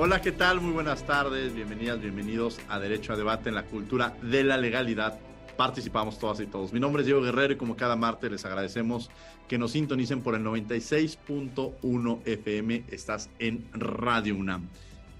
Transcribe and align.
Hola, 0.00 0.22
¿qué 0.22 0.30
tal? 0.30 0.60
Muy 0.60 0.70
buenas 0.70 1.04
tardes, 1.04 1.56
bienvenidas, 1.56 2.00
bienvenidos 2.00 2.60
a 2.68 2.78
Derecho 2.78 3.14
a 3.14 3.16
Debate 3.16 3.48
en 3.48 3.56
la 3.56 3.64
Cultura 3.64 4.16
de 4.22 4.44
la 4.44 4.56
Legalidad. 4.56 5.18
Participamos 5.56 6.20
todas 6.20 6.38
y 6.38 6.46
todos. 6.46 6.72
Mi 6.72 6.78
nombre 6.78 7.02
es 7.02 7.06
Diego 7.06 7.20
Guerrero 7.20 7.54
y 7.54 7.56
como 7.56 7.74
cada 7.74 7.96
martes 7.96 8.30
les 8.30 8.44
agradecemos 8.44 9.10
que 9.48 9.58
nos 9.58 9.72
sintonicen 9.72 10.22
por 10.22 10.36
el 10.36 10.44
96.1 10.44 12.20
FM. 12.24 12.84
Estás 12.92 13.28
en 13.40 13.66
Radio 13.72 14.36
UNAM. 14.36 14.68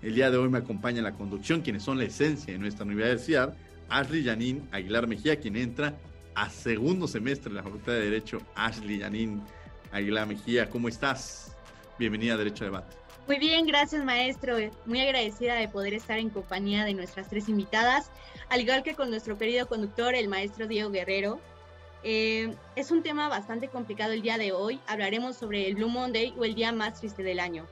El 0.00 0.14
día 0.14 0.30
de 0.30 0.36
hoy 0.36 0.48
me 0.48 0.58
acompaña 0.58 1.02
la 1.02 1.14
conducción 1.14 1.62
quienes 1.62 1.82
son 1.82 1.98
la 1.98 2.04
esencia 2.04 2.52
de 2.52 2.60
nuestra 2.60 2.86
universidad, 2.86 3.56
Ashley 3.88 4.22
Yanin 4.22 4.68
Aguilar 4.70 5.08
Mejía, 5.08 5.40
quien 5.40 5.56
entra 5.56 5.98
a 6.36 6.50
segundo 6.50 7.08
semestre 7.08 7.50
en 7.50 7.56
la 7.56 7.64
Facultad 7.64 7.94
de 7.94 8.02
Derecho. 8.02 8.40
Ashley 8.54 8.98
Yanin 8.98 9.42
Aguilar 9.90 10.28
Mejía, 10.28 10.70
¿cómo 10.70 10.86
estás? 10.86 11.56
Bienvenida 11.98 12.34
a 12.34 12.36
Derecho 12.36 12.62
a 12.62 12.66
Debate. 12.66 12.97
Muy 13.28 13.38
bien, 13.38 13.66
gracias 13.66 14.02
maestro. 14.06 14.56
Muy 14.86 15.02
agradecida 15.02 15.54
de 15.56 15.68
poder 15.68 15.92
estar 15.92 16.18
en 16.18 16.30
compañía 16.30 16.86
de 16.86 16.94
nuestras 16.94 17.28
tres 17.28 17.50
invitadas, 17.50 18.10
al 18.48 18.62
igual 18.62 18.82
que 18.82 18.94
con 18.94 19.10
nuestro 19.10 19.36
querido 19.36 19.68
conductor, 19.68 20.14
el 20.14 20.28
maestro 20.28 20.66
Diego 20.66 20.88
Guerrero. 20.88 21.38
Eh, 22.02 22.54
es 22.74 22.90
un 22.90 23.02
tema 23.02 23.28
bastante 23.28 23.68
complicado 23.68 24.14
el 24.14 24.22
día 24.22 24.38
de 24.38 24.52
hoy. 24.52 24.80
Hablaremos 24.86 25.36
sobre 25.36 25.68
el 25.68 25.74
Blue 25.74 25.90
Monday 25.90 26.32
o 26.38 26.44
el 26.46 26.54
día 26.54 26.72
más 26.72 27.00
triste 27.00 27.22
del 27.22 27.38
año. 27.38 27.66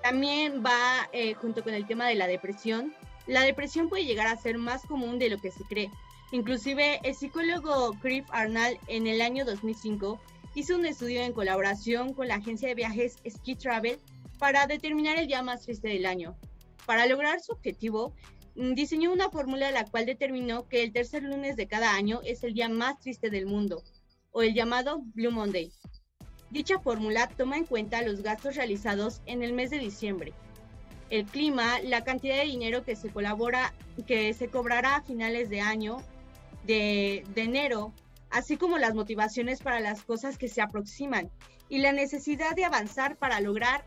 También 0.00 0.62
va 0.64 1.08
eh, 1.12 1.34
junto 1.34 1.64
con 1.64 1.74
el 1.74 1.88
tema 1.88 2.06
de 2.06 2.14
la 2.14 2.28
depresión. 2.28 2.94
La 3.26 3.40
depresión 3.40 3.88
puede 3.88 4.04
llegar 4.04 4.28
a 4.28 4.36
ser 4.36 4.58
más 4.58 4.86
común 4.86 5.18
de 5.18 5.28
lo 5.28 5.38
que 5.38 5.50
se 5.50 5.64
cree. 5.64 5.90
Inclusive 6.30 7.00
el 7.02 7.16
psicólogo 7.16 7.94
Cliff 8.00 8.26
Arnold 8.30 8.78
en 8.86 9.08
el 9.08 9.22
año 9.22 9.44
2005 9.44 10.20
hizo 10.54 10.76
un 10.76 10.86
estudio 10.86 11.22
en 11.22 11.32
colaboración 11.32 12.14
con 12.14 12.28
la 12.28 12.36
agencia 12.36 12.68
de 12.68 12.76
viajes 12.76 13.16
Ski 13.28 13.56
Travel 13.56 13.98
para 14.40 14.66
determinar 14.66 15.18
el 15.18 15.26
día 15.26 15.42
más 15.42 15.60
triste 15.60 15.88
del 15.88 16.06
año. 16.06 16.34
Para 16.86 17.06
lograr 17.06 17.40
su 17.40 17.52
objetivo, 17.52 18.14
mm, 18.56 18.72
diseñó 18.72 19.12
una 19.12 19.28
fórmula 19.28 19.70
la 19.70 19.84
cual 19.84 20.06
determinó 20.06 20.66
que 20.66 20.82
el 20.82 20.92
tercer 20.92 21.22
lunes 21.22 21.56
de 21.56 21.68
cada 21.68 21.94
año 21.94 22.20
es 22.24 22.42
el 22.42 22.54
día 22.54 22.70
más 22.70 22.98
triste 22.98 23.28
del 23.28 23.46
mundo, 23.46 23.84
o 24.32 24.42
el 24.42 24.54
llamado 24.54 25.02
Blue 25.14 25.30
Monday. 25.30 25.70
Dicha 26.50 26.80
fórmula 26.80 27.28
toma 27.28 27.58
en 27.58 27.66
cuenta 27.66 28.02
los 28.02 28.22
gastos 28.22 28.56
realizados 28.56 29.20
en 29.26 29.42
el 29.42 29.52
mes 29.52 29.70
de 29.70 29.78
diciembre, 29.78 30.32
el 31.10 31.26
clima, 31.26 31.78
la 31.80 32.02
cantidad 32.02 32.36
de 32.36 32.46
dinero 32.46 32.82
que 32.82 32.96
se 32.96 33.10
colabora, 33.10 33.74
que 34.06 34.32
se 34.32 34.48
cobrará 34.48 34.96
a 34.96 35.02
finales 35.02 35.50
de 35.50 35.60
año, 35.60 35.98
de, 36.64 37.24
de 37.34 37.42
enero, 37.42 37.92
así 38.30 38.56
como 38.56 38.78
las 38.78 38.94
motivaciones 38.94 39.60
para 39.60 39.80
las 39.80 40.02
cosas 40.02 40.38
que 40.38 40.48
se 40.48 40.62
aproximan 40.62 41.30
y 41.68 41.78
la 41.78 41.92
necesidad 41.92 42.56
de 42.56 42.64
avanzar 42.64 43.16
para 43.16 43.40
lograr 43.40 43.84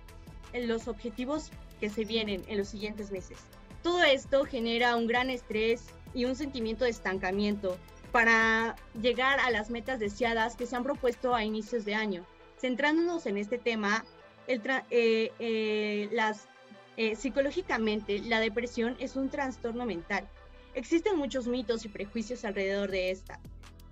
los 0.53 0.87
objetivos 0.87 1.51
que 1.79 1.89
se 1.89 2.05
vienen 2.05 2.43
en 2.47 2.57
los 2.57 2.69
siguientes 2.69 3.11
meses. 3.11 3.37
Todo 3.81 4.03
esto 4.03 4.45
genera 4.45 4.95
un 4.95 5.07
gran 5.07 5.29
estrés 5.29 5.83
y 6.13 6.25
un 6.25 6.35
sentimiento 6.35 6.85
de 6.85 6.91
estancamiento 6.91 7.77
para 8.13 8.75
llegar 9.01 9.39
a 9.39 9.49
las 9.49 9.69
metas 9.69 9.99
deseadas 9.99 10.55
que 10.55 10.67
se 10.67 10.75
han 10.75 10.83
propuesto 10.83 11.33
a 11.33 11.43
inicios 11.43 11.83
de 11.83 11.95
año. 11.95 12.25
Centrándonos 12.57 13.25
en 13.25 13.37
este 13.37 13.57
tema, 13.57 14.05
el 14.47 14.61
eh, 14.91 15.31
eh, 15.39 16.09
las, 16.11 16.47
eh, 16.95 17.15
psicológicamente 17.15 18.19
la 18.19 18.39
depresión 18.39 18.95
es 18.99 19.15
un 19.15 19.29
trastorno 19.29 19.85
mental. 19.85 20.29
Existen 20.75 21.17
muchos 21.17 21.47
mitos 21.47 21.85
y 21.85 21.89
prejuicios 21.89 22.45
alrededor 22.45 22.91
de 22.91 23.11
esta. 23.11 23.39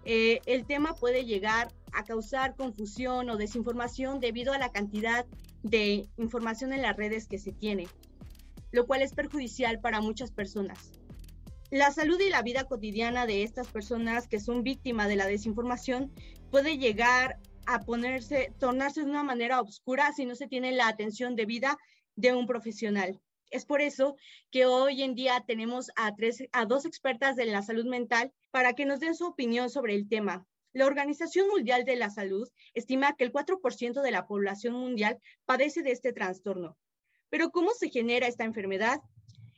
el 0.03 0.65
tema 0.65 0.95
puede 0.95 1.25
llegar 1.25 1.71
a 1.91 2.03
causar 2.03 2.55
confusión 2.55 3.29
o 3.29 3.37
desinformación 3.37 4.19
debido 4.19 4.53
a 4.53 4.57
la 4.57 4.71
cantidad 4.71 5.25
de 5.63 6.07
información 6.17 6.73
en 6.73 6.81
las 6.81 6.97
redes 6.97 7.27
que 7.27 7.37
se 7.37 7.51
tiene, 7.51 7.87
lo 8.71 8.87
cual 8.87 9.01
es 9.01 9.13
perjudicial 9.13 9.79
para 9.79 10.01
muchas 10.01 10.31
personas. 10.31 10.91
La 11.71 11.91
salud 11.91 12.19
y 12.19 12.29
la 12.29 12.41
vida 12.41 12.65
cotidiana 12.65 13.25
de 13.25 13.43
estas 13.43 13.67
personas 13.67 14.27
que 14.27 14.39
son 14.39 14.63
víctimas 14.63 15.07
de 15.07 15.15
la 15.15 15.25
desinformación 15.25 16.11
puede 16.49 16.77
llegar 16.77 17.39
a 17.65 17.79
ponerse, 17.79 18.53
tornarse 18.59 19.03
de 19.03 19.09
una 19.09 19.23
manera 19.23 19.61
oscura 19.61 20.11
si 20.13 20.25
no 20.25 20.35
se 20.35 20.47
tiene 20.47 20.73
la 20.73 20.87
atención 20.87 21.35
debida 21.35 21.77
de 22.15 22.33
un 22.33 22.45
profesional. 22.45 23.21
Es 23.51 23.65
por 23.65 23.81
eso 23.81 24.15
que 24.49 24.65
hoy 24.65 25.01
en 25.01 25.15
día 25.15 25.43
tenemos 25.45 25.91
a, 25.95 26.13
tres, 26.15 26.43
a 26.51 26.65
dos 26.65 26.85
expertas 26.85 27.35
de 27.35 27.45
la 27.45 27.61
salud 27.61 27.85
mental 27.85 28.33
para 28.49 28.73
que 28.73 28.85
nos 28.85 28.99
den 28.99 29.15
su 29.15 29.25
opinión 29.25 29.69
sobre 29.69 29.95
el 29.95 30.07
tema. 30.07 30.45
La 30.73 30.85
Organización 30.85 31.49
Mundial 31.49 31.83
de 31.83 31.97
la 31.97 32.09
Salud 32.09 32.47
estima 32.73 33.15
que 33.17 33.25
el 33.25 33.33
4% 33.33 34.01
de 34.01 34.11
la 34.11 34.25
población 34.25 34.73
mundial 34.73 35.19
padece 35.45 35.81
de 35.83 35.91
este 35.91 36.13
trastorno. 36.13 36.77
Pero 37.29 37.49
¿cómo 37.51 37.71
se 37.71 37.89
genera 37.89 38.27
esta 38.27 38.45
enfermedad? 38.45 39.01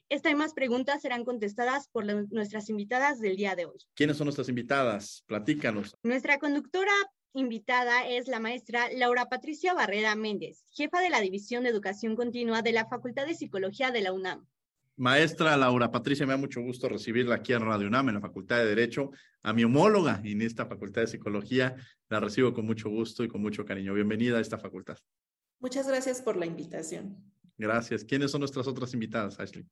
Esta 0.09 0.29
y 0.31 0.35
más 0.35 0.53
preguntas 0.53 1.01
serán 1.01 1.24
contestadas 1.24 1.88
por 1.88 2.06
nuestras 2.31 2.69
invitadas 2.69 3.19
del 3.19 3.35
día 3.35 3.56
de 3.56 3.66
hoy. 3.66 3.78
¿Quiénes 3.96 4.18
son 4.18 4.25
nuestras 4.25 4.50
invitadas? 4.50 5.24
Platícanos. 5.28 5.96
Nuestra 6.03 6.40
conductora 6.40 6.91
invitada 7.34 8.07
es 8.07 8.28
la 8.28 8.40
maestra 8.40 8.90
Laura 8.91 9.30
Patricia 9.30 9.74
Barrera 9.74 10.16
Méndez, 10.16 10.66
jefa 10.72 11.00
de 11.00 11.09
la 11.09 11.19
División 11.19 11.63
de 11.63 11.69
Educación 11.69 12.16
Continua 12.16 12.62
de 12.62 12.74
la 12.74 12.88
Facultad 12.88 13.25
de 13.25 13.35
Psicología 13.35 13.91
de 13.91 14.01
la 14.01 14.13
UNAM. 14.13 14.47
Maestra 14.96 15.58
Laura 15.58 15.90
Patricia, 15.90 16.26
me 16.28 16.34
da 16.34 16.38
mucho 16.38 16.62
gusto 16.62 16.88
recibirla 16.88 17.36
aquí 17.36 17.54
en 17.54 17.62
Radio 17.62 17.88
UNAM, 17.88 18.09
en 18.09 18.16
la 18.16 18.22
Facultad 18.22 18.58
de 18.58 18.66
Derecho. 18.66 19.09
A 19.42 19.52
mi 19.52 19.64
homóloga 19.64 20.22
en 20.24 20.42
esta 20.44 20.68
Facultad 20.68 21.02
de 21.02 21.08
Psicología, 21.08 21.76
la 22.09 22.20
recibo 22.20 22.54
con 22.54 22.66
mucho 22.66 22.90
gusto 22.90 23.24
y 23.24 23.28
con 23.28 23.42
mucho 23.42 23.66
cariño. 23.66 23.94
Bienvenida 23.96 24.38
a 24.38 24.42
esta 24.42 24.59
facultad. 24.59 24.98
Muchas 25.59 25.88
gracias 25.88 26.22
por 26.22 26.38
la 26.38 26.46
invitación. 26.46 27.18
Gracias. 27.58 28.04
¿Quiénes 28.04 28.30
son 28.30 28.42
nuestras 28.42 28.68
otras 28.68 28.94
invitadas, 28.94 29.40
Ashley? 29.40 29.66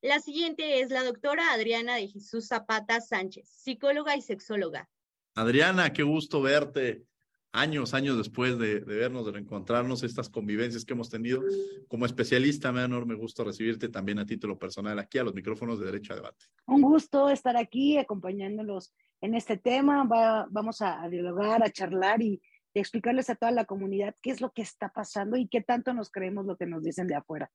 La 0.00 0.20
siguiente 0.20 0.80
es 0.80 0.90
la 0.90 1.02
doctora 1.02 1.52
Adriana 1.52 1.96
de 1.96 2.08
Jesús 2.08 2.46
Zapata 2.46 3.00
Sánchez, 3.00 3.48
psicóloga 3.48 4.16
y 4.16 4.22
sexóloga. 4.22 4.88
Adriana, 5.34 5.92
qué 5.92 6.02
gusto 6.02 6.40
verte 6.40 7.04
años, 7.54 7.94
años 7.94 8.18
después 8.18 8.58
de, 8.58 8.80
vernos, 8.80 9.24
de 9.24 9.32
reencontrarnos, 9.32 10.02
estas 10.02 10.28
convivencias 10.28 10.84
que 10.84 10.92
hemos 10.92 11.08
tenido. 11.08 11.40
Como 11.88 12.04
especialista, 12.04 12.72
me 12.72 12.80
da 12.80 12.86
enorme 12.86 13.14
gusto 13.14 13.44
recibirte 13.44 13.88
también 13.88 14.18
a 14.18 14.26
título 14.26 14.58
personal 14.58 14.98
aquí 14.98 15.18
a 15.18 15.24
los 15.24 15.34
micrófonos 15.34 15.78
de 15.78 15.86
Derecho 15.86 16.12
a 16.12 16.16
Debate. 16.16 16.44
Un 16.66 16.82
gusto 16.82 17.30
estar 17.30 17.56
aquí 17.56 17.96
acompañándolos 17.96 18.92
en 19.20 19.34
este 19.34 19.56
tema. 19.56 20.04
vamos 20.50 20.82
a, 20.82 21.08
dialogar, 21.08 21.62
a 21.62 21.70
charlar 21.70 22.20
y, 22.20 22.42
explicarles 22.76 23.30
a 23.30 23.36
toda 23.36 23.52
la 23.52 23.66
comunidad 23.66 24.16
qué 24.20 24.30
es 24.32 24.40
lo 24.40 24.50
que 24.50 24.62
está 24.62 24.88
pasando 24.88 25.36
y 25.36 25.46
qué 25.46 25.60
tanto 25.60 25.94
nos 25.94 26.10
creemos 26.10 26.44
lo 26.44 26.56
que 26.56 26.66
nos 26.66 26.82
dicen 26.82 27.06
de 27.06 27.14
afuera. 27.14 27.48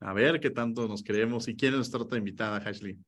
A 0.00 0.12
ver 0.12 0.40
qué 0.40 0.50
tanto 0.50 0.88
nos 0.88 1.04
creemos 1.04 1.46
y 1.46 1.54
quién 1.54 1.74
es 1.74 1.76
nuestra 1.76 2.00
otra 2.00 2.18
invitada, 2.18 2.56
Ashley. 2.56 2.98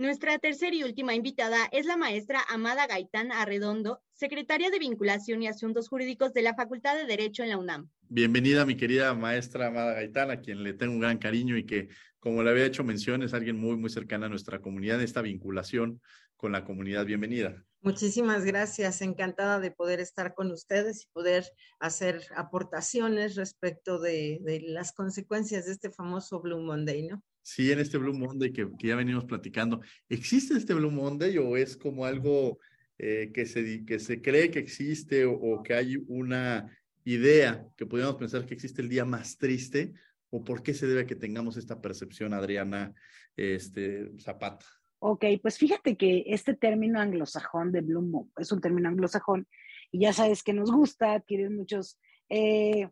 Nuestra 0.00 0.38
tercera 0.38 0.74
y 0.74 0.82
última 0.82 1.14
invitada 1.14 1.68
es 1.72 1.84
la 1.84 1.98
maestra 1.98 2.40
Amada 2.48 2.86
Gaitán 2.86 3.32
Arredondo, 3.32 4.00
secretaria 4.14 4.70
de 4.70 4.78
Vinculación 4.78 5.42
y 5.42 5.46
Asuntos 5.46 5.90
Jurídicos 5.90 6.32
de 6.32 6.40
la 6.40 6.54
Facultad 6.54 6.96
de 6.96 7.04
Derecho 7.04 7.42
en 7.42 7.50
la 7.50 7.58
UNAM. 7.58 7.90
Bienvenida, 8.08 8.64
mi 8.64 8.78
querida 8.78 9.12
maestra 9.12 9.66
Amada 9.66 9.92
Gaitán, 9.92 10.30
a 10.30 10.40
quien 10.40 10.62
le 10.62 10.72
tengo 10.72 10.94
un 10.94 11.00
gran 11.00 11.18
cariño 11.18 11.54
y 11.58 11.66
que, 11.66 11.90
como 12.18 12.42
le 12.42 12.48
había 12.48 12.64
hecho 12.64 12.82
mención, 12.82 13.22
es 13.22 13.34
alguien 13.34 13.58
muy, 13.60 13.76
muy 13.76 13.90
cercana 13.90 14.24
a 14.24 14.28
nuestra 14.30 14.62
comunidad, 14.62 15.02
esta 15.02 15.20
vinculación 15.20 16.00
con 16.34 16.52
la 16.52 16.64
comunidad. 16.64 17.04
Bienvenida. 17.04 17.62
Muchísimas 17.82 18.46
gracias, 18.46 19.02
encantada 19.02 19.60
de 19.60 19.70
poder 19.70 20.00
estar 20.00 20.32
con 20.32 20.50
ustedes 20.50 21.02
y 21.02 21.08
poder 21.12 21.44
hacer 21.78 22.22
aportaciones 22.36 23.36
respecto 23.36 23.98
de, 23.98 24.38
de 24.40 24.62
las 24.62 24.92
consecuencias 24.92 25.66
de 25.66 25.72
este 25.72 25.90
famoso 25.90 26.40
Blue 26.40 26.62
Monday, 26.62 27.06
¿no? 27.06 27.22
Sí, 27.42 27.70
en 27.72 27.80
este 27.80 27.98
Blue 27.98 28.14
Monday 28.14 28.52
que, 28.52 28.68
ya 28.82 28.96
venimos 28.96 29.24
platicando. 29.24 29.80
¿Existe 30.08 30.54
este 30.54 30.74
Blue 30.74 30.90
Monday 30.90 31.38
o 31.38 31.56
es 31.56 31.76
como 31.76 32.04
algo 32.04 32.58
eh, 32.98 33.30
que, 33.32 33.46
se, 33.46 33.84
que 33.84 33.98
se 33.98 34.20
cree 34.20 34.50
que 34.50 34.58
existe 34.58 35.24
o, 35.24 35.62
que 35.62 35.74
hay 35.74 35.96
una 36.08 36.70
idea 37.04 37.66
que 37.76 37.86
podríamos 37.86 38.16
pensar 38.16 38.46
que 38.46 38.54
existe 38.54 38.82
el 38.82 38.88
día 38.88 39.04
más 39.04 39.38
triste? 39.38 39.92
¿O 40.30 40.44
por 40.44 40.62
qué 40.62 40.74
se 40.74 40.86
debe 40.86 41.06
que 41.06 41.16
tengamos 41.16 41.56
esta 41.56 41.80
percepción, 41.80 42.32
Adriana 42.34 42.94
este, 43.36 44.12
Zapata? 44.18 44.64
Ok, 45.00 45.24
pues 45.42 45.56
fíjate 45.56 45.96
que 45.96 46.24
este 46.26 46.54
término 46.54 47.00
anglosajón 47.00 47.72
de 47.72 47.80
Bloom 47.80 48.30
es 48.36 48.52
un 48.52 48.60
término 48.60 48.90
anglosajón 48.90 49.48
y 49.90 50.00
ya 50.00 50.12
sabes 50.12 50.42
que 50.42 50.52
nos 50.52 50.70
gusta, 50.70 51.20
tienen 51.20 51.56
muchos 51.56 51.98
eh, 52.28 52.88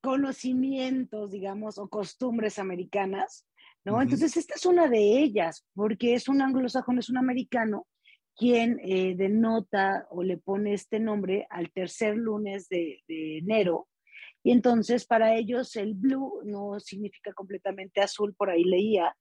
conocimientos, 0.00 1.30
digamos, 1.30 1.78
o 1.78 1.88
costumbres 1.88 2.58
americanas, 2.58 3.46
¿no? 3.86 4.02
Entonces, 4.02 4.36
esta 4.36 4.54
es 4.56 4.66
una 4.66 4.88
de 4.88 4.98
ellas, 4.98 5.64
porque 5.72 6.14
es 6.14 6.28
un 6.28 6.42
anglosajón, 6.42 6.98
es 6.98 7.08
un 7.08 7.18
americano 7.18 7.86
quien 8.36 8.80
eh, 8.82 9.14
denota 9.16 10.08
o 10.10 10.24
le 10.24 10.38
pone 10.38 10.74
este 10.74 10.98
nombre 10.98 11.46
al 11.50 11.70
tercer 11.70 12.16
lunes 12.16 12.68
de, 12.68 13.00
enero. 13.08 13.88
Y 14.42 14.50
entonces 14.50 15.06
para 15.06 15.34
ellos 15.34 15.74
el 15.76 15.94
blue 15.94 16.42
no 16.44 16.80
significa 16.80 17.32
completamente 17.32 18.00
azul, 18.00 18.34
por 18.34 18.50
ahí 18.50 18.64
leía. 18.64 19.16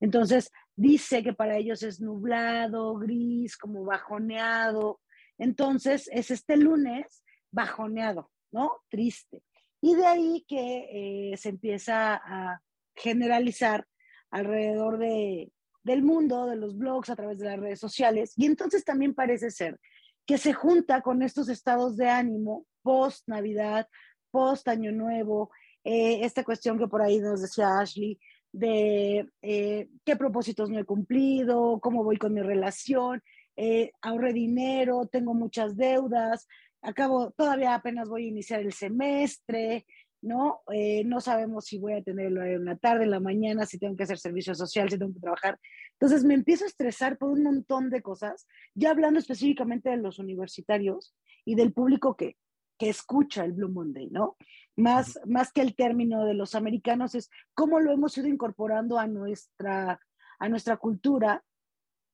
Entonces 0.00 0.50
dice 0.76 1.22
que 1.22 1.32
para 1.32 1.56
ellos 1.56 1.82
es 1.82 2.00
nublado, 2.00 2.96
gris, 2.96 3.56
como 3.56 3.84
bajoneado. 3.84 5.00
Entonces 5.38 6.08
es 6.12 6.30
este 6.30 6.58
lunes 6.58 7.24
bajoneado, 7.50 8.30
¿no? 8.52 8.72
Triste. 8.90 9.42
Y 9.80 9.94
de 9.94 10.06
ahí 10.06 10.44
que 10.46 11.32
eh, 11.32 11.36
se 11.38 11.48
empieza 11.48 12.14
a 12.14 12.60
generalizar 12.94 13.86
alrededor 14.30 14.98
de, 14.98 15.52
del 15.82 16.02
mundo, 16.02 16.46
de 16.46 16.56
los 16.56 16.76
blogs, 16.76 17.10
a 17.10 17.16
través 17.16 17.38
de 17.38 17.46
las 17.46 17.58
redes 17.58 17.80
sociales. 17.80 18.32
Y 18.36 18.46
entonces 18.46 18.84
también 18.84 19.14
parece 19.14 19.50
ser 19.50 19.78
que 20.26 20.38
se 20.38 20.52
junta 20.52 21.00
con 21.02 21.22
estos 21.22 21.48
estados 21.48 21.96
de 21.96 22.08
ánimo 22.08 22.66
post 22.82 23.28
Navidad, 23.28 23.88
post 24.30 24.68
Año 24.68 24.92
Nuevo, 24.92 25.50
eh, 25.84 26.24
esta 26.24 26.44
cuestión 26.44 26.78
que 26.78 26.86
por 26.86 27.02
ahí 27.02 27.18
nos 27.18 27.42
decía 27.42 27.78
Ashley, 27.78 28.18
de 28.52 29.28
eh, 29.42 29.88
qué 30.04 30.16
propósitos 30.16 30.70
no 30.70 30.78
he 30.78 30.84
cumplido, 30.84 31.78
cómo 31.80 32.04
voy 32.04 32.16
con 32.16 32.34
mi 32.34 32.42
relación, 32.42 33.22
eh, 33.56 33.92
ahorré 34.02 34.32
dinero, 34.32 35.06
tengo 35.10 35.34
muchas 35.34 35.76
deudas, 35.76 36.46
acabo, 36.82 37.30
todavía 37.32 37.74
apenas 37.74 38.08
voy 38.08 38.24
a 38.24 38.28
iniciar 38.28 38.60
el 38.60 38.72
semestre, 38.72 39.86
¿no? 40.22 40.60
Eh, 40.72 41.04
no 41.04 41.20
sabemos 41.20 41.64
si 41.66 41.78
voy 41.78 41.94
a 41.94 42.02
tenerlo 42.02 42.44
en 42.44 42.64
la 42.64 42.76
tarde, 42.76 43.04
en 43.04 43.10
la 43.10 43.20
mañana, 43.20 43.66
si 43.66 43.78
tengo 43.78 43.96
que 43.96 44.02
hacer 44.02 44.18
servicio 44.18 44.54
social, 44.54 44.90
si 44.90 44.98
tengo 44.98 45.12
que 45.14 45.20
trabajar. 45.20 45.58
Entonces 45.92 46.24
me 46.24 46.34
empiezo 46.34 46.64
a 46.64 46.68
estresar 46.68 47.18
por 47.18 47.30
un 47.30 47.42
montón 47.42 47.90
de 47.90 48.02
cosas, 48.02 48.46
ya 48.74 48.90
hablando 48.90 49.18
específicamente 49.18 49.90
de 49.90 49.96
los 49.96 50.18
universitarios 50.18 51.14
y 51.44 51.54
del 51.54 51.72
público 51.72 52.16
que, 52.16 52.36
que 52.78 52.88
escucha 52.88 53.44
el 53.44 53.52
Blue 53.52 53.68
Monday, 53.68 54.08
¿no? 54.10 54.36
Más, 54.76 55.18
más 55.26 55.52
que 55.52 55.60
el 55.60 55.74
término 55.74 56.24
de 56.24 56.34
los 56.34 56.54
americanos 56.54 57.14
es 57.14 57.30
cómo 57.54 57.80
lo 57.80 57.92
hemos 57.92 58.16
ido 58.16 58.28
incorporando 58.28 58.98
a 58.98 59.06
nuestra, 59.06 60.00
a 60.38 60.48
nuestra 60.48 60.76
cultura. 60.76 61.44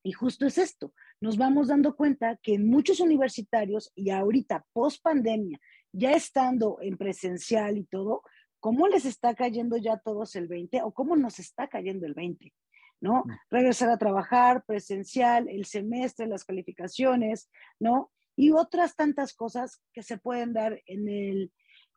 Y 0.02 0.12
justo 0.12 0.46
es 0.46 0.58
esto, 0.58 0.92
nos 1.20 1.36
vamos 1.36 1.68
dando 1.68 1.96
cuenta 1.96 2.38
que 2.42 2.58
muchos 2.58 3.00
universitarios 3.00 3.90
y 3.94 4.10
ahorita 4.10 4.64
post 4.72 5.02
pandemia, 5.02 5.58
ya 5.96 6.12
estando 6.12 6.78
en 6.82 6.98
presencial 6.98 7.78
y 7.78 7.84
todo, 7.84 8.22
¿cómo 8.60 8.86
les 8.86 9.06
está 9.06 9.34
cayendo 9.34 9.78
ya 9.78 9.96
todos 9.96 10.36
el 10.36 10.46
20 10.46 10.82
o 10.82 10.92
cómo 10.92 11.16
nos 11.16 11.38
está 11.38 11.68
cayendo 11.68 12.06
el 12.06 12.12
20? 12.12 12.52
¿No? 13.00 13.24
Mm. 13.24 13.30
Regresar 13.50 13.88
a 13.88 13.96
trabajar 13.96 14.62
presencial, 14.66 15.48
el 15.48 15.64
semestre, 15.64 16.26
las 16.26 16.44
calificaciones, 16.44 17.50
¿no? 17.80 18.10
Y 18.36 18.50
otras 18.50 18.94
tantas 18.94 19.32
cosas 19.32 19.80
que 19.94 20.02
se 20.02 20.18
pueden 20.18 20.52
dar 20.52 20.82
en 20.84 21.08
el, 21.08 21.52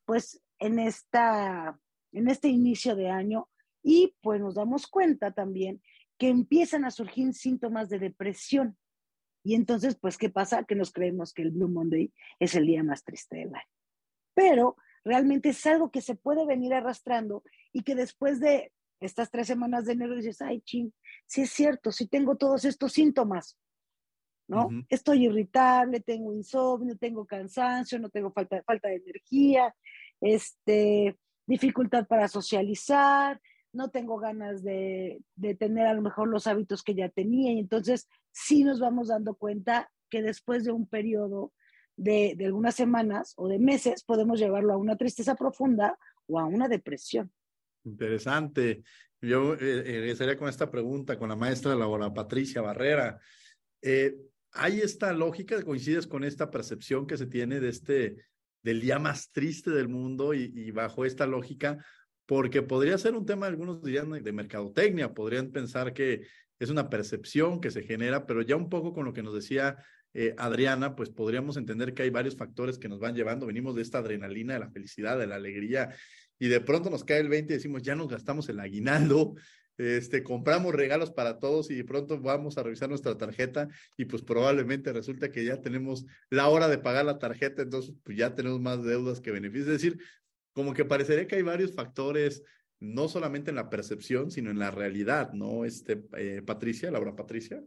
pues, 0.05 0.41
en 0.59 0.79
esta, 0.79 1.77
en 2.13 2.29
este 2.29 2.47
inicio 2.47 2.95
de 2.95 3.09
año. 3.09 3.49
Y 3.83 4.15
pues 4.21 4.39
nos 4.39 4.55
damos 4.55 4.87
cuenta 4.87 5.31
también 5.31 5.81
que 6.17 6.29
empiezan 6.29 6.85
a 6.85 6.91
surgir 6.91 7.33
síntomas 7.33 7.89
de 7.89 7.99
depresión. 7.99 8.77
Y 9.43 9.55
entonces, 9.55 9.97
pues, 9.99 10.17
¿qué 10.17 10.29
pasa? 10.29 10.63
Que 10.63 10.75
nos 10.75 10.91
creemos 10.91 11.33
que 11.33 11.41
el 11.41 11.51
Blue 11.51 11.69
Monday 11.69 12.13
es 12.39 12.55
el 12.55 12.65
día 12.65 12.83
más 12.83 13.03
triste 13.03 13.37
del 13.37 13.55
año 13.55 13.78
pero 14.39 14.77
realmente 15.03 15.49
es 15.49 15.65
algo 15.65 15.91
que 15.91 15.99
se 15.99 16.15
puede 16.15 16.45
venir 16.45 16.73
arrastrando 16.73 17.43
y 17.73 17.83
que 17.83 17.93
después 17.93 18.39
de 18.39 18.71
estas 19.01 19.29
tres 19.29 19.47
semanas 19.47 19.83
de 19.83 19.93
enero 19.93 20.15
dices, 20.15 20.41
ay, 20.41 20.61
ching, 20.61 20.93
sí 21.25 21.41
es 21.41 21.49
cierto, 21.49 21.91
sí 21.91 22.07
tengo 22.07 22.37
todos 22.37 22.63
estos 22.63 22.93
síntomas, 22.93 23.57
¿no? 24.47 24.69
Estoy 24.87 25.25
irritable, 25.25 25.99
tengo 25.99 26.33
insomnio, 26.33 26.97
tengo 26.97 27.25
cansancio, 27.25 27.99
no 27.99 28.09
tengo 28.09 28.31
falta, 28.31 28.63
falta 28.63 28.87
de 28.87 28.95
energía, 28.95 29.75
este, 30.21 31.17
dificultad 31.45 32.07
para 32.07 32.29
socializar, 32.29 33.41
no 33.73 33.89
tengo 33.89 34.19
ganas 34.19 34.63
de, 34.63 35.19
de 35.35 35.53
tener 35.53 35.85
a 35.85 35.93
lo 35.93 36.01
mejor 36.01 36.29
los 36.29 36.47
hábitos 36.47 36.81
que 36.81 36.95
ya 36.95 37.09
tenía 37.09 37.51
y 37.51 37.59
entonces 37.59 38.07
sí 38.31 38.63
nos 38.63 38.79
vamos 38.79 39.09
dando 39.09 39.35
cuenta 39.35 39.91
que 40.09 40.21
después 40.21 40.63
de 40.63 40.71
un 40.71 40.87
periodo 40.87 41.51
de, 41.99 42.35
algunas 42.45 42.75
semanas 42.75 43.33
o 43.37 43.47
de 43.47 43.59
meses, 43.59 44.03
podemos 44.03 44.39
llevarlo 44.39 44.73
a 44.73 44.77
una 44.77 44.95
tristeza 44.95 45.35
profunda 45.35 45.97
o 46.27 46.39
a 46.39 46.45
una 46.45 46.67
depresión. 46.67 47.31
Interesante. 47.83 48.83
Yo 49.21 49.53
eh, 49.55 50.11
eh 50.11 50.37
con 50.37 50.47
esta 50.47 50.71
pregunta 50.71 51.19
con 51.19 51.29
la 51.29 51.35
maestra 51.35 51.75
Laura 51.75 52.13
Patricia 52.13 52.61
Barrera. 52.61 53.19
Eh, 53.81 54.15
¿Hay 54.53 54.79
esta 54.79 55.13
lógica, 55.13 55.61
coincides 55.61 56.07
con 56.07 56.23
esta 56.23 56.49
percepción 56.49 57.05
que 57.05 57.17
se 57.17 57.27
tiene 57.27 57.59
de 57.59 57.69
este, 57.69 58.15
del 58.63 58.81
día 58.81 58.97
más 58.97 59.31
triste 59.31 59.69
del 59.69 59.89
mundo 59.89 60.33
y, 60.33 60.51
y 60.55 60.71
bajo 60.71 61.05
esta 61.05 61.27
lógica? 61.27 61.83
Porque 62.25 62.61
podría 62.61 62.97
ser 62.97 63.15
un 63.15 63.25
tema, 63.25 63.47
algunos 63.47 63.83
dirían, 63.83 64.11
de 64.11 64.31
mercadotecnia, 64.31 65.13
podrían 65.13 65.51
pensar 65.51 65.93
que 65.93 66.27
es 66.59 66.69
una 66.69 66.89
percepción 66.89 67.59
que 67.59 67.71
se 67.71 67.83
genera, 67.83 68.25
pero 68.25 68.41
ya 68.41 68.55
un 68.55 68.69
poco 68.69 68.93
con 68.93 69.05
lo 69.05 69.13
que 69.13 69.23
nos 69.23 69.33
decía 69.33 69.77
eh, 70.13 70.33
Adriana, 70.37 70.95
pues 70.95 71.09
podríamos 71.09 71.57
entender 71.57 71.93
que 71.93 72.03
hay 72.03 72.09
varios 72.09 72.35
factores 72.35 72.77
que 72.77 72.89
nos 72.89 72.99
van 72.99 73.15
llevando. 73.15 73.45
Venimos 73.45 73.75
de 73.75 73.81
esta 73.81 73.99
adrenalina, 73.99 74.53
de 74.53 74.59
la 74.59 74.71
felicidad, 74.71 75.17
de 75.19 75.27
la 75.27 75.35
alegría, 75.35 75.93
y 76.39 76.47
de 76.47 76.61
pronto 76.61 76.89
nos 76.89 77.03
cae 77.03 77.19
el 77.19 77.29
20 77.29 77.53
y 77.53 77.57
decimos, 77.57 77.81
ya 77.81 77.95
nos 77.95 78.07
gastamos 78.07 78.49
el 78.49 78.59
aguinaldo, 78.59 79.35
este, 79.79 80.23
compramos 80.23 80.75
regalos 80.75 81.11
para 81.11 81.39
todos 81.39 81.71
y 81.71 81.75
de 81.75 81.85
pronto 81.85 82.19
vamos 82.19 82.57
a 82.57 82.63
revisar 82.63 82.89
nuestra 82.89 83.17
tarjeta 83.17 83.69
y 83.95 84.05
pues 84.05 84.21
probablemente 84.21 84.91
resulta 84.91 85.31
que 85.31 85.45
ya 85.45 85.61
tenemos 85.61 86.05
la 86.29 86.49
hora 86.49 86.67
de 86.67 86.79
pagar 86.79 87.05
la 87.05 87.17
tarjeta, 87.17 87.61
entonces 87.61 87.95
pues 88.03 88.17
ya 88.17 88.35
tenemos 88.35 88.59
más 88.59 88.83
deudas 88.83 89.21
que 89.21 89.31
beneficios. 89.31 89.67
Es 89.67 89.81
decir, 89.81 89.99
como 90.51 90.73
que 90.73 90.83
parecería 90.83 91.27
que 91.27 91.37
hay 91.37 91.43
varios 91.43 91.73
factores, 91.73 92.43
no 92.81 93.07
solamente 93.07 93.51
en 93.51 93.55
la 93.55 93.69
percepción, 93.69 94.31
sino 94.31 94.51
en 94.51 94.59
la 94.59 94.71
realidad, 94.71 95.31
¿no? 95.31 95.63
Este, 95.63 96.03
eh, 96.17 96.41
Patricia, 96.45 96.91
Laura 96.91 97.15
Patricia. 97.15 97.63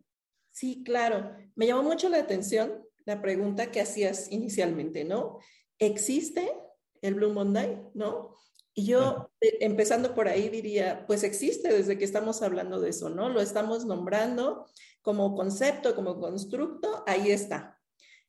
Sí, 0.52 0.82
claro. 0.84 1.34
Me 1.56 1.66
llamó 1.66 1.82
mucho 1.82 2.08
la 2.08 2.18
atención 2.18 2.84
la 3.04 3.20
pregunta 3.20 3.70
que 3.70 3.80
hacías 3.80 4.30
inicialmente, 4.30 5.04
¿no? 5.04 5.38
¿Existe 5.78 6.52
el 7.00 7.14
Blue 7.14 7.32
Monday? 7.32 7.82
¿No? 7.94 8.36
Y 8.74 8.86
yo, 8.86 9.30
eh, 9.40 9.58
empezando 9.60 10.14
por 10.14 10.28
ahí, 10.28 10.48
diría, 10.48 11.04
pues 11.06 11.24
existe 11.24 11.72
desde 11.72 11.98
que 11.98 12.04
estamos 12.04 12.42
hablando 12.42 12.80
de 12.80 12.90
eso, 12.90 13.10
¿no? 13.10 13.28
Lo 13.28 13.40
estamos 13.40 13.84
nombrando 13.84 14.66
como 15.02 15.34
concepto, 15.34 15.94
como 15.94 16.18
constructo, 16.18 17.02
ahí 17.06 17.30
está. 17.30 17.78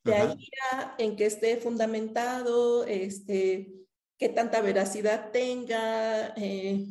De 0.03 0.15
ahí 0.15 0.49
en 0.97 1.15
que 1.15 1.25
esté 1.25 1.55
fundamentado, 1.57 2.83
este, 2.85 3.73
que 4.17 4.29
tanta 4.29 4.59
veracidad 4.61 5.31
tenga, 5.31 6.33
eh, 6.35 6.85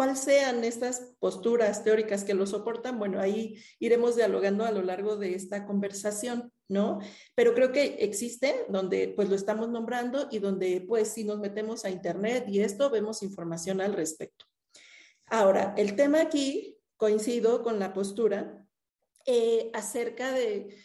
cuáles 0.00 0.20
sean 0.20 0.64
estas 0.64 1.12
posturas 1.18 1.84
teóricas 1.84 2.24
que 2.24 2.32
lo 2.32 2.46
soportan, 2.46 2.98
bueno, 2.98 3.20
ahí 3.20 3.62
iremos 3.78 4.16
dialogando 4.16 4.64
a 4.64 4.70
lo 4.70 4.80
largo 4.80 5.16
de 5.16 5.34
esta 5.34 5.66
conversación, 5.66 6.50
¿no? 6.70 7.00
Pero 7.34 7.52
creo 7.52 7.70
que 7.70 7.96
existe 7.98 8.64
donde 8.70 9.12
pues 9.14 9.28
lo 9.28 9.36
estamos 9.36 9.68
nombrando 9.68 10.26
y 10.30 10.38
donde 10.38 10.86
pues 10.88 11.08
si 11.08 11.24
nos 11.24 11.38
metemos 11.38 11.84
a 11.84 11.90
internet 11.90 12.46
y 12.48 12.60
esto 12.60 12.88
vemos 12.88 13.22
información 13.22 13.82
al 13.82 13.92
respecto. 13.92 14.46
Ahora, 15.26 15.74
el 15.76 15.94
tema 15.96 16.22
aquí 16.22 16.78
coincido 16.96 17.62
con 17.62 17.78
la 17.78 17.92
postura 17.92 18.66
eh, 19.26 19.70
acerca 19.74 20.32
de, 20.32 20.78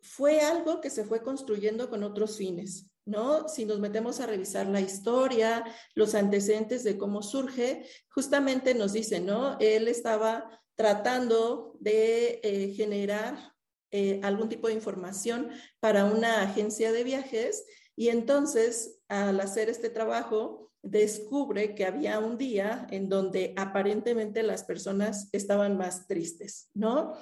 fue 0.00 0.40
algo 0.40 0.80
que 0.80 0.90
se 0.90 1.04
fue 1.04 1.22
construyendo 1.22 1.88
con 1.88 2.02
otros 2.02 2.38
fines. 2.38 2.91
¿No? 3.04 3.48
Si 3.48 3.64
nos 3.64 3.80
metemos 3.80 4.20
a 4.20 4.26
revisar 4.26 4.66
la 4.66 4.80
historia, 4.80 5.64
los 5.94 6.14
antecedentes 6.14 6.84
de 6.84 6.96
cómo 6.96 7.22
surge, 7.22 7.86
justamente 8.10 8.74
nos 8.74 8.92
dice, 8.92 9.20
¿no? 9.20 9.58
Él 9.58 9.88
estaba 9.88 10.60
tratando 10.74 11.76
de 11.80 12.40
eh, 12.42 12.72
generar 12.74 13.54
eh, 13.90 14.20
algún 14.22 14.48
tipo 14.48 14.68
de 14.68 14.74
información 14.74 15.50
para 15.80 16.04
una 16.04 16.42
agencia 16.42 16.92
de 16.92 17.04
viajes 17.04 17.64
y 17.94 18.08
entonces 18.08 19.00
al 19.08 19.38
hacer 19.40 19.68
este 19.68 19.90
trabajo 19.90 20.70
descubre 20.82 21.74
que 21.74 21.84
había 21.84 22.18
un 22.18 22.38
día 22.38 22.86
en 22.90 23.08
donde 23.08 23.54
aparentemente 23.56 24.42
las 24.42 24.64
personas 24.64 25.28
estaban 25.32 25.76
más 25.76 26.06
tristes, 26.06 26.70
¿no? 26.74 27.12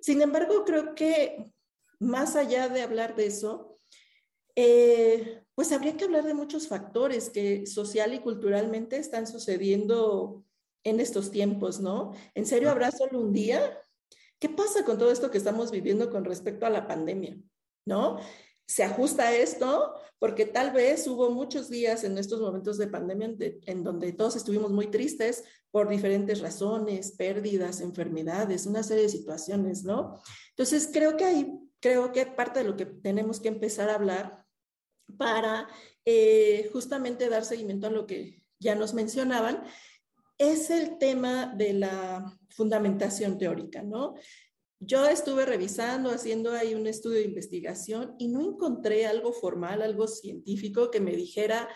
Sin 0.00 0.22
embargo, 0.22 0.64
creo 0.64 0.94
que 0.94 1.52
más 1.98 2.36
allá 2.36 2.68
de 2.68 2.82
hablar 2.82 3.14
de 3.14 3.26
eso, 3.26 3.75
eh, 4.56 5.44
pues 5.54 5.70
habría 5.70 5.96
que 5.96 6.04
hablar 6.04 6.24
de 6.24 6.34
muchos 6.34 6.66
factores 6.66 7.30
que 7.30 7.66
social 7.66 8.12
y 8.14 8.18
culturalmente 8.18 8.96
están 8.96 9.26
sucediendo 9.26 10.44
en 10.84 10.98
estos 11.00 11.30
tiempos, 11.30 11.80
¿no? 11.80 12.12
¿En 12.34 12.46
serio 12.46 12.70
habrá 12.70 12.90
solo 12.90 13.20
un 13.20 13.32
día? 13.32 13.80
¿Qué 14.38 14.48
pasa 14.48 14.84
con 14.84 14.98
todo 14.98 15.12
esto 15.12 15.30
que 15.30 15.38
estamos 15.38 15.70
viviendo 15.70 16.10
con 16.10 16.24
respecto 16.24 16.66
a 16.66 16.70
la 16.70 16.86
pandemia? 16.86 17.38
¿No? 17.86 18.18
se 18.66 18.82
ajusta 18.82 19.28
a 19.28 19.34
esto 19.34 19.94
porque 20.18 20.44
tal 20.44 20.72
vez 20.72 21.06
hubo 21.06 21.30
muchos 21.30 21.70
días 21.70 22.04
en 22.04 22.18
estos 22.18 22.40
momentos 22.40 22.78
de 22.78 22.88
pandemia 22.88 23.34
en, 23.38 23.84
donde 23.84 24.12
todos 24.12 24.34
estuvimos 24.34 24.72
muy 24.72 24.88
tristes 24.88 25.44
por 25.70 25.88
diferentes 25.88 26.40
razones, 26.40 27.12
pérdidas, 27.12 27.80
enfermedades, 27.80 28.66
una 28.66 28.82
serie 28.82 29.04
de 29.04 29.08
situaciones, 29.10 29.84
¿no? 29.84 30.20
Entonces 30.50 30.88
creo 30.92 31.16
que 31.16 31.24
ahí, 31.24 31.52
creo 31.80 32.12
que 32.12 32.26
parte 32.26 32.60
de 32.60 32.64
lo 32.68 32.76
que 32.76 32.86
tenemos 32.86 33.40
que 33.40 33.48
empezar 33.48 33.88
a 33.88 33.94
hablar 33.94 34.45
para 35.16 35.68
eh, 36.04 36.68
justamente 36.72 37.28
dar 37.28 37.44
seguimiento 37.44 37.86
a 37.86 37.90
lo 37.90 38.06
que 38.06 38.42
ya 38.58 38.74
nos 38.74 38.94
mencionaban, 38.94 39.62
es 40.38 40.70
el 40.70 40.98
tema 40.98 41.52
de 41.56 41.72
la 41.72 42.38
fundamentación 42.50 43.38
teórica, 43.38 43.82
¿no? 43.82 44.14
Yo 44.78 45.06
estuve 45.06 45.46
revisando, 45.46 46.10
haciendo 46.10 46.52
ahí 46.52 46.74
un 46.74 46.86
estudio 46.86 47.18
de 47.18 47.24
investigación 47.24 48.14
y 48.18 48.28
no 48.28 48.42
encontré 48.42 49.06
algo 49.06 49.32
formal, 49.32 49.80
algo 49.80 50.06
científico 50.06 50.90
que 50.90 51.00
me 51.00 51.12
dijera, 51.16 51.68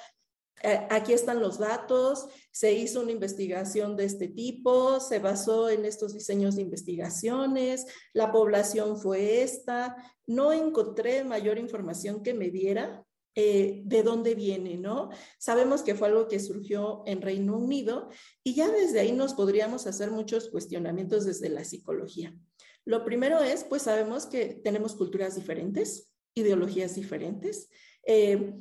eh, 0.62 0.87
aquí 0.90 1.14
están 1.14 1.40
los 1.40 1.58
datos, 1.58 2.26
se 2.50 2.75
hizo 2.75 3.00
una 3.00 3.12
investigación 3.12 3.96
de 3.96 4.04
este 4.04 4.28
tipo, 4.28 5.00
se 5.00 5.18
basó 5.18 5.70
en 5.70 5.87
estos 5.87 6.12
diseños 6.12 6.56
de 6.56 6.62
investigaciones, 6.62 7.87
la 8.12 8.30
población 8.30 9.00
fue 9.00 9.42
esta. 9.42 9.96
No 10.26 10.52
encontré 10.52 11.25
mayor 11.25 11.56
información 11.58 12.22
que 12.22 12.34
me 12.34 12.50
diera 12.50 13.06
eh, 13.42 13.80
de 13.87 14.02
dónde 14.02 14.35
viene, 14.35 14.76
¿no? 14.76 15.09
Sabemos 15.38 15.80
que 15.80 15.94
fue 15.94 16.09
algo 16.09 16.28
que 16.28 16.38
surgió 16.38 17.02
en 17.06 17.23
Reino 17.23 17.56
Unido 17.56 18.11
y 18.44 18.54
ya 18.54 18.70
desde 18.70 19.00
ahí 19.00 19.12
nos 19.12 19.32
podríamos 19.32 19.87
hacer 19.87 20.11
muchos 20.11 20.50
cuestionamientos 20.50 21.25
desde 21.25 21.49
la 21.49 21.64
psicología. 21.64 22.37
Lo 22.85 23.02
primero 23.02 23.40
es, 23.40 23.64
pues 23.64 23.80
sabemos 23.80 24.26
que 24.26 24.61
tenemos 24.62 24.94
culturas 24.94 25.37
diferentes, 25.37 26.12
ideologías 26.35 26.94
diferentes, 26.94 27.70
eh, 28.04 28.52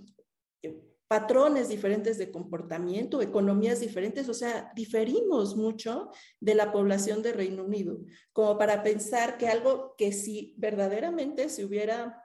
patrones 1.09 1.67
diferentes 1.67 2.17
de 2.17 2.31
comportamiento, 2.31 3.21
economías 3.21 3.81
diferentes, 3.81 4.29
o 4.29 4.33
sea, 4.33 4.71
diferimos 4.75 5.57
mucho 5.57 6.09
de 6.39 6.55
la 6.55 6.71
población 6.71 7.21
de 7.21 7.33
Reino 7.33 7.65
Unido, 7.65 8.00
como 8.31 8.57
para 8.57 8.81
pensar 8.81 9.38
que 9.38 9.50
algo 9.50 9.95
que 9.98 10.13
si 10.13 10.53
verdaderamente 10.57 11.50
se 11.50 11.65
hubiera 11.65 12.24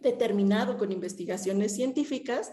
determinado 0.00 0.78
con 0.78 0.92
investigaciones 0.92 1.74
científicas, 1.74 2.50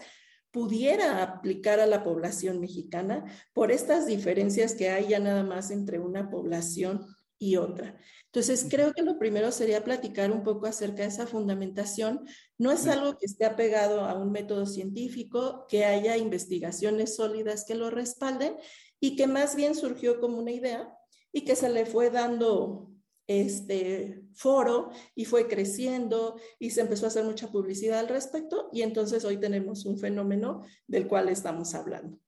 pudiera 0.50 1.22
aplicar 1.22 1.80
a 1.80 1.86
la 1.86 2.02
población 2.02 2.60
mexicana 2.60 3.24
por 3.52 3.70
estas 3.70 4.06
diferencias 4.06 4.74
que 4.74 4.90
hay 4.90 5.08
ya 5.08 5.18
nada 5.18 5.42
más 5.42 5.70
entre 5.70 5.98
una 5.98 6.30
población 6.30 7.06
y 7.38 7.56
otra. 7.56 7.96
Entonces, 8.26 8.66
creo 8.68 8.92
que 8.92 9.02
lo 9.02 9.18
primero 9.18 9.52
sería 9.52 9.84
platicar 9.84 10.32
un 10.32 10.42
poco 10.42 10.66
acerca 10.66 11.02
de 11.02 11.08
esa 11.08 11.26
fundamentación. 11.26 12.26
No 12.58 12.72
es 12.72 12.86
algo 12.86 13.16
que 13.16 13.26
esté 13.26 13.44
apegado 13.44 14.02
a 14.02 14.14
un 14.18 14.32
método 14.32 14.66
científico, 14.66 15.66
que 15.68 15.84
haya 15.84 16.16
investigaciones 16.16 17.16
sólidas 17.16 17.64
que 17.64 17.74
lo 17.74 17.90
respalden 17.90 18.56
y 19.00 19.16
que 19.16 19.26
más 19.26 19.54
bien 19.54 19.74
surgió 19.74 20.20
como 20.20 20.38
una 20.38 20.50
idea 20.50 20.92
y 21.32 21.42
que 21.42 21.56
se 21.56 21.68
le 21.68 21.86
fue 21.86 22.10
dando 22.10 22.90
este 23.28 24.24
foro 24.32 24.90
y 25.14 25.26
fue 25.26 25.46
creciendo 25.46 26.40
y 26.58 26.70
se 26.70 26.80
empezó 26.80 27.04
a 27.04 27.08
hacer 27.08 27.24
mucha 27.24 27.52
publicidad 27.52 28.00
al 28.00 28.08
respecto 28.08 28.70
y 28.72 28.82
entonces 28.82 29.24
hoy 29.24 29.36
tenemos 29.36 29.84
un 29.84 29.98
fenómeno 29.98 30.62
del 30.86 31.06
cual 31.06 31.28
estamos 31.28 31.74
hablando. 31.74 32.18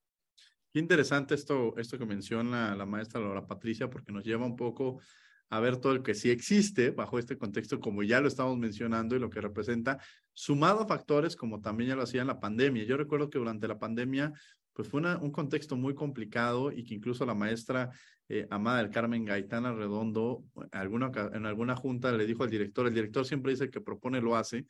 Qué 0.73 0.78
interesante 0.78 1.35
esto, 1.35 1.76
esto 1.78 1.99
que 1.99 2.07
menciona 2.07 2.76
la 2.76 2.87
maestra 2.87 3.21
Laura 3.21 3.45
Patricia, 3.45 3.90
porque 3.90 4.12
nos 4.12 4.23
lleva 4.23 4.47
un 4.47 4.54
poco 4.54 5.00
a 5.49 5.59
ver 5.59 5.78
todo 5.78 5.92
el 5.95 6.02
que 6.02 6.14
sí 6.14 6.30
existe 6.30 6.90
bajo 6.90 7.19
este 7.19 7.37
contexto, 7.37 7.80
como 7.80 8.04
ya 8.04 8.21
lo 8.21 8.28
estamos 8.28 8.57
mencionando 8.57 9.16
y 9.16 9.19
lo 9.19 9.30
que 9.30 9.40
representa, 9.40 9.99
sumado 10.33 10.83
a 10.83 10.87
factores 10.87 11.35
como 11.35 11.61
también 11.61 11.90
ya 11.90 11.97
lo 11.97 12.02
hacía 12.02 12.21
en 12.21 12.28
la 12.28 12.38
pandemia. 12.38 12.85
Yo 12.85 12.97
recuerdo 12.97 13.30
que 13.30 13.40
durante 13.40 13.66
la 13.66 13.80
pandemia, 13.80 14.33
pues 14.73 14.89
fue 14.89 15.00
un 15.17 15.31
contexto 15.31 15.77
muy 15.77 15.95
complicado 15.95 16.73
y 16.73 16.85
que 16.85 16.95
incluso 16.95 17.27
la 17.27 17.35
maestra 17.35 17.91
eh, 18.29 18.47
Amada 18.50 18.79
del 18.79 18.91
Carmen 18.91 19.25
Gaitana 19.25 19.73
Redondo, 19.73 20.45
en 20.73 21.47
alguna 21.47 21.77
junta 21.77 22.12
le 22.12 22.27
dijo 22.27 22.45
al 22.45 22.50
director, 22.50 22.87
el 22.87 22.95
director 22.95 23.27
siempre 23.27 23.53
dice 23.53 23.71
que 23.71 23.81
propone 23.81 24.21
lo 24.21 24.37
hace, 24.37 24.67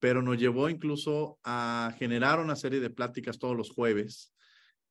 pero 0.00 0.22
nos 0.22 0.38
llevó 0.38 0.68
incluso 0.68 1.38
a 1.44 1.94
generar 1.98 2.40
una 2.40 2.56
serie 2.56 2.80
de 2.80 2.90
pláticas 2.90 3.38
todos 3.38 3.56
los 3.56 3.70
jueves 3.70 4.34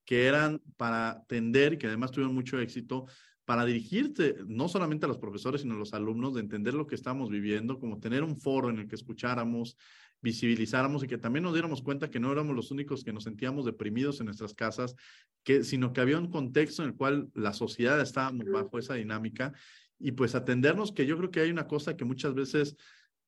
que 0.05 0.27
eran 0.27 0.61
para 0.77 1.11
atender, 1.11 1.77
que 1.77 1.87
además 1.87 2.11
tuvieron 2.11 2.33
mucho 2.33 2.59
éxito, 2.59 3.05
para 3.45 3.65
dirigirte 3.65 4.35
no 4.47 4.69
solamente 4.69 5.05
a 5.05 5.09
los 5.09 5.17
profesores, 5.17 5.61
sino 5.61 5.73
a 5.73 5.77
los 5.79 5.93
alumnos, 5.93 6.35
de 6.35 6.41
entender 6.41 6.75
lo 6.75 6.87
que 6.87 6.95
estamos 6.95 7.29
viviendo, 7.29 7.79
como 7.79 7.99
tener 7.99 8.23
un 8.23 8.37
foro 8.37 8.69
en 8.69 8.77
el 8.77 8.87
que 8.87 8.95
escucháramos, 8.95 9.75
visibilizáramos 10.21 11.03
y 11.03 11.07
que 11.07 11.17
también 11.17 11.43
nos 11.43 11.53
diéramos 11.53 11.81
cuenta 11.81 12.09
que 12.09 12.19
no 12.19 12.31
éramos 12.31 12.55
los 12.55 12.71
únicos 12.71 13.03
que 13.03 13.13
nos 13.13 13.23
sentíamos 13.23 13.65
deprimidos 13.65 14.19
en 14.19 14.25
nuestras 14.27 14.53
casas, 14.53 14.95
que, 15.43 15.63
sino 15.63 15.93
que 15.93 16.01
había 16.01 16.19
un 16.19 16.29
contexto 16.29 16.83
en 16.83 16.89
el 16.89 16.95
cual 16.95 17.29
la 17.33 17.53
sociedad 17.53 17.99
estaba 18.01 18.31
bajo 18.51 18.77
esa 18.79 18.95
dinámica. 18.95 19.53
Y 19.97 20.11
pues 20.13 20.35
atendernos, 20.35 20.91
que 20.91 21.05
yo 21.05 21.17
creo 21.17 21.31
que 21.31 21.41
hay 21.41 21.51
una 21.51 21.67
cosa 21.67 21.97
que 21.97 22.05
muchas 22.05 22.33
veces 22.33 22.75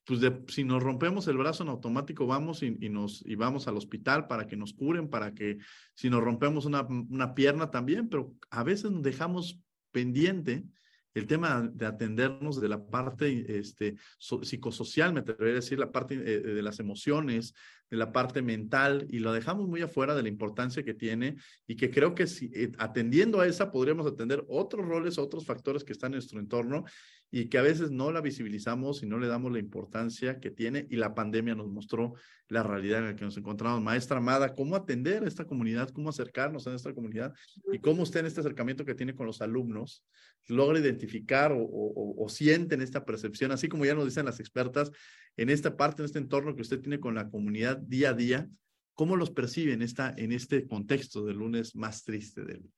pues 0.03 0.19
si 0.47 0.63
nos 0.63 0.81
rompemos 0.81 1.27
el 1.27 1.37
brazo 1.37 1.63
en 1.63 1.69
automático 1.69 2.25
vamos 2.25 2.63
y, 2.63 2.71
nos 2.89 3.23
y 3.25 3.35
vamos 3.35 3.67
al 3.67 3.77
hospital 3.77 4.27
para 4.27 4.47
que 4.47 4.57
nos 4.57 4.73
curen, 4.73 5.09
para 5.09 5.33
que 5.33 5.59
si 5.93 6.09
nos 6.09 6.23
rompemos 6.23 6.65
una, 6.65 6.81
una 6.81 7.35
pierna 7.35 7.69
también, 7.69 8.09
pero 8.09 8.33
a 8.49 8.63
veces 8.63 8.91
nos 8.91 9.03
dejamos 9.03 9.59
pendiente 9.91 10.65
el 11.13 11.27
tema 11.27 11.69
de 11.73 11.85
atendernos 11.85 12.59
de 12.61 12.69
la 12.69 12.83
parte 12.85 13.57
este, 13.59 13.95
psicosocial, 14.17 15.13
me 15.13 15.21
atrevería 15.21 15.53
a 15.53 15.55
decir, 15.55 15.79
la 15.79 15.91
parte 15.91 16.15
eh, 16.15 16.39
de 16.39 16.61
las 16.61 16.79
emociones, 16.79 17.53
de 17.89 17.97
la 17.97 18.11
parte 18.11 18.41
mental, 18.41 19.05
y 19.09 19.19
lo 19.19 19.33
dejamos 19.33 19.67
muy 19.67 19.81
afuera 19.81 20.15
de 20.15 20.23
la 20.23 20.29
importancia 20.29 20.83
que 20.83 20.93
tiene 20.93 21.35
y 21.67 21.75
que 21.75 21.91
creo 21.91 22.15
que 22.15 22.27
si, 22.27 22.49
eh, 22.53 22.71
atendiendo 22.77 23.41
a 23.41 23.47
esa 23.47 23.71
podríamos 23.71 24.07
atender 24.07 24.45
otros 24.47 24.87
roles, 24.87 25.17
otros 25.17 25.45
factores 25.45 25.83
que 25.83 25.91
están 25.91 26.11
en 26.11 26.17
nuestro 26.17 26.39
entorno 26.39 26.85
y 27.33 27.47
que 27.47 27.57
a 27.57 27.61
veces 27.61 27.91
no 27.91 28.11
la 28.11 28.19
visibilizamos 28.19 29.03
y 29.03 29.05
no 29.05 29.17
le 29.17 29.27
damos 29.27 29.53
la 29.53 29.59
importancia 29.59 30.41
que 30.41 30.51
tiene 30.51 30.85
y 30.89 30.97
la 30.97 31.15
pandemia 31.15 31.55
nos 31.55 31.69
mostró 31.69 32.13
la 32.49 32.61
realidad 32.61 32.99
en 32.99 33.05
la 33.05 33.15
que 33.15 33.23
nos 33.23 33.37
encontramos. 33.37 33.81
Maestra 33.81 34.17
Amada, 34.17 34.53
¿cómo 34.53 34.75
atender 34.75 35.23
a 35.23 35.27
esta 35.27 35.45
comunidad? 35.45 35.89
¿Cómo 35.91 36.09
acercarnos 36.09 36.67
a 36.67 36.75
esta 36.75 36.93
comunidad? 36.93 37.33
¿Y 37.71 37.79
cómo 37.79 38.03
usted 38.03 38.19
en 38.19 38.25
este 38.25 38.41
acercamiento 38.41 38.83
que 38.83 38.95
tiene 38.95 39.15
con 39.15 39.25
los 39.25 39.41
alumnos 39.41 40.03
logra 40.47 40.79
identificar 40.79 41.53
o, 41.53 41.61
o, 41.61 42.25
o 42.25 42.29
sienten 42.29 42.81
esta 42.81 43.05
percepción, 43.05 43.51
así 43.53 43.69
como 43.69 43.85
ya 43.85 43.95
nos 43.95 44.05
dicen 44.05 44.25
las 44.25 44.41
expertas, 44.41 44.91
en 45.37 45.49
esta 45.49 45.77
parte, 45.77 46.01
en 46.01 46.07
este 46.07 46.19
entorno 46.19 46.53
que 46.55 46.63
usted 46.63 46.81
tiene 46.81 46.99
con 46.99 47.15
la 47.15 47.29
comunidad 47.29 47.77
día 47.77 48.09
a 48.09 48.13
día? 48.13 48.49
¿Cómo 48.93 49.15
los 49.15 49.31
percibe 49.31 49.71
en, 49.71 49.81
esta, 49.81 50.13
en 50.17 50.33
este 50.33 50.67
contexto 50.67 51.23
del 51.23 51.37
lunes 51.37 51.77
más 51.77 52.03
triste, 52.03 52.43
del, 52.43 52.69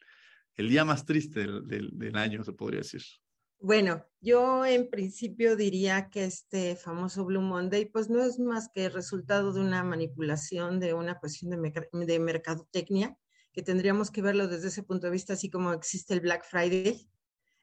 el 0.55 0.69
día 0.69 0.85
más 0.85 1.05
triste 1.05 1.39
del, 1.39 1.67
del, 1.67 1.89
del 1.97 2.15
año, 2.15 2.43
se 2.43 2.53
podría 2.53 2.81
decir? 2.81 3.01
Bueno, 3.63 4.05
yo 4.19 4.65
en 4.65 4.89
principio 4.89 5.55
diría 5.55 6.09
que 6.09 6.25
este 6.25 6.75
famoso 6.75 7.23
Blue 7.23 7.39
Monday, 7.39 7.85
pues 7.85 8.09
no 8.09 8.21
es 8.21 8.37
más 8.37 8.67
que 8.67 8.87
el 8.87 8.91
resultado 8.91 9.53
de 9.53 9.61
una 9.61 9.85
manipulación, 9.85 10.81
de 10.81 10.93
una 10.93 11.17
cuestión 11.17 11.49
de, 11.49 12.05
de 12.05 12.19
mercadotecnia, 12.19 13.17
que 13.53 13.61
tendríamos 13.61 14.11
que 14.11 14.21
verlo 14.21 14.49
desde 14.49 14.67
ese 14.67 14.83
punto 14.83 15.07
de 15.07 15.13
vista, 15.13 15.31
así 15.31 15.49
como 15.49 15.71
existe 15.71 16.13
el 16.13 16.19
Black 16.19 16.43
Friday, 16.43 17.09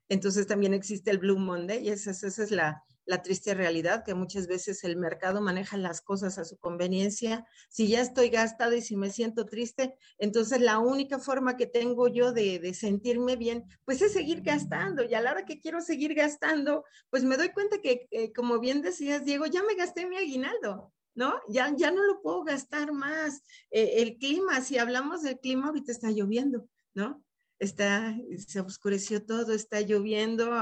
entonces 0.08 0.46
también 0.46 0.72
existe 0.72 1.10
el 1.10 1.18
Blue 1.18 1.38
Monday, 1.38 1.86
y 1.86 1.90
esa 1.90 2.12
es 2.12 2.50
la, 2.50 2.82
la 3.10 3.22
triste 3.22 3.54
realidad 3.54 4.04
que 4.04 4.14
muchas 4.14 4.46
veces 4.46 4.84
el 4.84 4.96
mercado 4.96 5.40
maneja 5.40 5.76
las 5.76 6.00
cosas 6.00 6.38
a 6.38 6.44
su 6.44 6.56
conveniencia. 6.58 7.44
Si 7.68 7.88
ya 7.88 8.00
estoy 8.00 8.28
gastada 8.28 8.76
y 8.76 8.82
si 8.82 8.96
me 8.96 9.10
siento 9.10 9.46
triste, 9.46 9.96
entonces 10.18 10.60
la 10.60 10.78
única 10.78 11.18
forma 11.18 11.56
que 11.56 11.66
tengo 11.66 12.06
yo 12.06 12.32
de, 12.32 12.72
sentirme 12.72 13.34
bien, 13.34 13.64
pues 13.84 14.00
es 14.00 14.12
seguir 14.12 14.42
gastando. 14.42 15.02
Y 15.02 15.14
a 15.14 15.20
la 15.20 15.32
hora 15.32 15.44
que 15.44 15.58
quiero 15.58 15.80
seguir 15.80 16.14
gastando, 16.14 16.84
pues 17.10 17.24
me 17.24 17.36
doy 17.36 17.48
cuenta 17.48 17.80
que, 17.80 18.06
eh, 18.12 18.32
como 18.32 18.60
bien 18.60 18.80
decías, 18.80 19.24
Diego, 19.24 19.46
ya 19.46 19.64
me 19.64 19.74
gasté 19.74 20.06
mi 20.06 20.16
aguinaldo. 20.16 20.92
¿no? 21.16 21.34
Ya, 21.48 21.74
ya 21.76 21.90
no 21.90 22.04
lo 22.04 22.22
puedo 22.22 22.44
gastar 22.44 22.92
más. 22.92 23.42
Eh, 23.72 24.02
el 24.02 24.18
clima, 24.18 24.60
si 24.60 24.78
hablamos 24.78 25.22
del 25.22 25.40
clima, 25.40 25.66
ahorita 25.66 25.90
está 25.90 26.12
lloviendo, 26.12 26.68
¿no? 26.94 27.24
Está, 27.60 28.16
se 28.38 28.60
oscureció 28.60 29.24
todo, 29.24 29.52
está 29.52 29.80
lloviendo, 29.80 30.52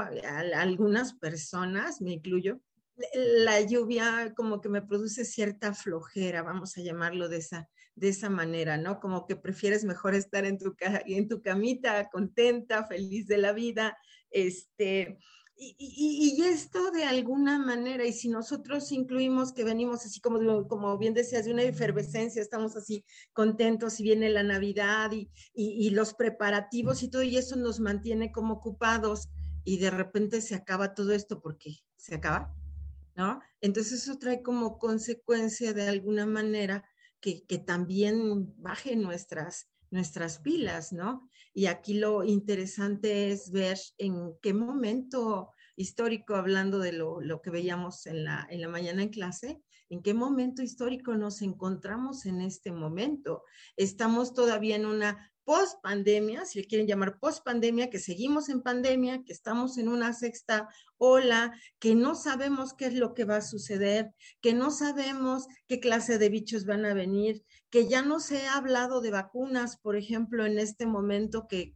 algunas 0.55 1.13
personas, 1.13 2.01
me 2.01 2.11
incluyo, 2.11 2.61
la 3.13 3.61
lluvia 3.61 4.33
como 4.35 4.59
que 4.59 4.67
me 4.67 4.81
produce 4.81 5.23
cierta 5.23 5.73
flojera, 5.73 6.43
vamos 6.43 6.77
a 6.77 6.81
llamarlo 6.81 7.29
de 7.29 7.37
esa, 7.37 7.69
de 7.95 8.09
esa 8.09 8.29
manera, 8.29 8.77
¿no? 8.77 8.99
Como 8.99 9.25
que 9.25 9.37
prefieres 9.37 9.85
mejor 9.85 10.13
estar 10.13 10.45
en 10.45 10.57
tu, 10.57 10.75
en 10.79 11.27
tu 11.29 11.41
camita, 11.41 12.09
contenta, 12.09 12.85
feliz 12.85 13.27
de 13.27 13.37
la 13.37 13.53
vida, 13.53 13.97
este, 14.29 15.17
y, 15.61 16.41
esto 16.41 16.91
de 16.91 17.03
alguna 17.03 17.59
manera, 17.59 18.05
y 18.05 18.13
si 18.13 18.29
nosotros 18.29 18.91
incluimos 18.93 19.51
que 19.51 19.65
venimos 19.65 20.05
así 20.05 20.21
como, 20.21 20.67
como 20.67 20.97
bien 20.97 21.13
decías, 21.13 21.45
de 21.45 21.51
una 21.51 21.63
efervescencia, 21.63 22.41
estamos 22.41 22.77
así 22.77 23.03
contentos 23.33 23.99
y 23.99 24.03
viene 24.03 24.29
la 24.29 24.43
Navidad 24.43 25.11
y, 25.11 25.29
y, 25.53 25.89
los 25.89 26.13
preparativos 26.13 27.03
y 27.03 27.09
todo, 27.09 27.23
y 27.23 27.35
eso 27.35 27.57
nos 27.57 27.81
mantiene 27.81 28.31
como 28.31 28.55
ocupados 28.55 29.27
y 29.65 29.79
de 29.79 29.91
repente 29.91 30.39
se 30.39 30.55
acaba 30.55 30.93
todo 30.93 31.11
esto 31.13 31.41
porque 31.41 31.75
se 31.97 32.15
acaba, 32.15 32.55
¿no? 33.15 33.41
Entonces 33.59 34.03
eso 34.03 34.17
trae 34.17 34.41
como 34.41 34.79
consecuencia 34.79 35.73
de 35.73 35.89
alguna 35.89 36.25
manera 36.25 36.85
que, 37.19 37.45
que 37.45 37.57
también 37.57 38.53
baje 38.61 38.95
nuestras, 38.95 39.67
nuestras 39.91 40.39
pilas, 40.39 40.93
¿no? 40.93 41.29
Y 41.53 41.65
aquí 41.65 41.95
lo 41.95 42.23
interesante 42.23 43.31
es 43.31 43.51
ver 43.51 43.77
en 43.97 44.33
qué 44.41 44.53
momento 44.53 45.51
histórico, 45.75 46.35
hablando 46.35 46.79
de 46.79 46.91
lo, 46.91 47.21
lo, 47.21 47.41
que 47.41 47.49
veíamos 47.49 48.05
en 48.05 48.23
la, 48.25 48.47
en 48.49 48.61
la 48.61 48.67
mañana 48.67 49.01
en 49.01 49.09
clase, 49.09 49.61
en 49.89 50.01
qué 50.01 50.13
momento 50.13 50.61
histórico 50.61 51.15
nos 51.15 51.41
encontramos 51.41 52.25
en 52.25 52.41
este 52.41 52.71
momento. 52.71 53.43
Estamos 53.75 54.33
todavía 54.33 54.75
en 54.75 54.85
una 54.85 55.31
post 55.49 55.81
pandemia, 55.81 56.45
si 56.45 56.59
le 56.59 56.67
quieren 56.67 56.85
llamar 56.85 57.17
post 57.17 57.43
pandemia, 57.43 57.89
que 57.89 57.97
seguimos 57.97 58.49
en 58.49 58.61
pandemia, 58.61 59.23
que 59.25 59.33
estamos 59.33 59.79
en 59.79 59.89
una 59.89 60.13
sexta 60.13 60.69
ola, 60.99 61.51
que 61.79 61.95
no 61.95 62.13
sabemos 62.13 62.75
qué 62.75 62.85
es 62.85 62.93
lo 62.93 63.15
que 63.15 63.25
va 63.25 63.37
a 63.37 63.41
suceder, 63.41 64.13
que 64.41 64.53
no 64.53 64.69
sabemos 64.69 65.47
qué 65.67 65.79
clase 65.79 66.19
de 66.19 66.29
bichos 66.29 66.65
van 66.65 66.85
a 66.85 66.93
venir, 66.93 67.43
que 67.71 67.87
ya 67.87 68.03
no 68.03 68.19
se 68.19 68.45
ha 68.45 68.57
hablado 68.57 69.01
de 69.01 69.09
vacunas, 69.09 69.77
por 69.77 69.95
ejemplo, 69.95 70.45
en 70.45 70.59
este 70.59 70.85
momento 70.85 71.47
que, 71.49 71.73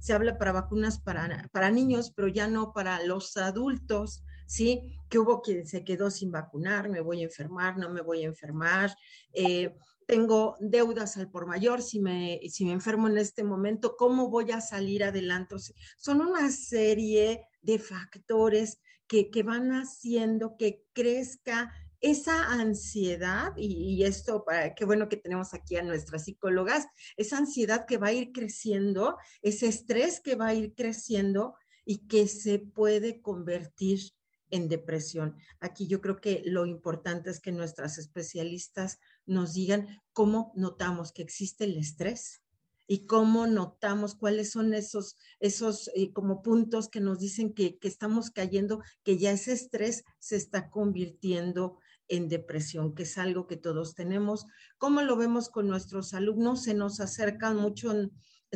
se 0.00 0.12
habla 0.12 0.36
para 0.36 0.52
vacunas 0.52 1.00
para, 1.00 1.48
para 1.50 1.70
niños, 1.70 2.12
pero 2.14 2.28
ya 2.28 2.46
no 2.46 2.74
para 2.74 3.02
los 3.06 3.38
adultos. 3.38 4.22
¿sí? 4.46 4.98
Que 5.08 5.18
hubo 5.18 5.40
quien 5.40 5.66
se 5.66 5.82
quedó 5.82 6.10
sin 6.10 6.30
vacunar, 6.30 6.90
me 6.90 7.00
voy 7.00 7.22
a 7.22 7.24
enfermar, 7.24 7.78
no 7.78 7.88
me 7.88 8.02
voy 8.02 8.24
a 8.24 8.26
enfermar. 8.26 8.94
Eh, 9.32 9.74
tengo 10.06 10.56
deudas 10.60 11.16
al 11.16 11.30
por 11.30 11.46
mayor, 11.46 11.82
si 11.82 12.00
me, 12.00 12.40
si 12.48 12.64
me 12.64 12.72
enfermo 12.72 13.08
en 13.08 13.18
este 13.18 13.44
momento, 13.44 13.96
¿cómo 13.96 14.28
voy 14.28 14.50
a 14.52 14.60
salir 14.60 15.04
adelante? 15.04 15.56
son 15.96 16.20
una 16.20 16.50
serie 16.50 17.46
de 17.62 17.78
factores 17.78 18.80
que, 19.06 19.30
que, 19.30 19.42
van 19.42 19.72
haciendo 19.72 20.56
que 20.56 20.84
crezca 20.92 21.72
esa 22.00 22.52
ansiedad, 22.52 23.52
y, 23.56 23.94
y 23.94 24.04
esto, 24.04 24.44
para, 24.44 24.74
qué 24.74 24.84
bueno 24.84 25.08
que 25.08 25.16
tenemos 25.16 25.54
aquí 25.54 25.76
a 25.76 25.82
nuestras 25.82 26.24
psicólogas, 26.24 26.86
esa 27.16 27.38
ansiedad 27.38 27.86
que 27.86 27.96
va 27.96 28.08
a 28.08 28.12
ir 28.12 28.32
creciendo, 28.32 29.16
ese 29.42 29.66
estrés 29.66 30.20
que 30.20 30.34
va 30.34 30.48
a 30.48 30.54
ir 30.54 30.74
creciendo 30.74 31.54
y 31.84 32.06
que 32.06 32.28
se 32.28 32.58
puede 32.58 33.20
convertir 33.22 34.00
en 34.50 34.68
depresión. 34.68 35.36
Aquí 35.60 35.86
yo 35.86 36.00
creo 36.00 36.20
que 36.20 36.42
lo 36.44 36.64
importante 36.66 37.30
es 37.30 37.40
que 37.40 37.52
nuestras 37.52 37.98
especialistas 37.98 39.00
nos 39.26 39.54
digan 39.54 40.00
cómo 40.12 40.52
notamos 40.54 41.12
que 41.12 41.22
existe 41.22 41.64
el 41.64 41.76
estrés 41.76 42.42
y 42.86 43.06
cómo 43.06 43.46
notamos 43.46 44.14
cuáles 44.14 44.50
son 44.50 44.74
esos, 44.74 45.16
esos 45.40 45.90
eh, 45.94 46.12
como 46.12 46.42
puntos 46.42 46.88
que 46.88 47.00
nos 47.00 47.18
dicen 47.18 47.54
que, 47.54 47.78
que 47.78 47.88
estamos 47.88 48.30
cayendo, 48.30 48.82
que 49.02 49.18
ya 49.18 49.32
ese 49.32 49.52
estrés 49.52 50.04
se 50.18 50.36
está 50.36 50.68
convirtiendo 50.70 51.78
en 52.08 52.28
depresión, 52.28 52.94
que 52.94 53.04
es 53.04 53.16
algo 53.18 53.46
que 53.46 53.56
todos 53.56 53.94
tenemos. 53.94 54.46
¿Cómo 54.78 55.00
lo 55.02 55.16
vemos 55.16 55.48
con 55.48 55.66
nuestros 55.66 56.12
alumnos? 56.14 56.62
Se 56.64 56.74
nos 56.74 57.00
acercan 57.00 57.56
mucho 57.56 57.92
en, 57.92 58.10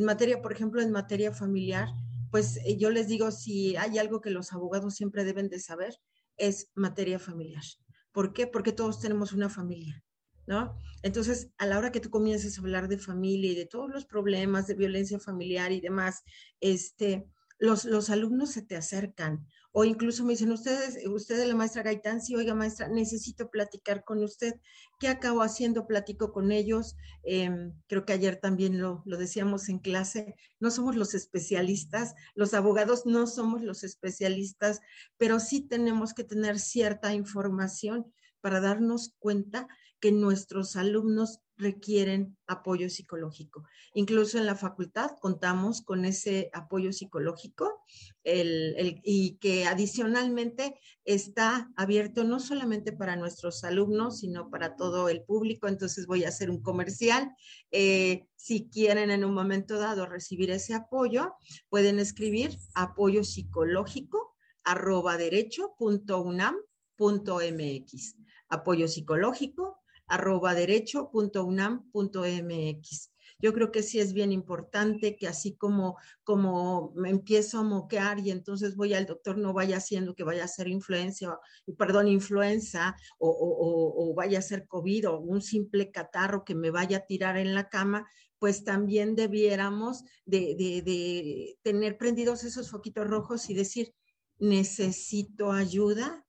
materia, 0.04 0.42
por 0.42 0.52
ejemplo, 0.52 0.80
en 0.80 0.92
materia 0.92 1.32
familiar, 1.32 1.88
pues 2.30 2.58
eh, 2.58 2.76
yo 2.76 2.90
les 2.90 3.08
digo, 3.08 3.30
si 3.30 3.76
hay 3.76 3.98
algo 3.98 4.20
que 4.20 4.30
los 4.30 4.52
abogados 4.52 4.94
siempre 4.94 5.24
deben 5.24 5.48
de 5.48 5.58
saber, 5.58 5.94
es 6.36 6.70
materia 6.74 7.18
familiar. 7.18 7.64
¿Por 8.12 8.32
qué? 8.32 8.46
Porque 8.46 8.72
todos 8.72 9.00
tenemos 9.00 9.32
una 9.32 9.48
familia. 9.48 10.04
¿No? 10.48 10.74
Entonces, 11.02 11.50
a 11.58 11.66
la 11.66 11.78
hora 11.78 11.92
que 11.92 12.00
tú 12.00 12.10
comiences 12.10 12.56
a 12.58 12.60
hablar 12.62 12.88
de 12.88 12.98
familia 12.98 13.52
y 13.52 13.54
de 13.54 13.66
todos 13.66 13.90
los 13.90 14.06
problemas 14.06 14.66
de 14.66 14.74
violencia 14.74 15.20
familiar 15.20 15.70
y 15.70 15.80
demás, 15.80 16.24
este, 16.60 17.28
los, 17.58 17.84
los 17.84 18.08
alumnos 18.08 18.50
se 18.50 18.62
te 18.62 18.74
acercan 18.74 19.46
o 19.72 19.84
incluso 19.84 20.24
me 20.24 20.32
dicen, 20.32 20.50
ustedes, 20.50 21.06
usted 21.06 21.46
la 21.46 21.54
maestra 21.54 21.82
Gaitán, 21.82 22.22
sí, 22.22 22.34
oiga 22.34 22.54
maestra, 22.54 22.88
necesito 22.88 23.50
platicar 23.50 24.02
con 24.02 24.24
usted. 24.24 24.54
¿Qué 24.98 25.08
acabo 25.08 25.42
haciendo? 25.42 25.86
Platico 25.86 26.32
con 26.32 26.50
ellos. 26.50 26.96
Em, 27.22 27.74
creo 27.86 28.06
que 28.06 28.14
ayer 28.14 28.36
también 28.36 28.80
lo, 28.80 29.02
lo 29.04 29.18
decíamos 29.18 29.68
en 29.68 29.78
clase, 29.78 30.34
no 30.58 30.70
somos 30.70 30.96
los 30.96 31.14
especialistas, 31.14 32.14
los 32.34 32.54
abogados 32.54 33.04
no 33.04 33.26
somos 33.26 33.62
los 33.62 33.84
especialistas, 33.84 34.80
pero 35.18 35.38
sí 35.38 35.60
tenemos 35.60 36.14
que 36.14 36.24
tener 36.24 36.58
cierta 36.58 37.14
información 37.14 38.10
para 38.40 38.60
darnos 38.60 39.14
cuenta 39.18 39.68
que 40.00 40.12
nuestros 40.12 40.76
alumnos 40.76 41.40
requieren 41.58 42.38
apoyo 42.46 42.88
psicológico. 42.88 43.64
Incluso 43.92 44.38
en 44.38 44.46
la 44.46 44.54
facultad 44.54 45.10
contamos 45.20 45.82
con 45.82 46.04
ese 46.04 46.50
apoyo 46.52 46.92
psicológico 46.92 47.82
y 48.24 49.38
que 49.40 49.66
adicionalmente 49.66 50.78
está 51.04 51.70
abierto 51.76 52.24
no 52.24 52.38
solamente 52.38 52.92
para 52.92 53.16
nuestros 53.16 53.64
alumnos, 53.64 54.20
sino 54.20 54.50
para 54.50 54.76
todo 54.76 55.08
el 55.08 55.24
público. 55.24 55.66
Entonces 55.66 56.06
voy 56.06 56.24
a 56.24 56.28
hacer 56.28 56.50
un 56.50 56.62
comercial. 56.62 57.32
Eh, 57.72 58.26
si 58.36 58.68
quieren 58.68 59.10
en 59.10 59.24
un 59.24 59.34
momento 59.34 59.78
dado 59.78 60.06
recibir 60.06 60.50
ese 60.50 60.74
apoyo, 60.74 61.34
pueden 61.68 61.98
escribir 61.98 62.56
apoyo 62.74 63.24
psicológico 63.24 64.36
arroba 64.64 65.16
derecho.unam.mx. 65.16 68.14
Apoyo 68.50 68.88
psicológico 68.88 69.78
arroba 70.08 70.54
derecho.unam.mx. 70.54 73.10
Yo 73.40 73.52
creo 73.52 73.70
que 73.70 73.84
sí 73.84 74.00
es 74.00 74.14
bien 74.14 74.32
importante 74.32 75.16
que 75.16 75.28
así 75.28 75.54
como, 75.54 75.96
como 76.24 76.92
me 76.96 77.10
empiezo 77.10 77.60
a 77.60 77.62
moquear 77.62 78.18
y 78.18 78.32
entonces 78.32 78.74
voy 78.74 78.94
al 78.94 79.06
doctor, 79.06 79.38
no 79.38 79.52
vaya 79.52 79.76
haciendo 79.76 80.16
que 80.16 80.24
vaya 80.24 80.42
a 80.44 80.48
ser 80.48 80.66
influencia, 80.66 81.38
perdón, 81.76 82.08
influenza 82.08 82.96
o, 83.18 83.30
o, 83.30 84.12
vaya 84.14 84.40
a 84.40 84.42
ser 84.42 84.66
COVID 84.66 85.10
o 85.10 85.20
un 85.20 85.40
simple 85.40 85.92
catarro 85.92 86.44
que 86.44 86.56
me 86.56 86.70
vaya 86.70 86.96
a 86.98 87.06
tirar 87.06 87.36
en 87.36 87.54
la 87.54 87.68
cama, 87.68 88.08
pues 88.40 88.64
también 88.64 89.14
debiéramos 89.14 90.02
de, 90.24 90.56
de, 90.56 90.82
de 90.82 91.58
tener 91.62 91.96
prendidos 91.96 92.42
esos 92.42 92.70
foquitos 92.70 93.06
rojos 93.06 93.48
y 93.50 93.54
decir, 93.54 93.94
necesito 94.38 95.52
ayuda 95.52 96.26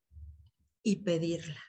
y 0.84 0.98
pedirla 0.98 1.69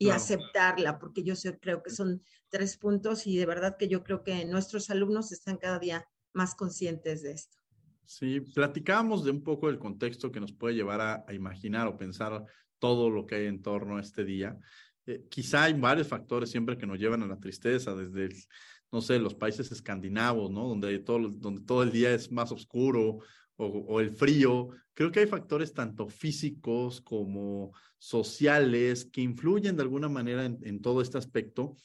y 0.00 0.08
aceptarla, 0.08 0.98
porque 0.98 1.22
yo 1.22 1.34
creo 1.60 1.82
que 1.82 1.90
son 1.90 2.22
tres 2.48 2.78
puntos 2.78 3.26
y 3.26 3.36
de 3.36 3.44
verdad 3.44 3.76
que 3.78 3.86
yo 3.86 4.02
creo 4.02 4.24
que 4.24 4.46
nuestros 4.46 4.88
alumnos 4.88 5.30
están 5.30 5.58
cada 5.58 5.78
día 5.78 6.08
más 6.32 6.54
conscientes 6.54 7.22
de 7.22 7.32
esto. 7.32 7.58
Sí, 8.06 8.40
platicábamos 8.40 9.24
de 9.24 9.30
un 9.30 9.42
poco 9.42 9.66
del 9.66 9.78
contexto 9.78 10.32
que 10.32 10.40
nos 10.40 10.52
puede 10.54 10.74
llevar 10.74 11.02
a, 11.02 11.34
imaginar 11.34 11.86
o 11.86 11.98
pensar 11.98 12.42
todo 12.78 13.10
lo 13.10 13.26
que 13.26 13.34
hay 13.34 13.46
en 13.46 13.60
torno 13.60 13.98
a 13.98 14.00
este 14.00 14.24
día. 14.24 14.58
Eh, 15.04 15.26
quizá 15.30 15.64
hay 15.64 15.74
varios 15.74 16.08
factores 16.08 16.50
siempre 16.50 16.78
que 16.78 16.86
nos 16.86 16.98
llevan 16.98 17.22
a 17.22 17.26
la 17.26 17.38
tristeza, 17.38 17.94
desde, 17.94 18.34
no 18.90 19.02
sé, 19.02 19.18
los 19.18 19.34
países 19.34 19.70
escandinavos, 19.70 20.50
¿no? 20.50 20.66
Donde 20.66 20.98
todo, 21.00 21.28
donde 21.28 21.60
todo 21.60 21.82
el 21.82 21.92
día 21.92 22.14
es 22.14 22.32
más 22.32 22.50
oscuro, 22.52 23.18
o, 23.60 24.00
el 24.00 24.10
frío. 24.10 24.70
Creo 24.94 25.10
que 25.10 25.20
hay 25.20 25.26
factores 25.26 25.72
tanto 25.72 26.08
físicos 26.08 27.00
como 27.00 27.72
sociales 27.98 29.04
que 29.04 29.20
influyen 29.20 29.76
de 29.76 29.82
alguna 29.82 30.08
manera 30.08 30.44
en, 30.44 30.80
todo 30.80 31.02
este 31.02 31.18
aspecto. 31.18 31.76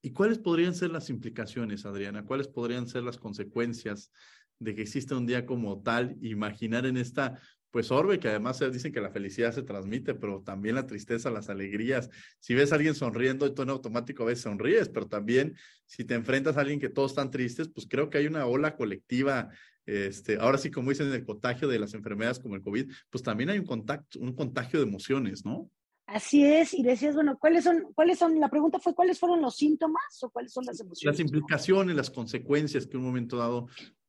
¿Y 0.00 0.12
cuáles 0.12 0.38
podrían 0.38 0.74
ser 0.74 0.90
las 0.90 1.10
implicaciones, 1.10 1.84
Adriana? 1.84 2.24
¿Cuáles 2.24 2.48
podrían 2.48 2.86
ser 2.86 3.02
las 3.02 3.18
consecuencias 3.18 4.12
de 4.60 4.74
que 4.74 4.82
exista 4.82 5.16
un 5.16 5.26
día 5.26 5.44
como 5.44 5.82
tal? 5.82 6.16
Imaginar 6.22 6.86
en 6.86 6.96
esta, 6.96 7.40
pues, 7.72 7.90
orbe, 7.90 8.20
que 8.20 8.28
además 8.28 8.60
dicen 8.72 8.92
que 8.92 9.00
la 9.00 9.10
felicidad 9.10 9.52
se 9.52 9.62
transmite, 9.62 10.14
pero 10.14 10.42
también 10.42 10.76
la 10.76 10.86
tristeza, 10.86 11.30
las 11.30 11.48
alegrías. 11.48 12.10
Si 12.38 12.54
ves 12.54 12.70
a 12.70 12.76
alguien 12.76 12.94
sonriendo, 12.94 13.52
tú 13.52 13.62
en 13.62 13.70
automático 13.70 14.22
a 14.22 14.26
veces 14.26 14.44
sonríes, 14.44 14.88
pero 14.88 15.08
también 15.08 15.56
si 15.84 16.04
te 16.04 16.14
enfrentas 16.14 16.56
a 16.56 16.60
alguien 16.60 16.78
que 16.78 16.88
todos 16.88 17.10
están 17.10 17.32
tristes, 17.32 17.68
pues 17.68 17.88
creo 17.88 18.08
que 18.08 18.18
hay 18.18 18.28
una 18.28 18.46
ola 18.46 18.76
colectiva 18.76 19.50
este, 19.88 20.36
ahora 20.38 20.58
sí, 20.58 20.70
como 20.70 20.90
dicen, 20.90 21.10
el 21.10 21.24
contagio 21.24 21.66
de 21.66 21.78
las 21.78 21.94
enfermedades 21.94 22.38
como 22.38 22.54
el 22.56 22.62
COVID, 22.62 22.92
pues 23.08 23.22
también 23.24 23.48
hay 23.48 23.58
un 23.58 23.66
contacto, 23.66 24.20
un 24.20 24.34
contagio 24.34 24.80
de 24.80 24.86
emociones, 24.86 25.46
¿no? 25.46 25.70
Así 26.06 26.44
es, 26.44 26.74
y 26.74 26.82
decías, 26.82 27.14
bueno, 27.14 27.38
¿cuáles 27.38 27.64
son, 27.64 27.92
cuáles 27.94 28.18
son, 28.18 28.38
la 28.38 28.48
pregunta 28.48 28.78
fue, 28.78 28.94
¿cuáles 28.94 29.18
fueron 29.18 29.40
los 29.40 29.56
síntomas 29.56 30.22
o 30.22 30.30
cuáles 30.30 30.52
son 30.52 30.64
las 30.66 30.78
emociones? 30.80 31.18
Las 31.18 31.20
implicaciones, 31.20 31.96
las 31.96 32.10
consecuencias 32.10 32.86
que 32.86 32.92
en 32.92 33.00
un 33.00 33.06
momento 33.06 33.36
dado 33.38 33.68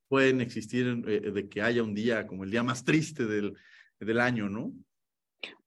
pueden 0.09 0.41
existir 0.41 1.01
eh, 1.07 1.31
de 1.31 1.47
que 1.47 1.61
haya 1.61 1.83
un 1.83 1.93
día 1.93 2.27
como 2.27 2.43
el 2.43 2.51
día 2.51 2.63
más 2.63 2.83
triste 2.83 3.25
del, 3.25 3.53
del 3.99 4.19
año, 4.19 4.49
¿no? 4.49 4.73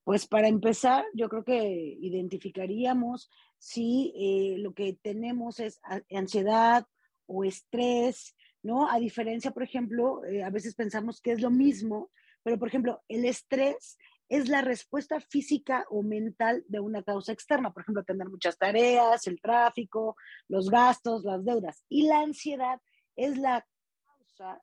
Pues 0.04 0.26
para 0.26 0.48
empezar, 0.48 1.04
yo 1.14 1.28
creo 1.28 1.44
que 1.44 1.96
identificaríamos 2.00 3.30
si 3.58 4.12
eh, 4.16 4.56
lo 4.58 4.74
que 4.74 4.98
tenemos 5.00 5.60
es 5.60 5.80
ansiedad 6.10 6.86
o 7.26 7.44
estrés, 7.44 8.34
¿no? 8.62 8.90
A 8.90 8.98
diferencia, 8.98 9.50
por 9.50 9.62
ejemplo, 9.62 10.24
eh, 10.24 10.42
a 10.42 10.50
veces 10.50 10.74
pensamos 10.74 11.20
que 11.20 11.32
es 11.32 11.40
lo 11.40 11.50
mismo, 11.50 12.10
Pero, 12.44 12.58
por 12.58 12.66
ejemplo, 12.66 13.00
el 13.06 13.24
estrés 13.24 13.96
es 14.28 14.48
la 14.48 14.62
respuesta 14.62 15.20
física 15.20 15.86
o 15.90 16.02
mental 16.02 16.64
de 16.66 16.80
una 16.80 17.02
causa 17.04 17.32
externa, 17.32 17.72
por 17.72 17.82
ejemplo, 17.82 18.02
tener 18.02 18.28
muchas 18.28 18.58
tareas, 18.58 19.26
el 19.28 19.40
tráfico, 19.40 20.16
los 20.48 20.68
gastos, 20.68 21.22
las 21.22 21.44
deudas. 21.44 21.84
Y 21.88 22.08
la 22.08 22.20
ansiedad 22.20 22.80
es 23.14 23.38
la 23.38 23.64
causa, 24.04 24.60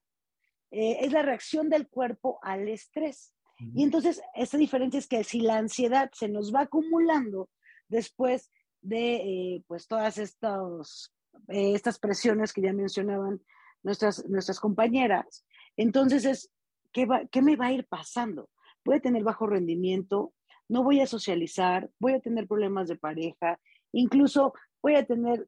eh, 0.72 0.98
es 1.00 1.14
la 1.14 1.22
reacción 1.22 1.70
del 1.70 1.88
cuerpo 1.88 2.40
al 2.42 2.68
estrés. 2.68 3.34
Y 3.76 3.84
entonces, 3.84 4.22
esta 4.36 4.58
diferencia 4.58 4.98
es 4.98 5.08
que 5.08 5.24
si 5.24 5.42
la 5.42 5.58
ansiedad 5.58 6.10
se 6.14 6.30
nos 6.30 6.54
va 6.54 6.62
acumulando 6.62 7.50
después 7.90 8.50
de 8.82 9.16
eh, 9.16 9.64
pues 9.68 9.88
todas 9.88 10.18
estos, 10.18 11.14
eh, 11.50 11.74
estas 11.76 12.00
presiones 12.00 12.54
que 12.54 12.62
ya 12.62 12.74
mencionaban 12.74 13.42
nuestras, 13.84 14.28
nuestras 14.28 14.60
compañeras, 14.60 15.46
entonces 15.78 16.26
es, 16.26 16.52
¿qué, 16.92 17.08
¿qué 17.32 17.42
me 17.42 17.56
va 17.56 17.68
a 17.68 17.74
ir 17.74 17.86
pasando? 17.88 18.50
Voy 18.86 18.98
a 18.98 19.02
tener 19.02 19.24
bajo 19.24 19.48
rendimiento, 19.48 20.34
no 20.68 20.84
voy 20.84 21.02
a 21.02 21.08
socializar, 21.08 21.90
voy 22.00 22.14
a 22.14 22.20
tener 22.20 22.48
problemas 22.48 22.88
de 22.88 22.96
pareja, 22.96 23.60
incluso 23.92 24.54
voy 24.82 24.96
a 24.96 25.06
tener 25.06 25.48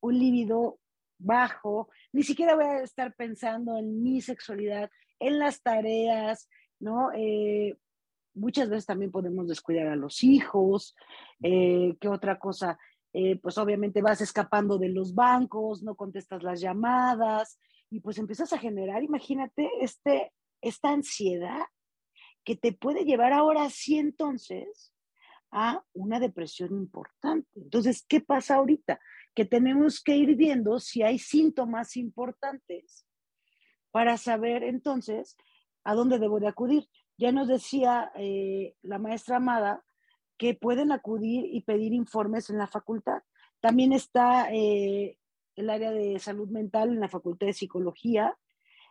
un 0.00 0.18
líbido 0.18 0.78
bajo, 1.18 1.88
ni 2.12 2.22
siquiera 2.22 2.54
voy 2.54 2.64
a 2.64 2.82
estar 2.82 3.14
pensando 3.14 3.76
en 3.76 4.02
mi 4.02 4.20
sexualidad, 4.20 4.90
en 5.18 5.38
las 5.38 5.62
tareas, 5.62 6.48
¿no? 6.78 7.10
Eh, 7.14 7.76
muchas 8.34 8.68
veces 8.68 8.86
también 8.86 9.10
podemos 9.10 9.48
descuidar 9.48 9.88
a 9.88 9.96
los 9.96 10.22
hijos, 10.22 10.94
eh, 11.42 11.96
¿qué 12.00 12.08
otra 12.08 12.38
cosa? 12.38 12.78
Eh, 13.12 13.36
pues 13.40 13.56
obviamente 13.56 14.02
vas 14.02 14.20
escapando 14.20 14.78
de 14.78 14.90
los 14.90 15.14
bancos, 15.14 15.82
no 15.82 15.94
contestas 15.94 16.42
las 16.42 16.60
llamadas 16.60 17.58
y 17.90 18.00
pues 18.00 18.18
empiezas 18.18 18.52
a 18.52 18.58
generar, 18.58 19.02
imagínate, 19.02 19.70
este, 19.80 20.32
esta 20.60 20.90
ansiedad 20.90 21.64
que 22.44 22.56
te 22.56 22.72
puede 22.72 23.04
llevar 23.04 23.32
ahora 23.32 23.70
sí 23.70 23.98
entonces 23.98 24.92
a 25.50 25.82
una 25.94 26.20
depresión 26.20 26.74
importante. 26.74 27.48
Entonces, 27.54 28.04
¿qué 28.06 28.20
pasa 28.20 28.56
ahorita? 28.56 29.00
Que 29.34 29.46
tenemos 29.46 30.02
que 30.02 30.16
ir 30.16 30.36
viendo 30.36 30.78
si 30.78 31.02
hay 31.02 31.18
síntomas 31.18 31.96
importantes 31.96 33.06
para 33.90 34.18
saber 34.18 34.62
entonces 34.64 35.36
a 35.84 35.94
dónde 35.94 36.18
debo 36.18 36.40
de 36.40 36.48
acudir. 36.48 36.88
Ya 37.16 37.32
nos 37.32 37.48
decía 37.48 38.12
eh, 38.16 38.74
la 38.82 38.98
maestra 38.98 39.36
Amada 39.36 39.82
que 40.38 40.54
pueden 40.54 40.92
acudir 40.92 41.44
y 41.52 41.62
pedir 41.62 41.92
informes 41.92 42.48
en 42.48 42.58
la 42.58 42.66
facultad. 42.66 43.22
También 43.60 43.92
está 43.92 44.48
eh, 44.52 45.18
el 45.56 45.70
área 45.70 45.90
de 45.90 46.18
salud 46.18 46.48
mental 46.48 46.90
en 46.90 47.00
la 47.00 47.08
facultad 47.08 47.46
de 47.48 47.52
psicología. 47.52 48.38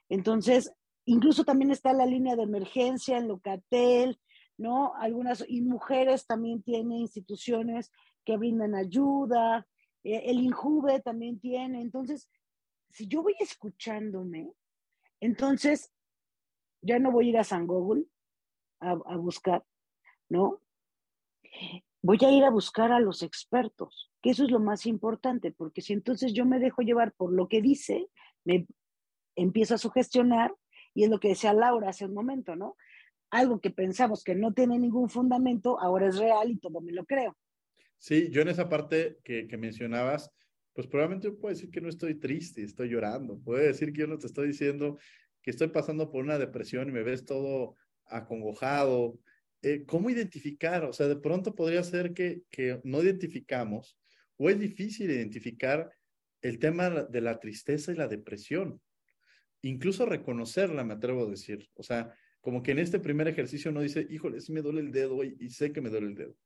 Entonces, 0.10 0.74
incluso 1.06 1.46
también 1.46 1.72
está 1.72 1.94
la 1.94 2.06
línea 2.06 2.36
de 2.36 2.44
emergencia 2.44 3.18
en 3.18 3.30
Locatel, 3.30 4.20
¿no? 4.58 4.94
Algunas, 4.96 5.46
y 5.48 5.62
mujeres 5.62 6.26
también 6.26 6.62
tienen 6.62 6.92
instituciones 7.00 7.92
que 8.26 8.38
brindan 8.38 8.76
ayuda, 8.76 9.66
eh, 10.04 10.24
el 10.26 10.40
INJUVE 10.42 11.02
también 11.02 11.40
tiene. 11.40 11.82
Entonces, 11.82 12.30
si 12.92 13.08
yo 13.08 13.24
voy 13.24 13.36
escuchándome, 13.40 14.52
entonces 15.20 15.94
ya 16.82 17.00
no 17.00 17.12
voy 17.12 17.28
a 17.28 17.30
ir 17.30 17.38
a 17.38 17.44
San 17.44 17.68
Google 17.68 18.06
a, 18.80 18.94
buscar, 19.18 19.66
¿no? 20.30 20.62
Voy 22.02 22.18
a 22.22 22.32
ir 22.32 22.44
a 22.44 22.50
buscar 22.50 22.92
a 22.92 23.00
los 23.00 23.24
expertos, 23.24 24.12
que 24.22 24.30
eso 24.30 24.46
es 24.46 24.52
lo 24.52 24.60
más 24.60 24.86
importante, 24.86 25.52
porque 25.52 25.82
si 25.82 25.94
entonces 25.94 26.34
yo 26.34 26.46
me 26.46 26.60
dejo 26.60 26.82
llevar 26.82 27.14
por 27.14 27.34
lo 27.34 27.48
que 27.48 27.62
dice, 27.62 28.08
me 28.46 28.68
empiezo 29.36 29.76
a 29.76 29.78
sugestionar, 29.78 30.54
y 30.94 31.04
es 31.04 31.10
lo 31.10 31.20
que 31.20 31.30
decía 31.30 31.54
Laura 31.54 31.90
hace 31.90 32.06
un 32.06 32.14
momento, 32.14 32.56
¿no? 32.56 32.76
Algo 33.30 33.60
que 33.60 33.72
pensamos 33.72 34.24
que 34.24 34.36
no 34.36 34.54
tiene 34.54 34.80
ningún 34.80 35.10
fundamento, 35.10 35.80
ahora 35.80 36.08
es 36.08 36.18
real 36.18 36.50
y 36.50 36.58
todo 36.58 36.82
me 36.82 36.94
lo 36.94 37.06
creo. 37.06 37.38
Sí, 37.98 38.30
yo 38.32 38.42
en 38.42 38.48
esa 38.50 38.70
parte 38.70 39.20
que, 39.24 39.48
que 39.48 39.58
mencionabas, 39.58 40.32
pues 40.74 40.88
probablemente 40.88 41.32
puedo 41.32 41.54
decir 41.54 41.72
que 41.72 41.82
no 41.82 41.90
estoy 41.90 42.16
triste, 42.16 42.64
estoy 42.64 42.90
llorando. 42.90 43.40
Puedo 43.40 43.64
decir 43.64 43.92
que 43.92 44.02
yo 44.02 44.08
no 44.08 44.18
te 44.18 44.28
estoy 44.28 44.48
diciendo 44.48 44.98
que 45.42 45.52
estoy 45.52 45.70
pasando 45.70 46.12
por 46.12 46.24
una 46.24 46.38
depresión 46.38 46.90
y 46.90 46.92
me 46.92 47.04
ves 47.04 47.26
todo 47.26 47.76
acongojado. 48.06 49.18
Eh, 49.62 49.84
¿Cómo 49.86 50.10
identificar? 50.10 50.86
O 50.86 50.94
sea, 50.94 51.08
de 51.08 51.16
pronto 51.16 51.56
podría 51.56 51.84
ser 51.84 52.14
que, 52.14 52.44
que 52.50 52.80
no 52.84 53.02
identificamos 53.02 53.98
o 54.38 54.50
es 54.50 54.60
difícil 54.60 55.10
identificar 55.10 55.92
el 56.42 56.60
tema 56.60 56.90
de 56.90 57.22
la 57.22 57.40
tristeza 57.40 57.92
y 57.92 57.96
la 57.96 58.08
depresión. 58.08 58.80
Incluso 59.64 60.06
reconocerla, 60.06 60.84
me 60.84 60.94
atrevo 60.94 61.24
a 61.26 61.30
decir. 61.30 61.68
O 61.74 61.84
sea, 61.84 62.14
como 62.40 62.62
que 62.62 62.72
en 62.72 62.80
este 62.80 63.00
primer 63.00 63.28
ejercicio 63.28 63.72
no 63.72 63.82
dice, 63.82 64.06
híjole, 64.10 64.40
sí 64.42 64.52
me 64.52 64.62
duele 64.62 64.82
el 64.82 64.92
dedo 64.92 65.24
y, 65.24 65.36
y 65.40 65.50
sé 65.50 65.72
que 65.72 65.82
me 65.82 65.90
duele 65.90 66.08
el 66.08 66.16
dedo. 66.16 66.38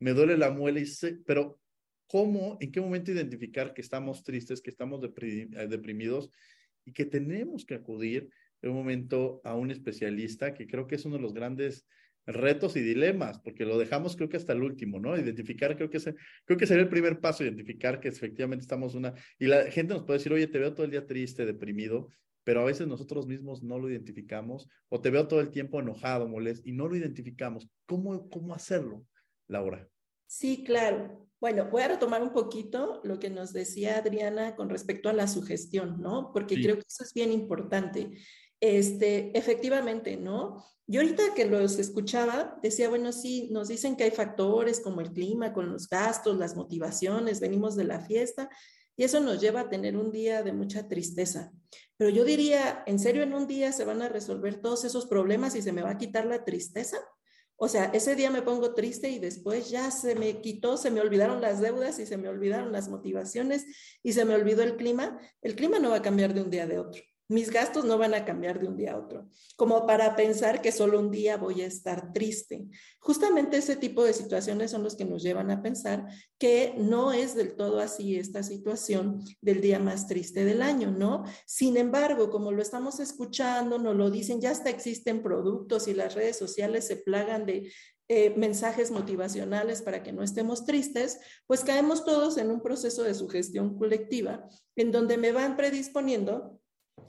Me 0.00 0.12
duele 0.12 0.36
la 0.36 0.50
muela 0.50 0.80
y 0.80 0.86
sé, 0.86 1.18
pero 1.26 1.60
¿cómo, 2.06 2.56
en 2.60 2.72
qué 2.72 2.80
momento 2.80 3.12
identificar 3.12 3.74
que 3.74 3.82
estamos 3.82 4.22
tristes, 4.22 4.60
que 4.60 4.70
estamos 4.70 5.00
eh, 5.02 5.66
deprimidos 5.68 6.30
y 6.84 6.92
que 6.92 7.04
tenemos 7.04 7.64
que 7.64 7.74
acudir 7.74 8.30
en 8.62 8.70
un 8.70 8.76
momento 8.76 9.40
a 9.44 9.54
un 9.54 9.70
especialista, 9.70 10.54
que 10.54 10.66
creo 10.66 10.86
que 10.86 10.94
es 10.94 11.04
uno 11.04 11.16
de 11.16 11.22
los 11.22 11.34
grandes 11.34 11.86
retos 12.26 12.76
y 12.76 12.80
dilemas, 12.80 13.38
porque 13.38 13.64
lo 13.64 13.78
dejamos 13.78 14.16
creo 14.16 14.28
que 14.28 14.36
hasta 14.36 14.52
el 14.52 14.62
último, 14.62 14.98
¿no? 14.98 15.16
Identificar, 15.16 15.76
creo 15.76 15.90
que, 15.90 15.98
es, 15.98 16.10
creo 16.44 16.58
que 16.58 16.66
sería 16.66 16.82
el 16.82 16.88
primer 16.88 17.20
paso, 17.20 17.44
identificar 17.44 18.00
que 18.00 18.08
efectivamente 18.08 18.62
estamos 18.62 18.94
una... 18.94 19.14
Y 19.38 19.46
la 19.46 19.70
gente 19.70 19.94
nos 19.94 20.04
puede 20.04 20.18
decir, 20.18 20.32
oye, 20.32 20.46
te 20.46 20.58
veo 20.58 20.74
todo 20.74 20.84
el 20.84 20.90
día 20.90 21.06
triste, 21.06 21.44
deprimido, 21.44 22.08
pero 22.44 22.60
a 22.60 22.64
veces 22.64 22.86
nosotros 22.86 23.26
mismos 23.26 23.62
no 23.62 23.78
lo 23.78 23.90
identificamos, 23.90 24.68
o 24.88 25.00
te 25.00 25.10
veo 25.10 25.26
todo 25.26 25.40
el 25.40 25.50
tiempo 25.50 25.80
enojado, 25.80 26.28
molesto, 26.28 26.68
y 26.68 26.72
no 26.72 26.88
lo 26.88 26.96
identificamos. 26.96 27.68
¿Cómo, 27.86 28.28
cómo 28.28 28.54
hacerlo, 28.54 29.06
Laura? 29.48 29.88
Sí, 30.26 30.64
claro. 30.64 31.28
Bueno, 31.40 31.68
voy 31.70 31.82
a 31.82 31.88
retomar 31.88 32.22
un 32.22 32.32
poquito 32.32 33.00
lo 33.04 33.18
que 33.18 33.28
nos 33.28 33.52
decía 33.52 33.98
Adriana 33.98 34.56
con 34.56 34.70
respecto 34.70 35.10
a 35.10 35.12
la 35.12 35.26
sugestión, 35.26 36.00
¿no? 36.00 36.30
Porque 36.32 36.54
creo 36.54 36.76
que 36.76 36.84
eso 36.88 37.04
es 37.04 37.12
bien 37.12 37.32
importante. 37.32 38.12
Este, 38.60 39.36
efectivamente, 39.36 40.16
¿no? 40.16 40.64
Yo 40.86 41.00
ahorita 41.00 41.34
que 41.34 41.46
los 41.46 41.78
escuchaba, 41.78 42.58
decía, 42.62 42.90
bueno, 42.90 43.12
sí, 43.12 43.48
nos 43.50 43.68
dicen 43.68 43.96
que 43.96 44.04
hay 44.04 44.10
factores 44.10 44.80
como 44.80 45.00
el 45.00 45.12
clima, 45.12 45.52
con 45.52 45.70
los 45.70 45.88
gastos, 45.88 46.36
las 46.36 46.56
motivaciones, 46.56 47.40
venimos 47.40 47.74
de 47.74 47.84
la 47.84 48.00
fiesta, 48.00 48.50
y 48.96 49.04
eso 49.04 49.20
nos 49.20 49.40
lleva 49.40 49.60
a 49.60 49.68
tener 49.68 49.96
un 49.96 50.12
día 50.12 50.42
de 50.42 50.52
mucha 50.52 50.86
tristeza. 50.86 51.52
Pero 51.96 52.10
yo 52.10 52.24
diría, 52.24 52.82
¿en 52.86 52.98
serio 52.98 53.22
en 53.22 53.34
un 53.34 53.46
día 53.46 53.72
se 53.72 53.84
van 53.84 54.02
a 54.02 54.08
resolver 54.08 54.60
todos 54.60 54.84
esos 54.84 55.06
problemas 55.06 55.56
y 55.56 55.62
se 55.62 55.72
me 55.72 55.82
va 55.82 55.90
a 55.90 55.98
quitar 55.98 56.26
la 56.26 56.44
tristeza? 56.44 56.98
O 57.56 57.68
sea, 57.68 57.86
ese 57.86 58.14
día 58.14 58.30
me 58.30 58.42
pongo 58.42 58.74
triste 58.74 59.08
y 59.08 59.18
después 59.18 59.70
ya 59.70 59.90
se 59.90 60.14
me 60.16 60.40
quitó, 60.40 60.76
se 60.76 60.90
me 60.90 61.00
olvidaron 61.00 61.40
las 61.40 61.60
deudas 61.60 61.98
y 61.98 62.06
se 62.06 62.16
me 62.16 62.28
olvidaron 62.28 62.72
las 62.72 62.88
motivaciones 62.88 63.64
y 64.02 64.12
se 64.12 64.24
me 64.24 64.34
olvidó 64.34 64.62
el 64.62 64.76
clima. 64.76 65.18
El 65.40 65.54
clima 65.54 65.78
no 65.78 65.90
va 65.90 65.96
a 65.96 66.02
cambiar 66.02 66.34
de 66.34 66.42
un 66.42 66.50
día 66.50 66.66
de 66.66 66.78
otro. 66.78 67.02
Mis 67.28 67.50
gastos 67.50 67.86
no 67.86 67.96
van 67.96 68.12
a 68.12 68.26
cambiar 68.26 68.60
de 68.60 68.68
un 68.68 68.76
día 68.76 68.92
a 68.92 68.98
otro, 68.98 69.28
como 69.56 69.86
para 69.86 70.14
pensar 70.14 70.60
que 70.60 70.72
solo 70.72 71.00
un 71.00 71.10
día 71.10 71.38
voy 71.38 71.62
a 71.62 71.66
estar 71.66 72.12
triste. 72.12 72.66
Justamente 72.98 73.56
ese 73.56 73.76
tipo 73.76 74.04
de 74.04 74.12
situaciones 74.12 74.70
son 74.70 74.82
los 74.82 74.94
que 74.94 75.06
nos 75.06 75.22
llevan 75.22 75.50
a 75.50 75.62
pensar 75.62 76.06
que 76.38 76.74
no 76.76 77.12
es 77.12 77.34
del 77.34 77.56
todo 77.56 77.80
así 77.80 78.16
esta 78.16 78.42
situación 78.42 79.24
del 79.40 79.62
día 79.62 79.78
más 79.78 80.06
triste 80.06 80.44
del 80.44 80.60
año, 80.60 80.90
¿no? 80.90 81.24
Sin 81.46 81.78
embargo, 81.78 82.28
como 82.28 82.52
lo 82.52 82.60
estamos 82.60 83.00
escuchando, 83.00 83.78
nos 83.78 83.96
lo 83.96 84.10
dicen, 84.10 84.42
ya 84.42 84.50
hasta 84.50 84.68
existen 84.68 85.22
productos 85.22 85.88
y 85.88 85.94
las 85.94 86.14
redes 86.14 86.36
sociales 86.36 86.86
se 86.86 86.96
plagan 86.96 87.46
de 87.46 87.72
eh, 88.08 88.34
mensajes 88.36 88.90
motivacionales 88.90 89.80
para 89.80 90.02
que 90.02 90.12
no 90.12 90.22
estemos 90.22 90.66
tristes, 90.66 91.20
pues 91.46 91.64
caemos 91.64 92.04
todos 92.04 92.36
en 92.36 92.50
un 92.50 92.60
proceso 92.60 93.02
de 93.02 93.14
sugestión 93.14 93.78
colectiva 93.78 94.46
en 94.76 94.92
donde 94.92 95.16
me 95.16 95.32
van 95.32 95.56
predisponiendo 95.56 96.60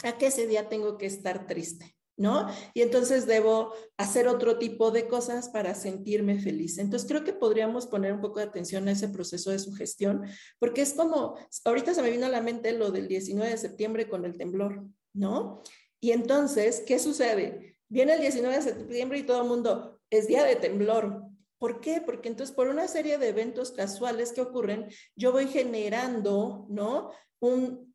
a 0.03 0.17
que 0.17 0.27
ese 0.27 0.47
día 0.47 0.69
tengo 0.69 0.97
que 0.97 1.05
estar 1.05 1.47
triste, 1.47 1.95
¿no? 2.17 2.47
Y 2.73 2.81
entonces 2.81 3.25
debo 3.25 3.73
hacer 3.97 4.27
otro 4.27 4.57
tipo 4.57 4.91
de 4.91 5.07
cosas 5.07 5.49
para 5.49 5.75
sentirme 5.75 6.39
feliz. 6.39 6.77
Entonces 6.77 7.07
creo 7.07 7.23
que 7.23 7.33
podríamos 7.33 7.87
poner 7.87 8.13
un 8.13 8.21
poco 8.21 8.39
de 8.39 8.45
atención 8.45 8.87
a 8.87 8.91
ese 8.91 9.09
proceso 9.09 9.51
de 9.51 9.59
sugestión, 9.59 10.23
porque 10.59 10.81
es 10.81 10.93
como, 10.93 11.37
ahorita 11.65 11.93
se 11.93 12.01
me 12.01 12.11
vino 12.11 12.25
a 12.25 12.29
la 12.29 12.41
mente 12.41 12.71
lo 12.71 12.91
del 12.91 13.07
19 13.07 13.49
de 13.49 13.57
septiembre 13.57 14.07
con 14.09 14.25
el 14.25 14.37
temblor, 14.37 14.85
¿no? 15.13 15.61
Y 15.99 16.11
entonces, 16.11 16.83
¿qué 16.85 16.99
sucede? 16.99 17.77
Viene 17.87 18.13
el 18.13 18.21
19 18.21 18.55
de 18.55 18.61
septiembre 18.61 19.19
y 19.19 19.23
todo 19.23 19.41
el 19.41 19.47
mundo, 19.47 19.99
es 20.09 20.27
día 20.27 20.43
de 20.43 20.55
temblor. 20.55 21.23
¿Por 21.57 21.79
qué? 21.81 22.01
Porque 22.05 22.29
entonces 22.29 22.55
por 22.55 22.67
una 22.67 22.87
serie 22.87 23.17
de 23.17 23.29
eventos 23.29 23.71
casuales 23.71 24.33
que 24.33 24.41
ocurren, 24.41 24.87
yo 25.15 25.31
voy 25.31 25.47
generando, 25.47 26.65
¿no? 26.69 27.11
Un, 27.39 27.94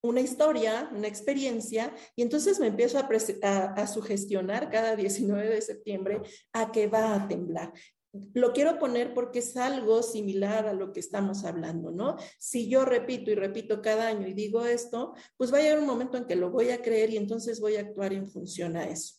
una 0.00 0.20
historia, 0.20 0.90
una 0.94 1.08
experiencia, 1.08 1.94
y 2.14 2.22
entonces 2.22 2.60
me 2.60 2.68
empiezo 2.68 2.98
a, 2.98 3.86
sugestionar 3.86 4.70
cada 4.70 4.96
19 4.96 5.48
de 5.48 5.60
septiembre 5.60 6.20
a 6.52 6.70
que 6.70 6.86
va 6.86 7.14
a 7.14 7.28
temblar. 7.28 7.72
Lo 8.34 8.52
quiero 8.52 8.78
poner 8.78 9.12
porque 9.12 9.40
es 9.40 9.56
algo 9.56 10.02
similar 10.02 10.66
a 10.66 10.72
lo 10.72 10.92
que 10.92 11.00
estamos 11.00 11.44
hablando, 11.44 11.90
¿no? 11.90 12.16
Si 12.38 12.68
yo 12.68 12.84
repito 12.84 13.30
y 13.30 13.34
repito 13.34 13.82
cada 13.82 14.08
año 14.08 14.26
y 14.26 14.34
digo 14.34 14.64
esto, 14.64 15.14
pues 15.36 15.52
va 15.52 15.58
a 15.58 15.62
llegar 15.62 15.80
un 15.80 15.86
momento 15.86 16.16
en 16.16 16.26
que 16.26 16.36
lo 16.36 16.50
voy 16.50 16.70
a 16.70 16.80
creer 16.80 17.10
y 17.10 17.16
entonces 17.16 17.60
voy 17.60 17.76
a 17.76 17.80
actuar 17.80 18.12
en 18.12 18.26
función 18.26 18.76
a 18.76 18.88
eso. 18.88 19.16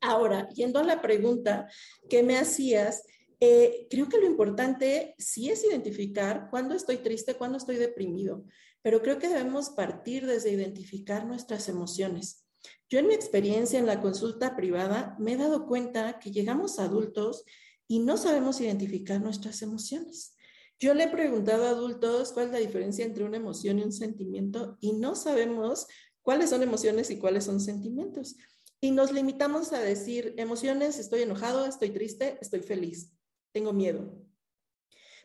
Ahora, 0.00 0.48
yendo 0.50 0.78
a 0.78 0.84
la 0.84 1.02
pregunta 1.02 1.68
que 2.08 2.22
me 2.22 2.38
hacías, 2.38 3.02
eh, 3.40 3.86
creo 3.90 4.08
que 4.08 4.18
lo 4.18 4.26
importante 4.26 5.14
sí 5.18 5.50
es 5.50 5.64
identificar 5.64 6.48
cuándo 6.50 6.74
estoy 6.74 6.98
triste, 6.98 7.34
cuándo 7.34 7.58
estoy 7.58 7.76
deprimido, 7.76 8.44
pero 8.86 9.02
creo 9.02 9.18
que 9.18 9.26
debemos 9.26 9.70
partir 9.70 10.26
desde 10.26 10.52
identificar 10.52 11.26
nuestras 11.26 11.68
emociones. 11.68 12.46
Yo 12.88 13.00
en 13.00 13.08
mi 13.08 13.14
experiencia 13.14 13.80
en 13.80 13.86
la 13.86 14.00
consulta 14.00 14.54
privada 14.54 15.16
me 15.18 15.32
he 15.32 15.36
dado 15.36 15.66
cuenta 15.66 16.20
que 16.20 16.30
llegamos 16.30 16.78
adultos 16.78 17.42
y 17.88 17.98
no 17.98 18.16
sabemos 18.16 18.60
identificar 18.60 19.20
nuestras 19.20 19.60
emociones. 19.62 20.36
Yo 20.78 20.94
le 20.94 21.02
he 21.02 21.08
preguntado 21.08 21.64
a 21.64 21.70
adultos 21.70 22.30
cuál 22.30 22.46
es 22.46 22.52
la 22.52 22.58
diferencia 22.60 23.04
entre 23.04 23.24
una 23.24 23.38
emoción 23.38 23.80
y 23.80 23.82
un 23.82 23.90
sentimiento 23.90 24.78
y 24.80 24.92
no 24.92 25.16
sabemos 25.16 25.88
cuáles 26.22 26.50
son 26.50 26.62
emociones 26.62 27.10
y 27.10 27.18
cuáles 27.18 27.42
son 27.42 27.58
sentimientos. 27.58 28.36
Y 28.80 28.92
nos 28.92 29.10
limitamos 29.10 29.72
a 29.72 29.80
decir 29.80 30.32
emociones, 30.36 31.00
estoy 31.00 31.22
enojado, 31.22 31.66
estoy 31.66 31.90
triste, 31.90 32.38
estoy 32.40 32.60
feliz, 32.60 33.12
tengo 33.50 33.72
miedo. 33.72 34.25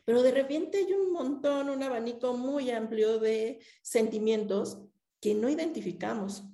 Pero 0.04 0.22
de 0.22 0.32
repente 0.32 0.78
hay 0.78 0.92
un 0.92 1.12
montón, 1.12 1.70
un 1.70 1.82
abanico 1.82 2.36
muy 2.36 2.70
amplio 2.70 3.18
de 3.18 3.60
sentimientos 3.82 4.78
que 5.20 5.34
no 5.34 5.48
identificamos. 5.48 6.44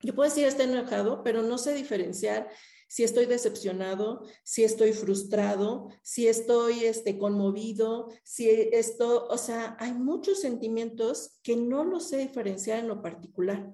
Yo 0.00 0.14
puedo 0.14 0.28
decir 0.28 0.46
estoy 0.46 0.66
enojado, 0.66 1.22
pero 1.22 1.42
no 1.42 1.56
sé 1.56 1.74
diferenciar 1.74 2.50
si 2.88 3.02
estoy 3.02 3.26
decepcionado, 3.26 4.24
si 4.44 4.64
estoy 4.64 4.92
frustrado, 4.92 5.88
si 6.02 6.28
estoy 6.28 6.84
este, 6.84 7.18
conmovido, 7.18 8.08
si 8.22 8.50
esto, 8.50 9.26
o 9.28 9.38
sea, 9.38 9.76
hay 9.80 9.92
muchos 9.92 10.40
sentimientos 10.40 11.40
que 11.42 11.56
no 11.56 11.84
los 11.84 12.08
sé 12.08 12.18
diferenciar 12.18 12.78
en 12.78 12.88
lo 12.88 13.02
particular. 13.02 13.72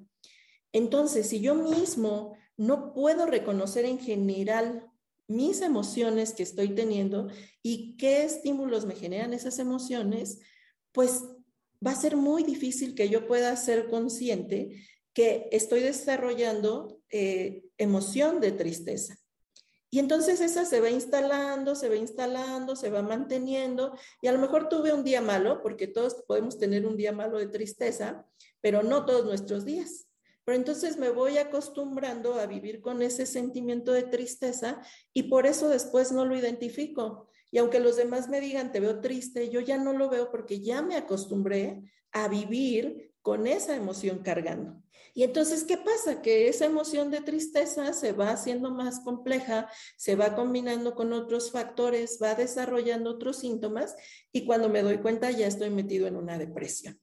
Entonces, 0.72 1.28
si 1.28 1.40
yo 1.40 1.54
mismo 1.54 2.36
no 2.56 2.92
puedo 2.92 3.26
reconocer 3.26 3.84
en 3.84 3.98
general 3.98 4.89
mis 5.30 5.60
emociones 5.62 6.34
que 6.34 6.42
estoy 6.42 6.74
teniendo 6.74 7.28
y 7.62 7.96
qué 7.96 8.24
estímulos 8.24 8.84
me 8.84 8.96
generan 8.96 9.32
esas 9.32 9.58
emociones, 9.58 10.40
pues 10.92 11.22
va 11.84 11.92
a 11.92 12.00
ser 12.00 12.16
muy 12.16 12.42
difícil 12.42 12.94
que 12.94 13.08
yo 13.08 13.26
pueda 13.26 13.54
ser 13.56 13.88
consciente 13.88 14.84
que 15.12 15.48
estoy 15.52 15.80
desarrollando 15.80 17.00
eh, 17.10 17.64
emoción 17.78 18.40
de 18.40 18.52
tristeza. 18.52 19.16
Y 19.88 19.98
entonces 19.98 20.40
esa 20.40 20.64
se 20.64 20.80
va 20.80 20.90
instalando, 20.90 21.74
se 21.74 21.88
va 21.88 21.96
instalando, 21.96 22.76
se 22.76 22.90
va 22.90 23.02
manteniendo. 23.02 23.96
Y 24.22 24.28
a 24.28 24.32
lo 24.32 24.38
mejor 24.38 24.68
tuve 24.68 24.92
un 24.92 25.04
día 25.04 25.20
malo, 25.20 25.62
porque 25.62 25.86
todos 25.86 26.14
podemos 26.26 26.58
tener 26.58 26.86
un 26.86 26.96
día 26.96 27.12
malo 27.12 27.38
de 27.38 27.46
tristeza, 27.46 28.24
pero 28.60 28.82
no 28.82 29.04
todos 29.04 29.24
nuestros 29.24 29.64
días. 29.64 30.09
Pero 30.50 30.58
entonces 30.58 30.96
me 30.96 31.10
voy 31.10 31.38
acostumbrando 31.38 32.34
a 32.34 32.46
vivir 32.46 32.80
con 32.80 33.02
ese 33.02 33.24
sentimiento 33.24 33.92
de 33.92 34.02
tristeza 34.02 34.82
y 35.14 35.30
por 35.30 35.46
eso 35.46 35.68
después 35.68 36.10
no 36.10 36.24
lo 36.24 36.36
identifico. 36.36 37.28
Y 37.52 37.58
aunque 37.58 37.78
los 37.78 37.94
demás 37.94 38.28
me 38.28 38.40
digan, 38.40 38.72
te 38.72 38.80
veo 38.80 39.00
triste, 39.00 39.48
yo 39.48 39.60
ya 39.60 39.78
no 39.78 39.92
lo 39.92 40.10
veo 40.10 40.28
porque 40.32 40.60
ya 40.60 40.82
me 40.82 40.96
acostumbré 40.96 41.84
a 42.10 42.26
vivir 42.26 43.14
con 43.22 43.46
esa 43.46 43.76
emoción 43.76 44.24
cargando. 44.24 44.82
Y 45.14 45.22
entonces, 45.22 45.62
¿qué 45.62 45.76
pasa? 45.76 46.20
Que 46.20 46.48
esa 46.48 46.64
emoción 46.64 47.12
de 47.12 47.20
tristeza 47.20 47.92
se 47.92 48.10
va 48.10 48.30
haciendo 48.30 48.72
más 48.72 48.98
compleja, 49.04 49.70
se 49.96 50.16
va 50.16 50.34
combinando 50.34 50.96
con 50.96 51.12
otros 51.12 51.52
factores, 51.52 52.18
va 52.20 52.34
desarrollando 52.34 53.10
otros 53.10 53.36
síntomas 53.36 53.94
y 54.32 54.46
cuando 54.46 54.68
me 54.68 54.82
doy 54.82 54.98
cuenta 54.98 55.30
ya 55.30 55.46
estoy 55.46 55.70
metido 55.70 56.08
en 56.08 56.16
una 56.16 56.38
depresión. 56.38 57.00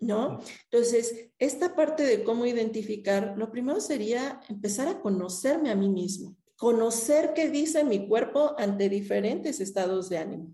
¿No? 0.00 0.40
Entonces, 0.70 1.30
esta 1.38 1.76
parte 1.76 2.04
de 2.04 2.24
cómo 2.24 2.46
identificar, 2.46 3.34
lo 3.36 3.50
primero 3.50 3.80
sería 3.80 4.40
empezar 4.48 4.88
a 4.88 5.00
conocerme 5.00 5.70
a 5.70 5.74
mí 5.74 5.90
mismo, 5.90 6.36
conocer 6.56 7.34
qué 7.34 7.50
dice 7.50 7.84
mi 7.84 8.08
cuerpo 8.08 8.54
ante 8.58 8.88
diferentes 8.88 9.60
estados 9.60 10.08
de 10.08 10.16
ánimo, 10.16 10.52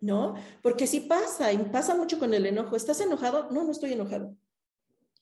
¿no? 0.00 0.34
Porque 0.62 0.86
si 0.86 1.00
pasa, 1.00 1.52
y 1.52 1.58
pasa 1.58 1.96
mucho 1.96 2.20
con 2.20 2.34
el 2.34 2.46
enojo, 2.46 2.76
¿estás 2.76 3.00
enojado? 3.00 3.50
No, 3.50 3.64
no 3.64 3.72
estoy 3.72 3.94
enojado 3.94 4.36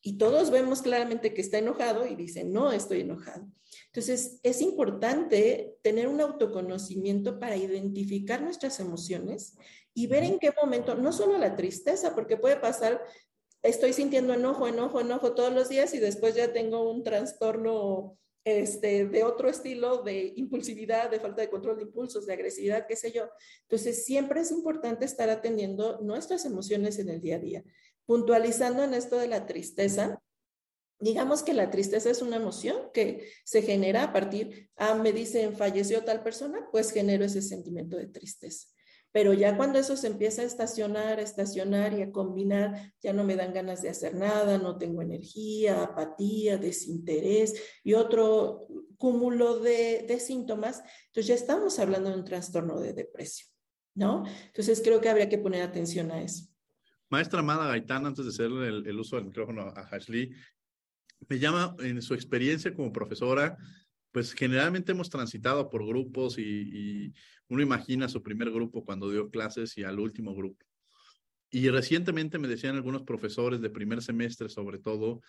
y 0.03 0.19
todos 0.19 0.51
vemos 0.51 0.83
claramente 0.83 1.33
que 1.33 1.41
está 1.41 1.59
enojado 1.59 2.07
y 2.07 2.17
dice, 2.17 2.43
no 2.43 2.73
estoy 2.73 3.03
enojado. 3.03 3.47
Entonces, 3.87 4.41
es 4.43 4.61
importante 4.61 5.77
tener 5.83 6.09
un 6.09 6.21
autoconocimiento 6.21 7.39
para 7.39 7.57
identificar 7.57 8.43
nuestras 8.43 8.81
emociones 8.81 9.57
y 9.95 10.09
ver 10.09 10.25
en 10.25 10.41
qué 10.41 10.53
momento, 10.61 10.97
no 10.97 11.13
solo 11.13 11.39
la 11.39 11.55
tristeza, 11.55 12.15
porque 12.15 12.37
puede 12.37 12.57
pasar, 12.57 13.01
estoy 13.63 13.93
sintiendo 13.93 14.35
enojo, 14.35 14.67
enojo, 14.67 15.01
enojo 15.01 15.35
todos 15.35 15.53
los 15.53 15.69
días 15.69 15.95
y 15.95 15.99
después 15.99 16.35
ya 16.35 16.53
tengo 16.53 16.91
un 16.91 17.03
trastorno 17.03 18.19
este, 18.45 19.07
de 19.07 19.23
otro 19.23 19.49
estilo 19.49 20.03
de 20.03 20.33
impulsividad, 20.37 21.11
de 21.11 21.21
falta 21.21 21.43
de 21.43 21.51
control 21.51 21.77
de 21.77 21.85
impulsos, 21.85 22.27
de 22.27 22.33
agresividad, 22.33 22.87
qué 22.89 22.97
sé 22.97 23.13
yo. 23.13 23.29
Entonces, 23.63 24.05
siempre 24.05 24.41
es 24.41 24.51
importante 24.51 25.05
estar 25.05 25.31
atendiendo 25.31 26.01
nuestras 26.01 26.45
emociones 26.45 26.99
en 26.99 27.09
el 27.09 27.21
día 27.21 27.37
a 27.37 27.41
día. 27.41 27.65
Puntualizando 28.05 28.83
en 28.83 28.95
esto 28.95 29.17
de 29.17 29.29
la 29.29 29.47
tristeza, 29.47 30.21
digamos 30.99 31.45
que 31.45 31.55
la 31.55 31.71
tristeza 31.71 32.11
es 32.11 32.21
una 32.21 32.37
emoción 32.37 32.91
que 32.93 33.29
se 33.45 33.63
genera 33.63 34.05
a 34.05 34.13
partir, 34.13 34.71
ah, 34.77 34.97
me 34.97 35.13
dicen, 35.13 35.57
falleció 35.57 36.05
tal 36.05 36.25
persona, 36.25 36.69
pues 36.73 36.91
genero 36.91 37.25
ese 37.25 37.43
sentimiento 37.43 37.97
de 37.97 38.09
tristeza. 38.09 38.72
Pero 39.13 39.35
ya 39.35 39.57
cuando 39.57 39.79
eso 39.79 39.97
se 39.97 40.07
empieza 40.07 40.43
a 40.43 40.47
estacionar, 40.47 41.19
a 41.19 41.23
estacionar 41.23 41.93
y 41.93 42.03
a 42.03 42.11
combinar, 42.11 42.95
ya 43.01 43.13
no 43.13 43.25
me 43.25 43.37
dan 43.37 43.53
ganas 43.53 43.83
de 43.83 43.91
hacer 43.91 44.15
nada, 44.15 44.59
no 44.59 44.79
tengo 44.79 45.03
energía, 45.03 45.83
apatía, 45.83 46.57
desinterés 46.57 47.55
y 47.85 47.93
otro 47.93 48.67
cúmulo 48.97 49.59
de, 49.59 50.07
de 50.09 50.19
síntomas, 50.19 50.83
entonces 51.07 51.27
ya 51.27 51.35
estamos 51.35 51.79
hablando 51.79 52.11
de 52.11 52.17
un 52.17 52.25
trastorno 52.25 52.81
de 52.81 52.95
depresión, 52.95 53.51
¿no? 53.95 54.25
Entonces 54.47 54.81
creo 54.83 55.01
que 55.01 55.09
habría 55.09 55.29
que 55.29 55.39
poner 55.39 55.63
atención 55.63 56.11
a 56.11 56.23
eso. 56.23 56.47
Maestra 57.11 57.41
Amada 57.41 57.67
Gaitán, 57.67 58.07
antes 58.07 58.25
de 58.25 58.31
hacer 58.31 58.47
el, 58.47 58.99
uso 58.99 59.17
del 59.17 59.27
micrófono 59.27 59.63
a 59.63 59.81
Ashley, 59.91 60.31
me 61.29 61.39
llama 61.39 61.77
en 61.81 62.01
su 62.01 62.15
experiencia 62.15 62.75
como 62.75 62.91
profesora, 62.91 63.59
pues 64.13 64.35
generalmente 64.35 64.93
hemos 64.93 65.11
transitado 65.11 65.71
por 65.71 65.87
grupos 65.87 66.39
y, 66.39 67.13
uno 67.49 67.61
imagina 67.61 68.09
su 68.09 68.23
primer 68.23 68.51
grupo 68.51 68.83
cuando 68.83 69.11
dio 69.11 69.29
clases 69.29 69.77
y 69.77 69.85
al 69.85 70.01
último 70.01 70.35
grupo. 70.35 70.65
Y 71.51 71.69
recientemente 71.69 72.39
me 72.39 72.49
decían 72.49 72.77
algunos 72.77 73.03
profesores 73.03 73.61
de 73.61 73.69
primer 73.69 74.01
semestre, 74.01 74.49
sobre 74.49 74.79
todo, 74.79 75.21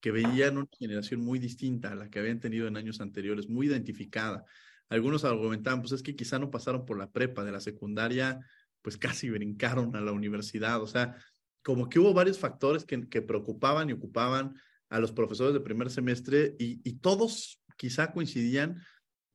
que 0.00 0.12
veían 0.12 0.58
una 0.58 0.68
generación 0.78 1.22
muy 1.22 1.40
distinta 1.40 1.90
a 1.90 1.96
la 1.96 2.08
que 2.08 2.20
habían 2.20 2.38
tenido 2.38 2.68
en 2.68 2.76
años 2.76 3.00
anteriores, 3.00 3.48
muy 3.48 3.66
identificada. 3.66 4.44
Algunos 4.90 5.24
argumentaban, 5.24 5.80
pues 5.80 5.90
es 5.90 6.02
que 6.04 6.14
quizá 6.14 6.38
no 6.38 6.52
pasaron 6.52 6.84
por 6.84 6.98
la 6.98 7.10
prepa 7.10 7.42
de 7.42 7.50
la 7.50 7.60
secundaria, 7.60 8.38
pues 8.80 8.96
casi 8.96 9.30
brincaron 9.30 9.96
a 9.96 10.00
la 10.00 10.12
universidad. 10.12 10.80
O 10.82 10.86
sea, 10.86 11.16
como 11.62 11.88
que 11.88 11.98
hubo 11.98 12.14
varios 12.14 12.38
factores 12.38 12.84
que, 12.84 13.08
que 13.08 13.22
preocupaban 13.22 13.90
y 13.90 13.94
ocupaban 13.94 14.54
a 14.88 15.00
los 15.00 15.10
profesores 15.10 15.54
de 15.54 15.60
primer 15.60 15.90
semestre 15.90 16.54
y, 16.58 16.80
y 16.88 16.98
todos 16.98 17.61
quizá 17.82 18.12
coincidían 18.12 18.80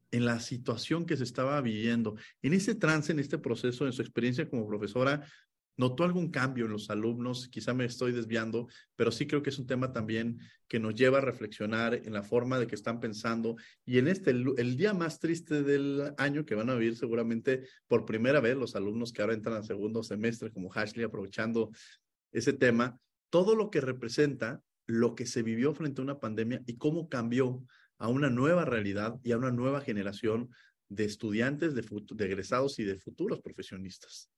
en 0.10 0.24
la 0.24 0.40
situación 0.40 1.06
que 1.06 1.18
se 1.18 1.26
estaba 1.26 1.60
viviendo. 1.60 2.16
En 2.42 2.54
ese 2.54 2.76
trance, 2.76 3.12
en 3.12 3.20
este 3.20 3.38
proceso, 3.38 3.86
en 3.86 3.92
su 3.92 4.02
experiencia 4.02 4.50
como 4.50 4.66
profesora, 4.66 5.28
¿notó 5.76 6.06
algún 6.06 6.32
cambio 6.32 6.64
en 6.64 6.72
los 6.72 6.90
alumnos? 6.90 7.50
Quizá 7.50 7.74
me 7.74 7.84
estoy 7.84 8.14
desviando, 8.14 8.70
pero 8.96 9.12
sí 9.12 9.28
creo 9.28 9.44
que 9.44 9.50
es 9.50 9.60
un 9.60 9.68
tema 9.68 9.92
también 9.92 10.40
que 10.70 10.80
nos 10.80 10.96
lleva 10.96 11.18
a 11.18 11.22
reflexionar 11.26 11.94
en 11.94 12.14
la 12.14 12.24
forma 12.24 12.58
de 12.58 12.68
que 12.68 12.76
están 12.76 13.02
pensando 13.02 13.58
y 13.84 13.98
en 13.98 14.08
este, 14.08 14.32
el, 14.32 14.54
el 14.56 14.78
día 14.78 14.94
más 14.94 15.20
triste 15.20 15.62
del 15.62 16.14
año 16.18 16.46
que 16.46 16.56
van 16.56 16.70
a 16.70 16.76
vivir 16.76 16.96
seguramente 16.96 17.68
por 17.90 18.06
primera 18.06 18.40
vez 18.40 18.56
los 18.56 18.78
alumnos 18.78 19.12
que 19.12 19.24
ahora 19.24 19.34
entran 19.34 19.58
al 19.58 19.66
segundo 19.66 20.04
semestre 20.04 20.54
como 20.54 20.72
Ashley, 20.74 21.04
aprovechando 21.04 21.70
ese 22.32 22.54
tema, 22.54 22.98
todo 23.30 23.58
lo 23.58 23.70
que 23.70 23.82
representa 23.82 24.62
lo 24.88 25.16
que 25.16 25.26
se 25.26 25.44
vivió 25.44 25.74
frente 25.74 26.02
a 26.02 26.06
una 26.06 26.20
pandemia 26.20 26.62
y 26.66 26.78
cómo 26.78 27.10
cambió 27.10 27.62
a 27.98 28.08
una 28.08 28.30
nueva 28.30 28.66
realidad 28.66 29.20
y 29.24 29.32
a 29.32 29.38
una 29.38 29.52
nueva 29.52 29.82
generación 29.82 30.50
de 30.90 31.06
estudiantes, 31.06 31.76
de, 31.76 32.26
egresados 32.26 32.80
y 32.80 32.84
de 32.84 32.98
futuros 32.98 33.42
profesionistas. 33.42 34.30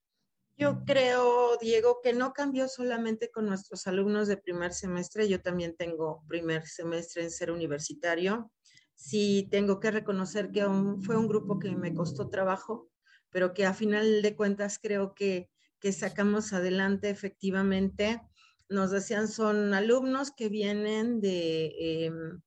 Yo 0.58 0.84
creo, 0.86 1.58
Diego, 1.62 2.00
que 2.04 2.14
no 2.14 2.34
cambió 2.34 2.68
solamente 2.68 3.32
con 3.32 3.46
nuestros 3.46 3.88
alumnos 3.88 4.28
de 4.28 4.36
primer 4.36 4.74
semestre. 4.74 5.30
Yo 5.30 5.42
también 5.42 5.76
tengo 5.78 6.24
primer 6.28 6.68
semestre 6.68 7.24
en 7.24 7.32
ser 7.32 7.52
universitario. 7.52 8.52
Sí, 8.96 9.48
tengo 9.52 9.80
que 9.80 9.92
reconocer 9.92 10.52
que 10.52 10.66
fue 11.02 11.16
un 11.16 11.28
grupo 11.30 11.60
que 11.60 11.74
me 11.76 11.94
costó 11.94 12.30
trabajo, 12.30 12.90
pero 13.30 13.54
que 13.54 13.66
a 13.66 13.74
final 13.74 14.22
de 14.22 14.36
cuentas 14.36 14.80
creo 14.82 15.14
que 15.14 15.50
que 15.80 15.92
sacamos 15.92 16.54
adelante 16.54 17.10
efectivamente. 17.10 18.22
Nos 18.70 18.92
decían, 18.92 19.28
son 19.28 19.74
alumnos 19.74 20.32
que 20.32 20.50
vienen 20.50 21.22
de, 21.22 22.06
em, 22.06 22.42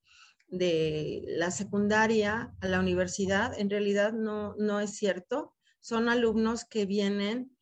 de 0.53 1.25
la 1.27 1.51
secundaria 1.51 2.55
a 2.61 2.69
la 2.69 2.79
universidad. 2.79 3.59
En 3.59 3.71
realidad 3.71 4.13
no, 4.13 4.55
no 4.59 4.81
es 4.81 4.91
cierto. 4.91 5.55
Son 5.81 6.09
alumnos 6.09 6.65
que 6.67 6.85
vienen 6.85 7.57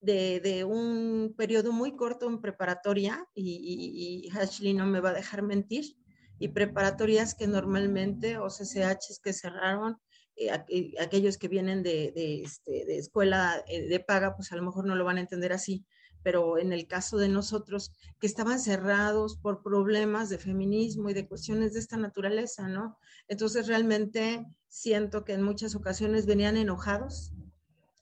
de, 0.00 0.40
de, 0.40 0.64
un 0.64 1.34
periodo 1.36 1.70
muy 1.72 1.94
corto 1.94 2.26
en 2.26 2.40
preparatoria 2.40 3.28
y, 3.34 4.28
Ashley 4.34 4.72
no 4.72 4.86
me 4.86 5.00
va 5.00 5.10
a 5.10 5.14
dejar 5.14 5.42
mentir. 5.42 5.96
y 6.38 6.48
preparatorias 6.48 7.34
que 7.34 7.46
normalmente, 7.46 8.38
o 8.38 8.48
CCHs 8.48 9.20
que 9.22 9.34
cerraron, 9.34 9.98
eh, 10.36 10.50
aquellos 10.98 11.36
que 11.36 11.48
vienen 11.48 11.82
de, 11.82 12.12
de, 12.12 12.40
este, 12.40 12.86
de 12.86 12.96
escuela 12.96 13.62
eh, 13.68 13.86
de 13.88 14.00
paga, 14.00 14.34
pues 14.34 14.50
a 14.50 14.56
lo 14.56 14.62
mejor 14.62 14.86
no 14.86 14.94
lo 14.94 15.04
van 15.04 15.18
a 15.18 15.20
entender 15.20 15.52
así, 15.52 15.84
pero 16.22 16.58
en 16.58 16.72
el 16.72 16.86
caso 16.86 17.16
de 17.18 17.28
nosotros, 17.28 17.92
que 18.18 18.26
estaban 18.26 18.60
cerrados 18.60 19.36
por 19.36 19.62
problemas 19.62 20.28
de 20.28 20.38
feminismo 20.38 21.10
y 21.10 21.14
de 21.14 21.26
cuestiones 21.26 21.72
de 21.72 21.80
esta 21.80 21.96
naturaleza, 21.96 22.68
¿no? 22.68 22.98
Entonces 23.28 23.66
realmente 23.66 24.46
siento 24.68 25.24
que 25.24 25.32
en 25.32 25.42
muchas 25.42 25.74
ocasiones 25.74 26.26
venían 26.26 26.56
enojados, 26.56 27.32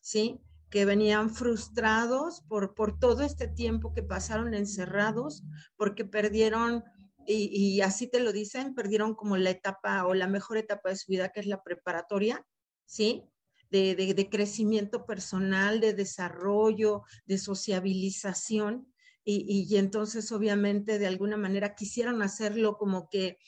¿sí? 0.03 0.41
que 0.71 0.85
venían 0.85 1.31
frustrados 1.31 2.43
por, 2.43 2.75
por 2.75 2.99
todo 2.99 3.23
este 3.23 3.49
tiempo 3.49 3.95
que 3.95 4.03
pasaron 4.03 4.55
encerrados, 4.55 5.45
porque 5.77 6.05
perdieron, 6.05 6.85
y, 7.27 7.49
y, 7.53 7.81
así 7.81 8.07
te 8.07 8.21
lo 8.21 8.33
dicen, 8.33 8.75
perdieron 8.75 9.15
como 9.15 9.37
la 9.37 9.51
etapa 9.51 10.07
o 10.07 10.15
la 10.15 10.27
mejor 10.27 10.59
etapa 10.59 10.91
de 10.91 10.97
su 10.97 11.11
vida, 11.11 11.31
que 11.31 11.41
es 11.41 11.47
la 11.47 11.63
preparatoria, 11.63 12.45
¿sí? 12.85 13.25
De, 13.71 13.95
de, 13.95 14.29
crecimiento 14.31 15.05
personal, 15.05 15.81
de 15.81 15.93
desarrollo, 15.93 17.03
de 17.27 17.37
sociabilización. 17.37 18.93
Y, 19.25 19.45
y, 19.47 19.67
y 19.69 19.77
entonces, 19.77 20.33
obviamente, 20.33 20.99
de 20.99 21.07
alguna 21.07 21.37
manera 21.37 21.75
quisieron 21.75 22.23
hacerlo 22.23 22.79
como 22.79 23.11
que 23.11 23.39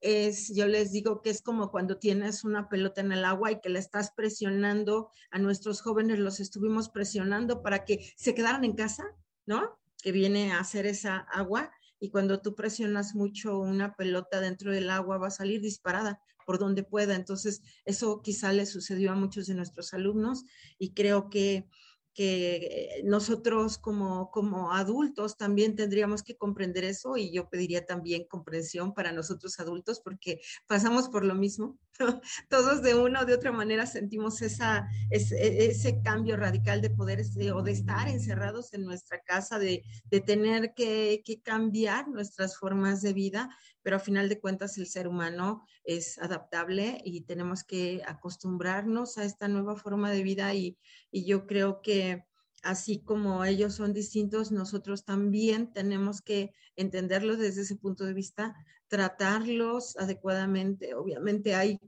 es, 0.00 0.54
yo 0.54 0.66
les 0.66 0.92
digo 0.92 1.22
que 1.22 1.30
es 1.30 1.42
como 1.42 1.70
cuando 1.70 1.98
tienes 1.98 2.44
una 2.44 2.68
pelota 2.68 3.00
en 3.00 3.12
el 3.12 3.24
agua 3.24 3.52
y 3.52 3.60
que 3.60 3.68
la 3.68 3.78
estás 3.78 4.12
presionando, 4.12 5.10
a 5.30 5.38
nuestros 5.38 5.82
jóvenes 5.82 6.18
los 6.18 6.40
estuvimos 6.40 6.88
presionando 6.88 7.62
para 7.62 7.84
que 7.84 8.12
se 8.16 8.34
quedaran 8.34 8.64
en 8.64 8.74
casa, 8.74 9.04
¿no? 9.46 9.78
Que 10.02 10.12
viene 10.12 10.52
a 10.52 10.60
hacer 10.60 10.86
esa 10.86 11.18
agua 11.18 11.70
y 12.00 12.10
cuando 12.10 12.40
tú 12.40 12.54
presionas 12.54 13.14
mucho 13.14 13.58
una 13.58 13.94
pelota 13.94 14.40
dentro 14.40 14.72
del 14.72 14.90
agua 14.90 15.18
va 15.18 15.28
a 15.28 15.30
salir 15.30 15.60
disparada 15.60 16.20
por 16.46 16.58
donde 16.58 16.82
pueda. 16.82 17.14
Entonces, 17.14 17.62
eso 17.84 18.22
quizá 18.22 18.52
le 18.52 18.66
sucedió 18.66 19.12
a 19.12 19.14
muchos 19.14 19.46
de 19.46 19.54
nuestros 19.54 19.94
alumnos 19.94 20.44
y 20.78 20.94
creo 20.94 21.30
que 21.30 21.68
que 22.14 23.02
nosotros 23.04 23.78
como, 23.78 24.30
como 24.30 24.72
adultos 24.72 25.36
también 25.36 25.76
tendríamos 25.76 26.22
que 26.22 26.36
comprender 26.36 26.84
eso 26.84 27.16
y 27.16 27.32
yo 27.32 27.48
pediría 27.48 27.86
también 27.86 28.26
comprensión 28.28 28.94
para 28.94 29.12
nosotros 29.12 29.60
adultos 29.60 30.00
porque 30.00 30.40
pasamos 30.66 31.08
por 31.08 31.24
lo 31.24 31.34
mismo. 31.34 31.78
Todos 32.48 32.82
de 32.82 32.94
una 32.94 33.22
o 33.22 33.24
de 33.24 33.34
otra 33.34 33.52
manera 33.52 33.86
sentimos 33.86 34.42
esa, 34.42 34.88
ese, 35.10 36.00
cambio 36.02 36.36
radical 36.36 36.80
de 36.80 36.90
poder 36.90 37.22
o 37.54 37.62
de 37.62 37.72
estar 37.72 38.08
encerrados 38.08 38.72
en 38.72 38.84
nuestra 38.84 39.20
casa, 39.20 39.58
de, 39.58 39.84
tener 40.26 40.74
que, 40.74 41.22
cambiar 41.44 42.08
nuestras 42.08 42.56
formas 42.56 43.02
de 43.02 43.12
vida, 43.12 43.48
pero 43.82 43.96
a 43.96 44.00
final 44.00 44.28
de 44.28 44.40
cuentas 44.40 44.78
el 44.78 44.86
ser 44.86 45.08
humano 45.08 45.64
es 45.84 46.18
adaptable 46.18 47.00
y 47.04 47.22
tenemos 47.22 47.64
que 47.64 48.02
acostumbrarnos 48.06 49.18
a 49.18 49.24
esta 49.24 49.48
nueva 49.48 49.76
forma 49.76 50.10
de 50.10 50.22
vida 50.22 50.54
y 50.54 50.76
yo 51.12 51.46
creo 51.46 51.80
que 51.82 52.24
así 52.62 53.00
como 53.00 53.44
ellos 53.44 53.74
son 53.74 53.92
distintos, 53.92 54.52
nosotros 54.52 55.04
también 55.04 55.72
tenemos 55.72 56.22
que 56.22 56.52
entenderlos 56.76 57.38
desde 57.38 57.62
ese 57.62 57.76
punto 57.76 58.04
de 58.04 58.14
vista, 58.14 58.54
tratarlos 58.88 59.96
adecuadamente. 59.96 60.94
Obviamente 60.94 61.54
hay, 61.54 61.78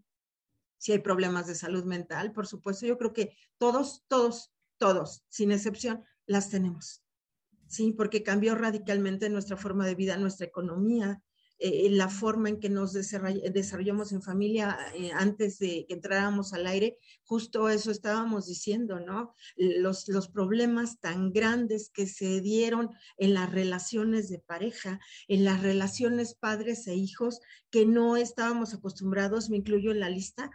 si 0.79 0.93
hay 0.93 0.99
problemas 1.01 1.47
de 1.47 1.55
salud 1.55 1.85
mental, 1.85 2.33
por 2.33 2.47
supuesto, 2.47 2.87
yo 2.87 2.99
creo 2.99 3.13
que 3.13 3.37
todos, 3.59 4.05
todos, 4.09 4.53
todos, 4.79 5.25
sin 5.29 5.53
excepción, 5.53 6.05
las 6.27 6.51
tenemos. 6.51 7.03
Sí, 7.67 7.93
porque 7.93 8.23
cambió 8.23 8.55
radicalmente 8.55 9.31
nuestra 9.31 9.57
forma 9.57 9.87
de 9.87 9.95
vida, 9.95 10.17
nuestra 10.17 10.47
economía, 10.47 11.23
eh, 11.65 11.89
la 11.91 12.09
forma 12.09 12.49
en 12.49 12.59
que 12.59 12.69
nos 12.69 12.93
desarrollamos 12.93 14.11
en 14.11 14.21
familia 14.21 14.77
eh, 14.97 15.13
antes 15.15 15.61
de 15.61 15.87
que 15.87 15.95
entráramos 15.95 16.53
al 16.53 16.67
aire, 16.67 16.99
justo 17.23 17.69
eso 17.69 17.93
estábamos 17.93 18.49
diciendo, 18.49 18.99
¿no? 18.99 19.37
Los, 19.55 20.09
los 20.09 20.27
problemas 20.27 20.99
tan 20.99 21.33
grandes 21.33 21.89
que 21.89 22.09
se 22.09 22.41
dieron 22.41 22.91
en 23.17 23.35
las 23.35 23.53
relaciones 23.53 24.29
de 24.29 24.41
pareja, 24.41 24.99
en 25.29 25.45
las 25.45 25.63
relaciones 25.63 26.35
padres 26.35 26.89
e 26.89 26.97
hijos, 26.97 27.41
que 27.71 27.87
no 27.87 28.17
estábamos 28.17 28.75
acostumbrados, 28.75 29.49
me 29.49 29.59
incluyo 29.59 29.93
en 29.93 30.01
la 30.01 30.11
lista, 30.11 30.51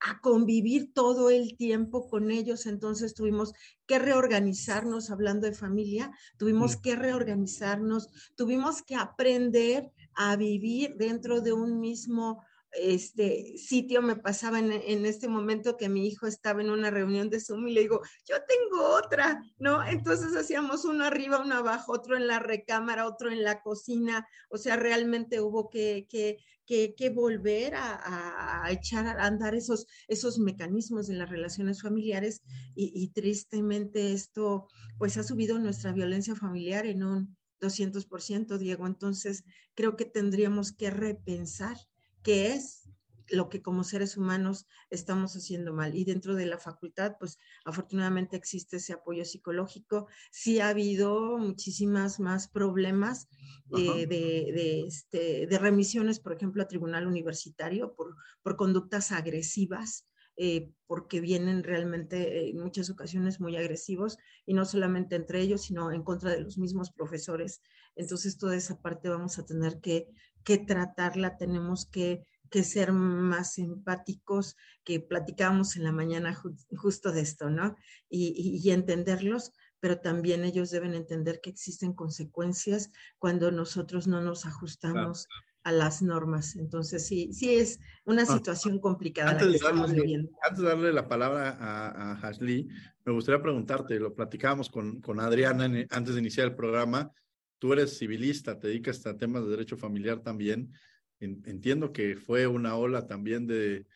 a, 0.00 0.20
convivir 0.20 0.92
todo 0.92 1.30
el 1.30 1.56
tiempo 1.56 2.08
con 2.08 2.30
ellos. 2.30 2.66
Entonces 2.66 3.14
tuvimos 3.14 3.52
que 3.86 3.98
reorganizarnos, 3.98 5.10
hablando 5.10 5.46
de 5.46 5.54
familia, 5.54 6.12
tuvimos 6.36 6.76
que 6.76 6.96
reorganizarnos, 6.96 8.08
tuvimos 8.36 8.82
que 8.82 8.96
aprender 8.96 9.90
a 10.14 10.36
vivir 10.36 10.96
dentro 10.96 11.40
de 11.40 11.52
un 11.52 11.80
mismo 11.80 12.42
este 12.72 13.58
sitio 13.58 14.00
me 14.02 14.16
pasaba 14.16 14.58
en, 14.58 14.72
en, 14.72 15.04
este 15.04 15.28
momento 15.28 15.76
que 15.76 15.88
mi 15.88 16.06
hijo 16.06 16.26
estaba 16.26 16.62
en 16.62 16.70
una 16.70 16.90
reunión 16.90 17.28
de 17.28 17.40
Zoom 17.40 17.68
y 17.68 17.74
le 17.74 17.82
digo, 17.82 18.00
yo 18.26 18.36
tengo 18.48 18.88
otra, 18.96 19.42
¿no? 19.58 19.84
Entonces 19.84 20.34
hacíamos 20.34 20.84
uno 20.84 21.04
arriba, 21.04 21.42
uno 21.42 21.56
abajo, 21.56 21.92
otro 21.92 22.16
en 22.16 22.26
la 22.26 22.38
recámara, 22.38 23.06
otro 23.06 23.30
en 23.30 23.44
la 23.44 23.60
cocina, 23.60 24.26
o 24.48 24.56
sea, 24.56 24.76
realmente 24.76 25.40
hubo 25.40 25.68
que, 25.68 26.06
que, 26.08 26.38
que, 26.66 27.10
volver 27.10 27.74
a, 27.76 28.64
echar 28.70 29.06
a 29.06 29.26
andar 29.26 29.54
esos, 29.54 29.86
esos 30.08 30.38
mecanismos 30.38 31.10
en 31.10 31.18
las 31.18 31.28
relaciones 31.28 31.82
familiares 31.82 32.42
y 32.74 33.08
tristemente 33.12 34.14
esto 34.14 34.68
pues 34.96 35.18
ha 35.18 35.22
subido 35.22 35.58
nuestra 35.58 35.92
violencia 35.92 36.34
familiar 36.34 36.86
en 36.86 37.02
un 37.02 37.36
200%, 37.62 38.58
Diego. 38.58 38.86
Entonces, 38.86 39.44
creo 39.74 39.96
que 39.96 40.04
tendríamos 40.04 40.72
que 40.72 40.90
repensar 40.90 41.76
qué 42.22 42.52
es 42.52 42.82
lo 43.28 43.48
que 43.48 43.62
como 43.62 43.84
seres 43.84 44.16
humanos 44.16 44.66
estamos 44.90 45.34
haciendo 45.36 45.72
mal. 45.72 45.94
Y 45.94 46.04
dentro 46.04 46.34
de 46.34 46.46
la 46.46 46.58
facultad, 46.58 47.16
pues 47.18 47.38
afortunadamente 47.64 48.36
existe 48.36 48.76
ese 48.76 48.92
apoyo 48.92 49.24
psicológico. 49.24 50.08
Sí 50.30 50.60
ha 50.60 50.68
habido 50.68 51.38
muchísimas 51.38 52.20
más 52.20 52.48
problemas 52.48 53.28
eh, 53.76 54.06
de, 54.06 54.52
de, 54.52 54.86
este, 54.86 55.46
de, 55.46 55.58
remisiones, 55.58 56.20
por 56.20 56.34
ejemplo, 56.34 56.62
a 56.62 56.68
tribunal 56.68 57.06
universitario 57.06 57.94
por, 57.94 58.16
por 58.42 58.56
conductas 58.56 59.12
agresivas 59.12 60.06
eh, 60.36 60.72
porque 60.86 61.20
vienen 61.20 61.62
realmente 61.62 62.38
eh, 62.38 62.50
en 62.50 62.58
muchas 62.58 62.88
ocasiones 62.88 63.40
muy 63.40 63.56
agresivos 63.56 64.18
y 64.46 64.54
no 64.54 64.64
solamente 64.64 65.14
entre 65.16 65.40
ellos, 65.40 65.62
sino 65.62 65.92
en 65.92 66.02
contra 66.02 66.30
de 66.30 66.40
los 66.40 66.58
mismos 66.58 66.90
profesores. 66.90 67.60
Entonces, 67.96 68.38
toda 68.38 68.56
esa 68.56 68.80
parte 68.80 69.08
vamos 69.08 69.38
a 69.38 69.44
tener 69.44 69.80
que, 69.80 70.08
que 70.44 70.58
tratarla, 70.58 71.36
tenemos 71.36 71.86
que, 71.86 72.26
que, 72.50 72.64
ser 72.64 72.92
más 72.92 73.58
empáticos, 73.58 74.56
que 74.84 75.00
platicábamos 75.00 75.76
en 75.76 75.84
la 75.84 75.92
mañana 75.92 76.34
ju 76.34 76.56
justo 76.76 77.12
de 77.12 77.20
esto, 77.20 77.50
¿no? 77.50 77.76
Y, 78.08 78.32
y, 78.36 78.66
y 78.66 78.72
entenderlos, 78.72 79.52
pero 79.80 80.00
también 80.00 80.44
ellos 80.44 80.70
deben 80.70 80.94
entender 80.94 81.40
que 81.42 81.50
existen 81.50 81.92
consecuencias 81.92 82.90
cuando 83.18 83.50
nosotros 83.50 84.06
no 84.06 84.22
nos 84.22 84.46
ajustamos. 84.46 85.26
Claro 85.26 85.51
a 85.64 85.72
las 85.72 86.02
normas. 86.02 86.56
Entonces, 86.56 87.06
sí, 87.06 87.32
sí 87.32 87.54
es 87.54 87.80
una 88.04 88.22
ah, 88.22 88.26
situación 88.26 88.78
complicada. 88.78 89.30
Antes, 89.30 89.62
la 89.62 89.70
que 89.70 89.76
de, 89.76 89.86
darle, 89.86 90.30
antes 90.42 90.58
de 90.58 90.68
darle 90.68 90.92
la 90.92 91.08
palabra 91.08 91.50
a, 91.58 92.12
a 92.12 92.28
Ashley, 92.28 92.68
me 93.04 93.12
gustaría 93.12 93.42
preguntarte, 93.42 93.98
lo 93.98 94.14
platicábamos 94.14 94.68
con, 94.68 95.00
con 95.00 95.20
Adriana 95.20 95.66
en, 95.66 95.86
antes 95.90 96.14
de 96.14 96.20
iniciar 96.20 96.48
el 96.48 96.54
programa, 96.54 97.12
tú 97.58 97.72
eres 97.72 97.98
civilista, 97.98 98.58
te 98.58 98.68
dedicas 98.68 99.04
a 99.06 99.16
temas 99.16 99.44
de 99.44 99.50
derecho 99.50 99.76
familiar 99.76 100.20
también. 100.20 100.72
entiendo 101.20 101.92
que 101.92 102.16
fue 102.16 102.46
una 102.46 102.76
ola 102.76 103.06
también 103.06 103.46
de, 103.46 103.86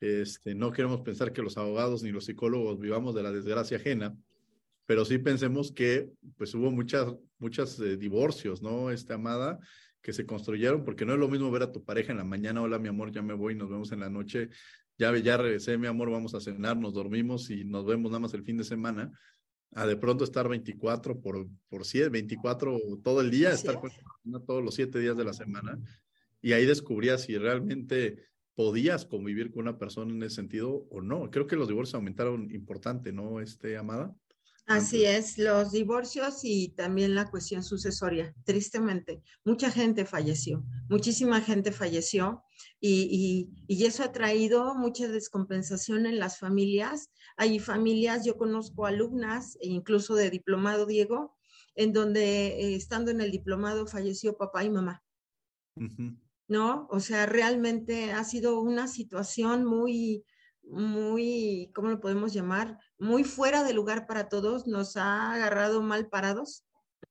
este, 0.00 0.54
no 0.54 0.72
queremos 0.72 1.00
pensar 1.00 1.32
que 1.32 1.42
los 1.42 1.56
abogados 1.56 2.02
ni 2.02 2.10
los 2.10 2.26
psicólogos 2.26 2.78
vivamos 2.78 3.14
de 3.14 3.22
la 3.22 3.32
desgracia 3.32 3.78
ajena, 3.78 4.16
pero 4.84 5.04
sí 5.04 5.18
pensemos 5.18 5.72
que 5.72 6.10
pues 6.36 6.54
hubo 6.54 6.70
muchas, 6.70 7.14
muchos 7.38 7.80
eh, 7.80 7.96
divorcios, 7.96 8.62
¿no, 8.62 8.90
este, 8.90 9.14
Amada? 9.14 9.58
Que 10.06 10.12
se 10.12 10.24
construyeron, 10.24 10.84
porque 10.84 11.04
no 11.04 11.14
es 11.14 11.18
lo 11.18 11.26
mismo 11.26 11.50
ver 11.50 11.64
a 11.64 11.72
tu 11.72 11.82
pareja 11.82 12.12
en 12.12 12.18
la 12.18 12.24
mañana, 12.24 12.62
hola 12.62 12.78
mi 12.78 12.86
amor, 12.86 13.10
ya 13.10 13.22
me 13.22 13.34
voy, 13.34 13.56
nos 13.56 13.68
vemos 13.68 13.90
en 13.90 13.98
la 13.98 14.08
noche, 14.08 14.50
ya, 14.96 15.12
ya 15.18 15.36
regresé 15.36 15.76
mi 15.78 15.88
amor, 15.88 16.12
vamos 16.12 16.32
a 16.32 16.40
cenar, 16.40 16.76
nos 16.76 16.94
dormimos 16.94 17.50
y 17.50 17.64
nos 17.64 17.84
vemos 17.84 18.12
nada 18.12 18.20
más 18.20 18.32
el 18.32 18.44
fin 18.44 18.56
de 18.56 18.62
semana, 18.62 19.10
a 19.72 19.84
de 19.84 19.96
pronto 19.96 20.22
estar 20.22 20.48
24 20.48 21.20
por, 21.20 21.48
por 21.68 21.84
7, 21.84 22.08
24 22.08 22.78
todo 23.02 23.20
el 23.20 23.32
día, 23.32 23.50
estar 23.50 23.80
con 23.80 23.90
todos 24.46 24.62
los 24.62 24.76
7 24.76 24.96
días 25.00 25.16
de 25.16 25.24
la 25.24 25.32
semana, 25.32 25.76
y 26.40 26.52
ahí 26.52 26.66
descubrías 26.66 27.22
si 27.22 27.36
realmente 27.36 28.28
podías 28.54 29.06
convivir 29.06 29.50
con 29.50 29.62
una 29.62 29.76
persona 29.76 30.12
en 30.12 30.22
ese 30.22 30.36
sentido 30.36 30.86
o 30.88 31.00
no. 31.00 31.32
Creo 31.32 31.48
que 31.48 31.56
los 31.56 31.66
divorcios 31.66 31.96
aumentaron 31.96 32.48
importante, 32.52 33.10
¿no, 33.12 33.40
este, 33.40 33.76
Amada? 33.76 34.14
Así 34.66 35.04
es, 35.04 35.38
los 35.38 35.70
divorcios 35.70 36.40
y 36.42 36.70
también 36.70 37.14
la 37.14 37.30
cuestión 37.30 37.62
sucesoria. 37.62 38.34
Tristemente, 38.44 39.22
mucha 39.44 39.70
gente 39.70 40.04
falleció, 40.04 40.64
muchísima 40.88 41.40
gente 41.40 41.70
falleció 41.70 42.42
y, 42.80 43.48
y, 43.68 43.74
y, 43.74 43.84
eso 43.84 44.02
ha 44.02 44.10
traído 44.10 44.74
mucha 44.74 45.06
descompensación 45.06 46.04
en 46.04 46.18
las 46.18 46.38
familias. 46.38 47.10
Hay 47.36 47.60
familias, 47.60 48.24
yo 48.24 48.36
conozco 48.36 48.86
alumnas, 48.86 49.56
e 49.60 49.68
incluso 49.68 50.16
de 50.16 50.30
diplomado, 50.30 50.84
Diego, 50.84 51.36
en 51.76 51.92
donde 51.92 52.48
eh, 52.48 52.74
estando 52.74 53.12
en 53.12 53.20
el 53.20 53.30
diplomado 53.30 53.86
falleció 53.86 54.36
papá 54.36 54.64
y 54.64 54.70
mamá. 54.70 55.04
Uh 55.76 55.82
-huh. 55.82 56.20
¿no? 56.48 56.86
O 56.90 57.00
sea, 57.00 57.26
realmente 57.26 58.12
ha 58.12 58.24
sido 58.24 58.60
una 58.60 58.88
situación 58.88 59.64
muy, 59.64 60.24
muy, 60.66 61.70
¿cómo 61.74 61.88
lo 61.88 62.00
podemos 62.00 62.32
llamar? 62.32 62.78
Muy 62.98 63.24
fuera 63.24 63.64
de 63.64 63.72
lugar 63.72 64.06
para 64.06 64.28
todos, 64.28 64.66
nos 64.66 64.96
ha 64.96 65.32
agarrado 65.32 65.82
mal 65.82 66.08
parados 66.08 66.64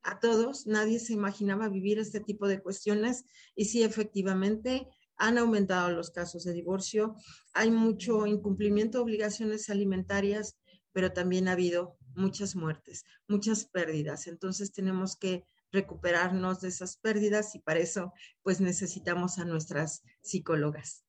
a 0.03 0.19
todos, 0.19 0.67
nadie 0.67 0.99
se 0.99 1.13
imaginaba 1.13 1.69
vivir 1.69 1.99
este 1.99 2.19
tipo 2.19 2.47
de 2.47 2.61
cuestiones 2.61 3.25
y 3.55 3.65
sí, 3.65 3.83
efectivamente, 3.83 4.87
han 5.17 5.37
aumentado 5.37 5.91
los 5.91 6.11
casos 6.11 6.43
de 6.43 6.53
divorcio, 6.53 7.15
hay 7.53 7.71
mucho 7.71 8.25
incumplimiento 8.25 8.97
de 8.97 9.03
obligaciones 9.03 9.69
alimentarias, 9.69 10.57
pero 10.91 11.13
también 11.13 11.47
ha 11.47 11.53
habido 11.53 11.97
muchas 12.15 12.55
muertes, 12.55 13.03
muchas 13.27 13.65
pérdidas. 13.65 14.27
Entonces 14.27 14.71
tenemos 14.71 15.15
que 15.15 15.45
recuperarnos 15.71 16.61
de 16.61 16.69
esas 16.69 16.97
pérdidas 16.97 17.55
y 17.55 17.59
para 17.59 17.79
eso 17.79 18.13
pues 18.43 18.61
necesitamos 18.61 19.39
a 19.39 19.45
nuestras 19.45 20.03
psicólogas. 20.21 21.03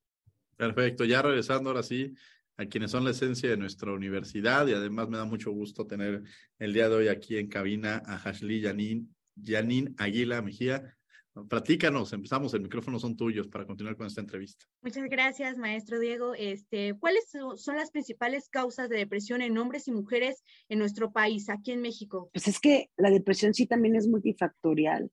Perfecto, 0.56 1.04
ya 1.04 1.22
regresando 1.22 1.70
ahora 1.70 1.82
sí 1.82 2.14
a 2.56 2.66
quienes 2.66 2.90
son 2.90 3.04
la 3.04 3.10
esencia 3.10 3.50
de 3.50 3.56
nuestra 3.56 3.92
universidad 3.92 4.66
y 4.66 4.72
además 4.72 5.08
me 5.08 5.18
da 5.18 5.24
mucho 5.24 5.50
gusto 5.50 5.86
tener 5.86 6.22
el 6.58 6.72
día 6.72 6.88
de 6.88 6.94
hoy 6.94 7.08
aquí 7.08 7.36
en 7.36 7.48
cabina 7.48 8.02
a 8.06 8.18
Hashli 8.18 8.60
Yanin, 8.60 9.14
Yanin 9.34 9.94
Aguila 9.98 10.42
Mejía, 10.42 10.96
Platícanos, 11.44 12.14
empezamos, 12.14 12.54
el 12.54 12.62
micrófono 12.62 12.98
son 12.98 13.14
tuyos 13.14 13.46
para 13.46 13.66
continuar 13.66 13.94
con 13.94 14.06
esta 14.06 14.22
entrevista. 14.22 14.64
Muchas 14.80 15.04
gracias, 15.04 15.58
maestro 15.58 15.98
Diego. 15.98 16.34
Este, 16.34 16.94
¿Cuáles 16.98 17.30
son 17.56 17.76
las 17.76 17.90
principales 17.90 18.48
causas 18.48 18.88
de 18.88 18.96
depresión 18.96 19.42
en 19.42 19.58
hombres 19.58 19.86
y 19.86 19.92
mujeres 19.92 20.42
en 20.70 20.78
nuestro 20.78 21.12
país, 21.12 21.50
aquí 21.50 21.72
en 21.72 21.82
México? 21.82 22.30
Pues 22.32 22.48
es 22.48 22.58
que 22.58 22.90
la 22.96 23.10
depresión 23.10 23.52
sí 23.52 23.66
también 23.66 23.96
es 23.96 24.08
multifactorial. 24.08 25.10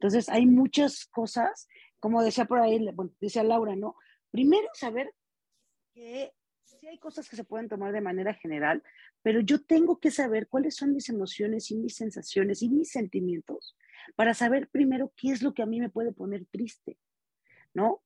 Entonces, 0.00 0.30
hay 0.30 0.46
muchas 0.46 1.04
cosas, 1.06 1.68
como 2.00 2.22
decía 2.22 2.46
por 2.46 2.58
ahí, 2.58 2.78
bueno, 2.94 3.12
decía 3.20 3.44
Laura, 3.44 3.76
¿no? 3.76 3.94
Primero, 4.30 4.68
saber 4.72 5.12
que 5.94 6.32
sí 6.64 6.86
hay 6.86 6.98
cosas 6.98 7.28
que 7.28 7.36
se 7.36 7.44
pueden 7.44 7.68
tomar 7.68 7.92
de 7.92 8.00
manera 8.00 8.34
general, 8.34 8.82
pero 9.22 9.40
yo 9.40 9.62
tengo 9.62 9.98
que 9.98 10.10
saber 10.10 10.48
cuáles 10.48 10.76
son 10.76 10.92
mis 10.92 11.08
emociones 11.08 11.70
y 11.70 11.76
mis 11.76 11.96
sensaciones 11.96 12.62
y 12.62 12.68
mis 12.68 12.90
sentimientos 12.90 13.76
para 14.16 14.34
saber 14.34 14.68
primero 14.68 15.12
qué 15.16 15.30
es 15.30 15.42
lo 15.42 15.54
que 15.54 15.62
a 15.62 15.66
mí 15.66 15.80
me 15.80 15.90
puede 15.90 16.12
poner 16.12 16.46
triste, 16.46 16.98
¿no? 17.74 18.02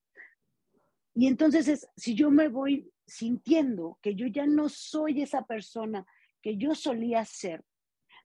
Y 1.14 1.26
entonces 1.26 1.68
es, 1.68 1.88
si 1.96 2.14
yo 2.14 2.30
me 2.30 2.48
voy 2.48 2.92
sintiendo 3.06 3.98
que 4.02 4.14
yo 4.14 4.26
ya 4.26 4.46
no 4.46 4.68
soy 4.68 5.22
esa 5.22 5.46
persona 5.46 6.04
que 6.42 6.56
yo 6.56 6.74
solía 6.74 7.24
ser, 7.24 7.64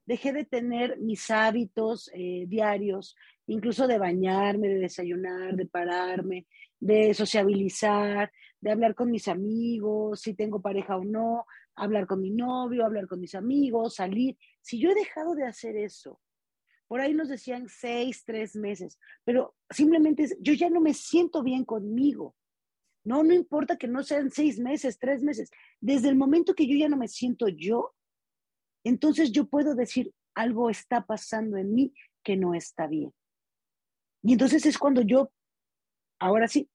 dejé 0.04 0.32
de 0.32 0.44
tener 0.44 0.98
mis 0.98 1.30
hábitos 1.30 2.10
eh, 2.12 2.44
diarios, 2.48 3.16
incluso 3.46 3.86
de 3.86 3.98
bañarme, 3.98 4.68
de 4.68 4.78
desayunar, 4.78 5.56
de 5.56 5.66
pararme, 5.66 6.46
de 6.78 7.14
sociabilizar, 7.14 8.30
de 8.62 8.70
hablar 8.70 8.94
con 8.94 9.10
mis 9.10 9.28
amigos, 9.28 10.20
si 10.20 10.34
tengo 10.34 10.62
pareja 10.62 10.96
o 10.96 11.04
no, 11.04 11.44
hablar 11.74 12.06
con 12.06 12.20
mi 12.20 12.30
novio, 12.30 12.86
hablar 12.86 13.08
con 13.08 13.20
mis 13.20 13.34
amigos, 13.34 13.96
salir. 13.96 14.38
Si 14.62 14.78
yo 14.78 14.90
he 14.90 14.94
dejado 14.94 15.34
de 15.34 15.44
hacer 15.44 15.76
eso, 15.76 16.20
por 16.86 17.00
ahí 17.00 17.12
nos 17.12 17.28
decían 17.28 17.68
seis, 17.68 18.24
tres 18.24 18.54
meses, 18.54 18.98
pero 19.24 19.56
simplemente 19.68 20.28
yo 20.40 20.54
ya 20.54 20.70
no 20.70 20.80
me 20.80 20.94
siento 20.94 21.42
bien 21.42 21.64
conmigo. 21.64 22.36
No, 23.04 23.24
no 23.24 23.34
importa 23.34 23.76
que 23.76 23.88
no 23.88 24.04
sean 24.04 24.30
seis 24.30 24.60
meses, 24.60 24.98
tres 25.00 25.24
meses. 25.24 25.50
Desde 25.80 26.08
el 26.08 26.14
momento 26.14 26.54
que 26.54 26.68
yo 26.68 26.76
ya 26.76 26.88
no 26.88 26.96
me 26.96 27.08
siento 27.08 27.48
yo, 27.48 27.92
entonces 28.84 29.32
yo 29.32 29.46
puedo 29.46 29.74
decir, 29.74 30.14
algo 30.34 30.70
está 30.70 31.04
pasando 31.04 31.56
en 31.56 31.74
mí 31.74 31.92
que 32.22 32.36
no 32.36 32.54
está 32.54 32.86
bien. 32.86 33.12
Y 34.22 34.34
entonces 34.34 34.64
es 34.66 34.78
cuando 34.78 35.02
yo, 35.02 35.32
ahora 36.20 36.46
sí, 36.46 36.70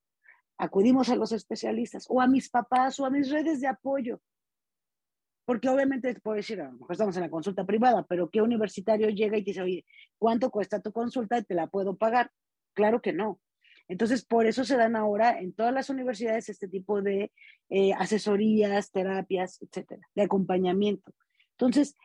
acudimos 0.58 1.10
a 1.10 1.16
los 1.16 1.32
especialistas 1.32 2.05
o 2.10 2.22
a 2.22 2.28
mis 2.28 2.49
papás 2.49 2.99
o 2.99 3.05
a 3.05 3.10
mis 3.10 3.30
redes 3.30 3.62
de 3.62 3.68
apoyo. 3.68 4.22
Porque 5.45 5.70
obviamente 5.70 6.14
puedo 6.20 6.36
decir, 6.36 6.60
a 6.60 6.66
lo 6.66 6.74
mejor 6.74 6.91
estamos 6.91 7.16
en 7.16 7.24
la 7.24 7.30
consulta 7.30 7.66
privada, 7.66 8.05
pero 8.08 8.30
¿qué 8.30 8.41
universitario 8.41 9.10
llega 9.10 9.38
y 9.38 9.43
te 9.43 9.51
dice, 9.51 9.62
oye, 9.62 9.86
¿cuánto 10.18 10.51
cuesta 10.51 10.82
tu 10.82 10.91
consulta 10.91 11.38
y 11.38 11.43
te 11.43 11.53
la 11.53 11.68
puedo 11.68 11.95
pagar? 11.95 12.32
Claro 12.74 13.01
que 13.01 13.14
no. 13.14 13.39
Entonces, 13.88 14.26
por 14.26 14.45
eso 14.45 14.66
se 14.66 14.76
dan 14.76 14.97
ahora 14.97 15.39
en 15.39 15.53
todas 15.53 15.74
las 15.74 15.89
universidades 15.89 16.49
este 16.49 16.68
tipo 16.68 17.01
de 17.01 17.32
eh, 17.70 17.93
asesorías, 17.93 18.91
terapias, 18.91 19.62
etcétera, 19.62 20.05
de 20.14 20.24
acompañamiento. 20.24 21.14
Entonces, 21.51 21.95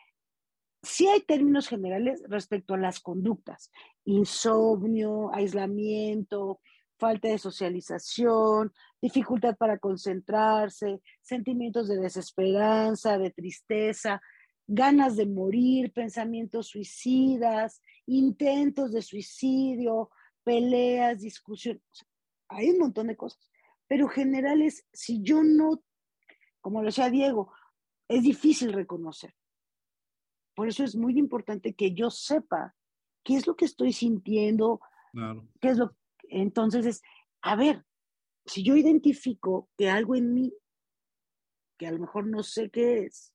sí 0.83 1.09
hay 1.09 1.21
términos 1.23 1.69
generales 1.69 2.23
respecto 2.29 2.75
a 2.75 2.79
las 2.79 3.01
conductas, 3.01 3.73
insomnio, 4.05 5.35
aislamiento, 5.35 6.61
falta 6.99 7.29
de 7.29 7.39
socialización, 7.39 8.73
dificultad 9.01 9.57
para 9.57 9.79
concentrarse, 9.79 11.01
sentimientos 11.21 11.89
de 11.89 11.99
desesperanza, 11.99 13.19
de 13.19 13.31
tristeza, 13.31 14.21
ganas 14.67 15.17
de 15.17 15.27
morir, 15.27 15.93
pensamientos 15.93 16.69
suicidas, 16.69 17.81
intentos 18.07 18.93
de 18.93 19.03
suicidio, 19.03 20.11
peleas, 20.45 21.21
discusiones. 21.21 21.83
Hay 22.49 22.71
un 22.71 22.79
montón 22.79 23.09
de 23.09 23.17
cosas. 23.17 23.51
Pero 23.89 24.09
generales, 24.09 24.87
si 24.93 25.23
yo 25.23 25.43
no, 25.43 25.83
como 26.61 26.81
lo 26.81 26.87
decía 26.87 27.11
Diego, 27.11 27.53
es 28.09 28.23
difícil 28.23 28.73
reconocer. 28.73 29.35
Por 30.55 30.69
eso 30.69 30.85
es 30.85 30.95
muy 30.97 31.19
importante 31.19 31.75
que 31.75 31.95
yo 31.95 32.11
sepa 32.11 32.75
qué 33.25 33.37
es 33.37 33.47
lo 33.47 33.57
que 33.57 33.65
estoy 33.65 33.93
sintiendo, 33.93 34.81
qué 35.61 35.69
es 35.69 35.79
lo 35.79 35.97
entonces 36.33 36.87
es, 36.87 37.03
a 37.43 37.57
ver, 37.57 37.85
si 38.47 38.63
yo 38.63 38.77
identifico 38.77 39.69
que 39.77 39.89
algo 39.89 40.17
en 40.17 40.33
mí, 40.35 40.53
que 41.79 41.87
a 41.87 41.93
lo 41.93 41.99
mejor 41.99 42.27
no 42.27 42.43
sé 42.43 42.71
qué 42.71 43.05
es, 43.05 43.33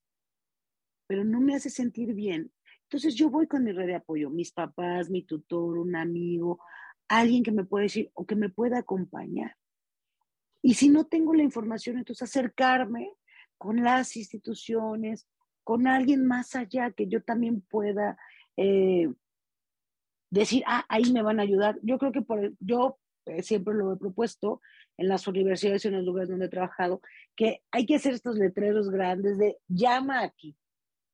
pero 1.06 1.24
no 1.24 1.40
me 1.40 1.54
hace 1.54 1.70
sentir 1.70 2.14
bien, 2.14 2.52
entonces 2.82 3.14
yo 3.14 3.30
voy 3.30 3.46
con 3.46 3.64
mi 3.64 3.72
red 3.72 3.86
de 3.86 3.96
apoyo, 3.96 4.30
mis 4.30 4.52
papás, 4.52 5.10
mi 5.10 5.22
tutor, 5.22 5.78
un 5.78 5.94
amigo, 5.94 6.60
alguien 7.08 7.42
que 7.42 7.52
me 7.52 7.64
pueda 7.64 7.82
decir 7.82 8.10
o 8.14 8.26
que 8.26 8.34
me 8.34 8.48
pueda 8.48 8.78
acompañar. 8.78 9.56
Y 10.62 10.74
si 10.74 10.88
no 10.88 11.06
tengo 11.06 11.34
la 11.34 11.42
información, 11.42 11.98
entonces 11.98 12.28
acercarme 12.28 13.12
con 13.58 13.82
las 13.82 14.16
instituciones, 14.16 15.28
con 15.64 15.86
alguien 15.86 16.26
más 16.26 16.54
allá 16.56 16.90
que 16.90 17.08
yo 17.08 17.22
también 17.22 17.60
pueda 17.60 18.18
eh, 18.56 19.12
decir, 20.30 20.62
ah, 20.66 20.84
ahí 20.88 21.12
me 21.12 21.22
van 21.22 21.40
a 21.40 21.42
ayudar. 21.42 21.78
Yo 21.82 21.98
creo 21.98 22.12
que 22.12 22.22
por, 22.22 22.52
yo 22.60 22.98
eh, 23.26 23.42
siempre 23.42 23.74
lo 23.74 23.92
he 23.92 23.96
propuesto 23.96 24.60
en 24.96 25.08
las 25.08 25.26
universidades 25.26 25.84
y 25.84 25.88
en 25.88 25.94
los 25.94 26.04
lugares 26.04 26.28
donde 26.28 26.46
he 26.46 26.50
trabajado, 26.50 27.00
que 27.36 27.62
hay 27.70 27.86
que 27.86 27.96
hacer 27.96 28.14
estos 28.14 28.36
letreros 28.36 28.90
grandes 28.90 29.38
de 29.38 29.58
llama 29.68 30.22
aquí, 30.22 30.56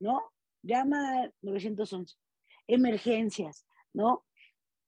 ¿no? 0.01 0.23
Llama 0.62 1.31
911, 1.43 2.17
emergencias, 2.67 3.67
¿no? 3.93 4.25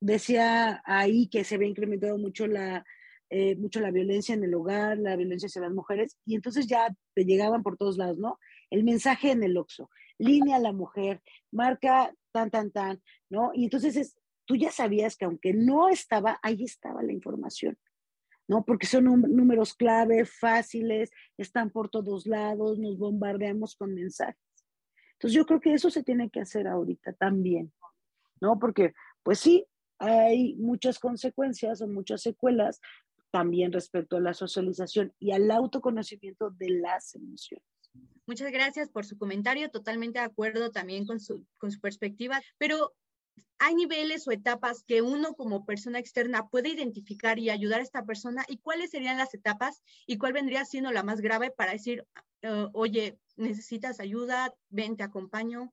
Decía 0.01 0.83
ahí 0.85 1.29
que 1.29 1.45
se 1.45 1.57
había 1.57 1.68
incrementado 1.68 2.16
mucho 2.16 2.47
la, 2.47 2.85
eh, 3.29 3.57
mucho 3.57 3.81
la 3.81 3.91
violencia 3.91 4.35
en 4.35 4.45
el 4.45 4.55
hogar, 4.55 4.99
la 4.99 5.16
violencia 5.16 5.47
hacia 5.47 5.62
las 5.62 5.72
mujeres, 5.72 6.16
y 6.24 6.35
entonces 6.35 6.66
ya 6.66 6.95
te 7.14 7.24
llegaban 7.24 7.62
por 7.62 7.77
todos 7.77 7.99
lados, 7.99 8.18
¿no? 8.18 8.39
El 8.70 8.85
mensaje 8.85 9.31
en 9.31 9.43
el 9.43 9.57
OXO, 9.57 9.91
línea 10.19 10.57
a 10.57 10.61
la 10.61 10.73
mujer, 10.73 11.23
marca 11.51 12.14
tan, 12.33 12.51
tan, 12.51 12.71
tan, 12.71 13.03
¿no? 13.29 13.51
Y 13.55 13.64
entonces 13.64 13.97
es, 13.97 14.17
tú 14.45 14.57
ya 14.57 14.71
sabías 14.71 15.17
que 15.17 15.25
aunque 15.25 15.53
no 15.53 15.89
estaba, 15.89 16.39
ahí 16.43 16.64
estaba 16.64 17.03
la 17.03 17.12
información, 17.12 17.79
¿no? 18.49 18.64
Porque 18.64 18.87
son 18.87 19.05
números 19.05 19.75
clave, 19.75 20.25
fáciles, 20.25 21.11
están 21.37 21.71
por 21.71 21.89
todos 21.89 22.27
lados, 22.27 22.79
nos 22.79 22.99
bombardeamos 22.99 23.75
con 23.75 23.95
mensajes. 23.95 24.41
Entonces 25.14 25.35
yo 25.35 25.47
creo 25.47 25.61
que 25.61 25.73
eso 25.73 25.91
se 25.91 26.03
tiene 26.03 26.31
que 26.31 26.41
hacer 26.41 26.69
ahorita 26.69 27.14
también, 27.14 27.73
¿no? 28.41 28.59
Porque, 28.59 28.93
pues 29.23 29.41
sí, 29.41 29.67
hay 29.99 30.55
muchas 30.57 30.99
consecuencias 30.99 31.81
o 31.81 31.89
muchas 31.89 32.23
secuelas 32.23 32.81
también 33.31 33.73
respecto 33.73 34.17
a 34.17 34.21
la 34.21 34.35
socialización 34.35 35.12
y 35.19 35.33
al 35.33 35.51
autoconocimiento 35.51 36.51
de 36.51 36.71
las 36.71 37.14
emociones. 37.14 37.67
Muchas 38.26 38.51
gracias 38.51 38.88
por 38.88 39.07
su 39.07 39.16
comentario, 39.16 39.70
totalmente 39.70 40.18
de 40.18 40.24
acuerdo 40.24 40.72
también 40.72 41.07
con 41.07 41.20
su, 41.20 41.47
con 41.59 41.70
su 41.70 41.80
perspectiva, 41.80 42.42
pero 42.59 42.92
hay 43.59 43.74
niveles 43.74 44.26
o 44.26 44.32
etapas 44.32 44.82
que 44.82 45.01
uno 45.03 45.34
como 45.34 45.64
persona 45.64 45.99
externa 45.99 46.49
puede 46.49 46.70
identificar 46.70 47.38
y 47.38 47.51
ayudar 47.51 47.80
a 47.80 47.84
esta 47.84 48.05
persona 48.05 48.44
y 48.49 48.59
cuáles 48.59 48.90
serían 48.90 49.18
las 49.18 49.32
etapas 49.34 49.82
y 50.07 50.18
cuál 50.18 50.32
vendría 50.32 50.64
siendo 50.64 50.92
la 50.92 51.03
más 51.03 51.20
grave 51.20 51.51
para 51.51 51.72
decir, 51.72 52.05
eh, 52.42 52.66
oye, 52.72 53.18
necesitas 53.36 54.01
ayuda, 54.01 54.55
ven, 54.68 54.97
te 54.97 55.05
acompaño. 55.05 55.72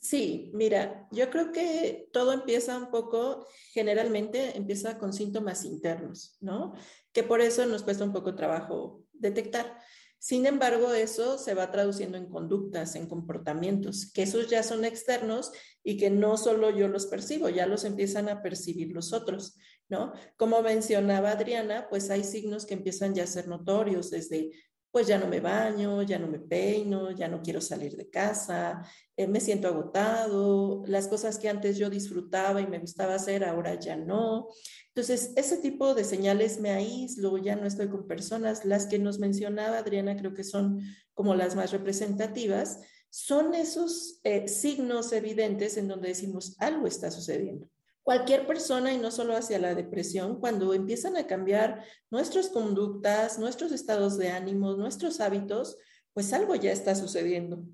Sí, 0.00 0.52
mira, 0.54 1.08
yo 1.10 1.28
creo 1.28 1.50
que 1.50 2.08
todo 2.12 2.32
empieza 2.32 2.78
un 2.78 2.90
poco, 2.90 3.48
generalmente 3.72 4.56
empieza 4.56 4.96
con 4.96 5.12
síntomas 5.12 5.64
internos, 5.64 6.36
¿no? 6.40 6.74
Que 7.12 7.24
por 7.24 7.40
eso 7.40 7.66
nos 7.66 7.82
cuesta 7.82 8.04
un 8.04 8.12
poco 8.12 8.36
trabajo 8.36 9.02
detectar. 9.12 9.80
Sin 10.18 10.46
embargo, 10.46 10.92
eso 10.92 11.38
se 11.38 11.54
va 11.54 11.70
traduciendo 11.70 12.18
en 12.18 12.28
conductas, 12.28 12.96
en 12.96 13.06
comportamientos, 13.06 14.10
que 14.12 14.22
esos 14.22 14.48
ya 14.48 14.62
son 14.62 14.84
externos 14.84 15.52
y 15.84 15.96
que 15.96 16.10
no 16.10 16.36
solo 16.36 16.70
yo 16.70 16.88
los 16.88 17.06
percibo, 17.06 17.48
ya 17.48 17.66
los 17.66 17.84
empiezan 17.84 18.28
a 18.28 18.42
percibir 18.42 18.92
los 18.92 19.12
otros, 19.12 19.56
¿no? 19.88 20.12
Como 20.36 20.60
mencionaba 20.62 21.30
Adriana, 21.30 21.86
pues 21.88 22.10
hay 22.10 22.24
signos 22.24 22.66
que 22.66 22.74
empiezan 22.74 23.14
ya 23.14 23.24
a 23.24 23.28
ser 23.28 23.46
notorios, 23.46 24.10
desde 24.10 24.50
pues 24.90 25.06
ya 25.06 25.18
no 25.18 25.26
me 25.26 25.40
baño, 25.40 26.02
ya 26.02 26.18
no 26.18 26.26
me 26.28 26.38
peino, 26.38 27.10
ya 27.10 27.28
no 27.28 27.42
quiero 27.42 27.60
salir 27.60 27.96
de 27.96 28.08
casa, 28.08 28.82
eh, 29.16 29.26
me 29.26 29.40
siento 29.40 29.68
agotado, 29.68 30.82
las 30.86 31.08
cosas 31.08 31.38
que 31.38 31.48
antes 31.48 31.76
yo 31.76 31.90
disfrutaba 31.90 32.60
y 32.60 32.66
me 32.66 32.78
gustaba 32.78 33.14
hacer, 33.14 33.44
ahora 33.44 33.74
ya 33.78 33.96
no. 33.96 34.48
Entonces, 34.88 35.32
ese 35.36 35.58
tipo 35.58 35.94
de 35.94 36.04
señales 36.04 36.58
me 36.60 36.70
aíslo, 36.70 37.38
ya 37.38 37.54
no 37.54 37.66
estoy 37.66 37.88
con 37.88 38.06
personas, 38.06 38.64
las 38.64 38.86
que 38.86 38.98
nos 38.98 39.18
mencionaba 39.18 39.78
Adriana 39.78 40.16
creo 40.16 40.34
que 40.34 40.44
son 40.44 40.80
como 41.14 41.34
las 41.34 41.54
más 41.54 41.70
representativas, 41.70 42.80
son 43.10 43.54
esos 43.54 44.20
eh, 44.24 44.48
signos 44.48 45.12
evidentes 45.12 45.76
en 45.76 45.88
donde 45.88 46.08
decimos 46.08 46.56
algo 46.60 46.86
está 46.86 47.10
sucediendo 47.10 47.68
cualquier 48.08 48.46
persona 48.46 48.94
y 48.94 48.96
no 48.96 49.10
solo 49.10 49.36
hacia 49.36 49.58
la 49.58 49.74
depresión, 49.74 50.40
cuando 50.40 50.72
empiezan 50.72 51.18
a 51.18 51.26
cambiar 51.26 51.84
nuestras 52.10 52.48
conductas, 52.48 53.38
nuestros 53.38 53.70
estados 53.70 54.16
de 54.16 54.30
ánimo, 54.30 54.72
nuestros 54.72 55.20
hábitos, 55.20 55.76
pues 56.14 56.32
algo 56.32 56.54
ya 56.54 56.72
está 56.72 56.94
sucediendo. 56.94 57.64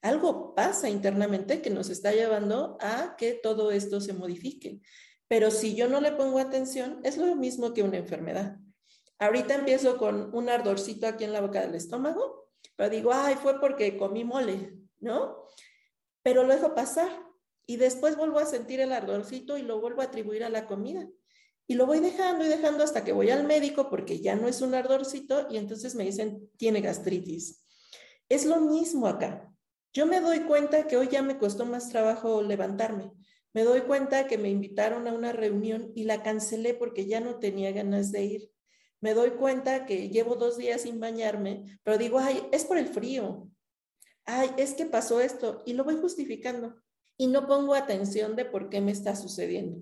Algo 0.00 0.54
pasa 0.54 0.88
internamente 0.88 1.60
que 1.60 1.68
nos 1.68 1.90
está 1.90 2.10
llevando 2.10 2.78
a 2.80 3.16
que 3.18 3.34
todo 3.34 3.70
esto 3.70 4.00
se 4.00 4.14
modifique. 4.14 4.80
Pero 5.28 5.50
si 5.50 5.74
yo 5.74 5.90
no 5.90 6.00
le 6.00 6.12
pongo 6.12 6.38
atención, 6.38 7.00
es 7.02 7.18
lo 7.18 7.36
mismo 7.36 7.74
que 7.74 7.82
una 7.82 7.98
enfermedad. 7.98 8.56
Ahorita 9.18 9.56
empiezo 9.56 9.98
con 9.98 10.34
un 10.34 10.48
ardorcito 10.48 11.06
aquí 11.06 11.24
en 11.24 11.34
la 11.34 11.42
boca 11.42 11.60
del 11.60 11.74
estómago, 11.74 12.48
pero 12.76 12.88
digo, 12.88 13.12
ay, 13.12 13.34
fue 13.34 13.60
porque 13.60 13.98
comí 13.98 14.24
mole, 14.24 14.72
¿no? 15.00 15.48
Pero 16.22 16.44
lo 16.44 16.54
dejo 16.54 16.74
pasar 16.74 17.10
y 17.66 17.76
después 17.76 18.16
vuelvo 18.16 18.38
a 18.38 18.46
sentir 18.46 18.80
el 18.80 18.92
ardorcito 18.92 19.56
y 19.56 19.62
lo 19.62 19.80
vuelvo 19.80 20.02
a 20.02 20.06
atribuir 20.06 20.44
a 20.44 20.50
la 20.50 20.66
comida. 20.66 21.08
Y 21.66 21.74
lo 21.74 21.86
voy 21.86 22.00
dejando 22.00 22.44
y 22.44 22.48
dejando 22.48 22.82
hasta 22.82 23.04
que 23.04 23.12
voy 23.12 23.30
al 23.30 23.44
médico 23.44 23.88
porque 23.88 24.20
ya 24.20 24.34
no 24.34 24.48
es 24.48 24.60
un 24.60 24.74
ardorcito 24.74 25.46
y 25.50 25.56
entonces 25.56 25.94
me 25.94 26.04
dicen, 26.04 26.50
tiene 26.56 26.80
gastritis. 26.80 27.64
Es 28.28 28.46
lo 28.46 28.60
mismo 28.60 29.06
acá. 29.06 29.48
Yo 29.92 30.06
me 30.06 30.20
doy 30.20 30.40
cuenta 30.40 30.86
que 30.86 30.96
hoy 30.96 31.08
ya 31.10 31.22
me 31.22 31.38
costó 31.38 31.64
más 31.64 31.88
trabajo 31.88 32.42
levantarme. 32.42 33.12
Me 33.54 33.64
doy 33.64 33.82
cuenta 33.82 34.26
que 34.26 34.38
me 34.38 34.48
invitaron 34.48 35.06
a 35.06 35.12
una 35.12 35.32
reunión 35.32 35.92
y 35.94 36.04
la 36.04 36.22
cancelé 36.22 36.74
porque 36.74 37.06
ya 37.06 37.20
no 37.20 37.38
tenía 37.38 37.70
ganas 37.72 38.10
de 38.10 38.24
ir. 38.24 38.50
Me 39.00 39.14
doy 39.14 39.30
cuenta 39.30 39.84
que 39.84 40.08
llevo 40.08 40.36
dos 40.36 40.56
días 40.56 40.82
sin 40.82 40.98
bañarme, 40.98 41.78
pero 41.82 41.98
digo, 41.98 42.18
ay, 42.18 42.42
es 42.52 42.64
por 42.64 42.78
el 42.78 42.86
frío. 42.86 43.48
Ay, 44.24 44.50
es 44.56 44.74
que 44.74 44.86
pasó 44.86 45.20
esto 45.20 45.62
y 45.66 45.74
lo 45.74 45.84
voy 45.84 45.96
justificando 45.96 46.82
y 47.22 47.28
no 47.28 47.46
pongo 47.46 47.76
atención 47.76 48.34
de 48.34 48.44
por 48.44 48.68
qué 48.68 48.80
me 48.80 48.90
está 48.90 49.14
sucediendo. 49.14 49.78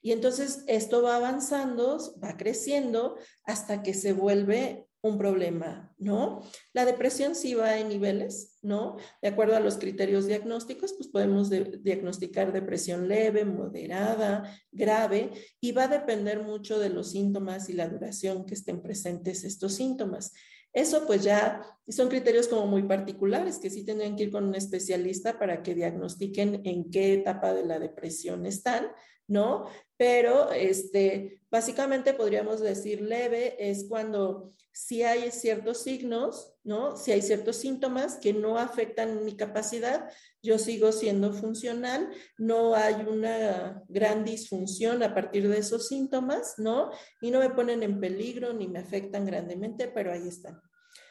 Y 0.00 0.12
entonces 0.12 0.62
esto 0.68 1.02
va 1.02 1.16
avanzando, 1.16 1.98
va 2.22 2.36
creciendo 2.36 3.16
hasta 3.42 3.82
que 3.82 3.94
se 3.94 4.12
vuelve 4.12 4.86
un 5.00 5.18
problema, 5.18 5.92
¿no? 5.98 6.40
La 6.72 6.84
depresión 6.84 7.34
sí 7.34 7.54
va 7.54 7.78
en 7.78 7.88
niveles, 7.88 8.58
¿no? 8.62 8.96
De 9.20 9.26
acuerdo 9.26 9.56
a 9.56 9.60
los 9.60 9.76
criterios 9.78 10.28
diagnósticos, 10.28 10.92
pues 10.92 11.08
podemos 11.08 11.50
diagnosticar 11.50 12.52
depresión 12.52 13.08
leve, 13.08 13.44
moderada, 13.44 14.56
grave, 14.70 15.32
y 15.60 15.72
va 15.72 15.84
a 15.84 15.88
depender 15.88 16.44
mucho 16.44 16.78
de 16.78 16.90
los 16.90 17.10
síntomas 17.10 17.68
y 17.68 17.72
la 17.72 17.88
duración 17.88 18.46
que 18.46 18.54
estén 18.54 18.82
presentes 18.82 19.42
estos 19.42 19.74
síntomas. 19.74 20.32
Eso 20.78 21.06
pues 21.08 21.24
ya 21.24 21.60
son 21.88 22.08
criterios 22.08 22.46
como 22.46 22.68
muy 22.68 22.84
particulares 22.84 23.58
que 23.58 23.68
sí 23.68 23.84
tendrían 23.84 24.14
que 24.14 24.22
ir 24.24 24.30
con 24.30 24.44
un 24.44 24.54
especialista 24.54 25.36
para 25.36 25.60
que 25.60 25.74
diagnostiquen 25.74 26.62
en 26.64 26.88
qué 26.88 27.14
etapa 27.14 27.52
de 27.52 27.66
la 27.66 27.80
depresión 27.80 28.46
están, 28.46 28.92
¿no? 29.26 29.66
Pero 29.96 30.52
este, 30.52 31.42
básicamente 31.50 32.14
podríamos 32.14 32.60
decir 32.60 33.00
leve 33.00 33.56
es 33.58 33.86
cuando 33.88 34.52
si 34.70 35.02
hay 35.02 35.32
ciertos 35.32 35.82
signos, 35.82 36.54
¿no? 36.62 36.96
Si 36.96 37.10
hay 37.10 37.22
ciertos 37.22 37.56
síntomas 37.56 38.16
que 38.16 38.32
no 38.32 38.56
afectan 38.56 39.24
mi 39.24 39.36
capacidad, 39.36 40.08
yo 40.40 40.58
sigo 40.58 40.92
siendo 40.92 41.32
funcional, 41.32 42.08
no 42.36 42.76
hay 42.76 43.04
una 43.08 43.82
gran 43.88 44.24
disfunción 44.24 45.02
a 45.02 45.12
partir 45.12 45.48
de 45.48 45.58
esos 45.58 45.88
síntomas, 45.88 46.54
¿no? 46.58 46.92
Y 47.20 47.32
no 47.32 47.40
me 47.40 47.50
ponen 47.50 47.82
en 47.82 47.98
peligro 47.98 48.52
ni 48.52 48.68
me 48.68 48.78
afectan 48.78 49.26
grandemente, 49.26 49.88
pero 49.88 50.12
ahí 50.12 50.28
están. 50.28 50.60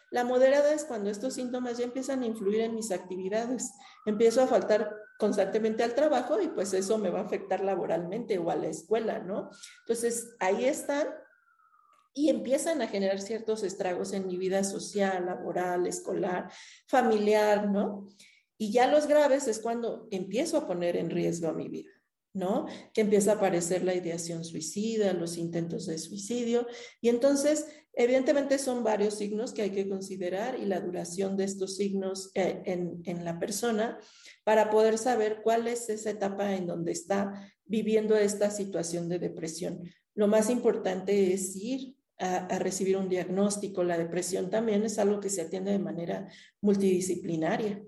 La 0.09 0.23
moderada 0.23 0.73
es 0.73 0.85
cuando 0.85 1.09
estos 1.09 1.33
síntomas 1.33 1.77
ya 1.77 1.83
empiezan 1.83 2.23
a 2.23 2.25
influir 2.25 2.61
en 2.61 2.75
mis 2.75 2.91
actividades. 2.91 3.71
Empiezo 4.05 4.41
a 4.41 4.47
faltar 4.47 4.95
constantemente 5.19 5.83
al 5.83 5.95
trabajo 5.95 6.39
y 6.41 6.47
pues 6.47 6.73
eso 6.73 6.97
me 6.97 7.09
va 7.09 7.19
a 7.19 7.25
afectar 7.25 7.63
laboralmente 7.63 8.37
o 8.37 8.49
a 8.49 8.55
la 8.55 8.67
escuela, 8.67 9.19
¿no? 9.19 9.49
Entonces, 9.81 10.35
ahí 10.39 10.65
están 10.65 11.07
y 12.13 12.29
empiezan 12.29 12.81
a 12.81 12.87
generar 12.87 13.19
ciertos 13.19 13.63
estragos 13.63 14.13
en 14.13 14.27
mi 14.27 14.37
vida 14.37 14.63
social, 14.63 15.25
laboral, 15.25 15.85
escolar, 15.85 16.51
familiar, 16.87 17.69
¿no? 17.69 18.07
Y 18.57 18.71
ya 18.71 18.87
los 18.87 19.07
graves 19.07 19.47
es 19.47 19.59
cuando 19.59 20.07
empiezo 20.09 20.57
a 20.57 20.67
poner 20.67 20.95
en 20.97 21.09
riesgo 21.09 21.53
mi 21.53 21.67
vida. 21.67 21.91
¿no? 22.33 22.67
Que 22.93 23.01
empieza 23.01 23.31
a 23.31 23.35
aparecer 23.35 23.83
la 23.83 23.95
ideación 23.95 24.45
suicida, 24.45 25.11
los 25.13 25.37
intentos 25.37 25.87
de 25.87 25.97
suicidio. 25.97 26.67
Y 27.01 27.09
entonces, 27.09 27.65
evidentemente 27.97 28.57
son 28.59 28.83
varios 28.83 29.15
signos 29.15 29.51
que 29.51 29.63
hay 29.63 29.71
que 29.71 29.89
considerar 29.89 30.57
y 30.59 30.65
la 30.65 30.79
duración 30.79 31.35
de 31.35 31.43
estos 31.43 31.75
signos 31.75 32.31
eh, 32.35 32.61
en, 32.65 33.01
en, 33.03 33.25
la 33.25 33.39
persona 33.39 33.99
para 34.43 34.69
poder 34.69 34.97
saber 34.97 35.41
cuál 35.43 35.67
es 35.67 35.89
esa 35.89 36.11
etapa 36.11 36.55
en 36.55 36.67
donde 36.67 36.93
está 36.93 37.51
viviendo 37.65 38.15
esta 38.15 38.49
situación 38.51 39.09
de 39.09 39.19
depresión. 39.19 39.81
Lo 40.15 40.27
más 40.27 40.49
importante 40.49 41.33
es 41.33 41.55
ir 41.55 41.97
a, 42.19 42.59
recibir 42.59 42.97
un 42.97 43.09
diagnóstico. 43.09 43.83
La 43.83 43.97
depresión 43.97 44.49
también 44.49 44.83
es 44.83 44.97
algo 44.99 45.19
que 45.19 45.29
se 45.29 45.41
atiende 45.41 45.71
de 45.71 45.79
manera 45.79 46.27
multidisciplinaria. 46.61 47.81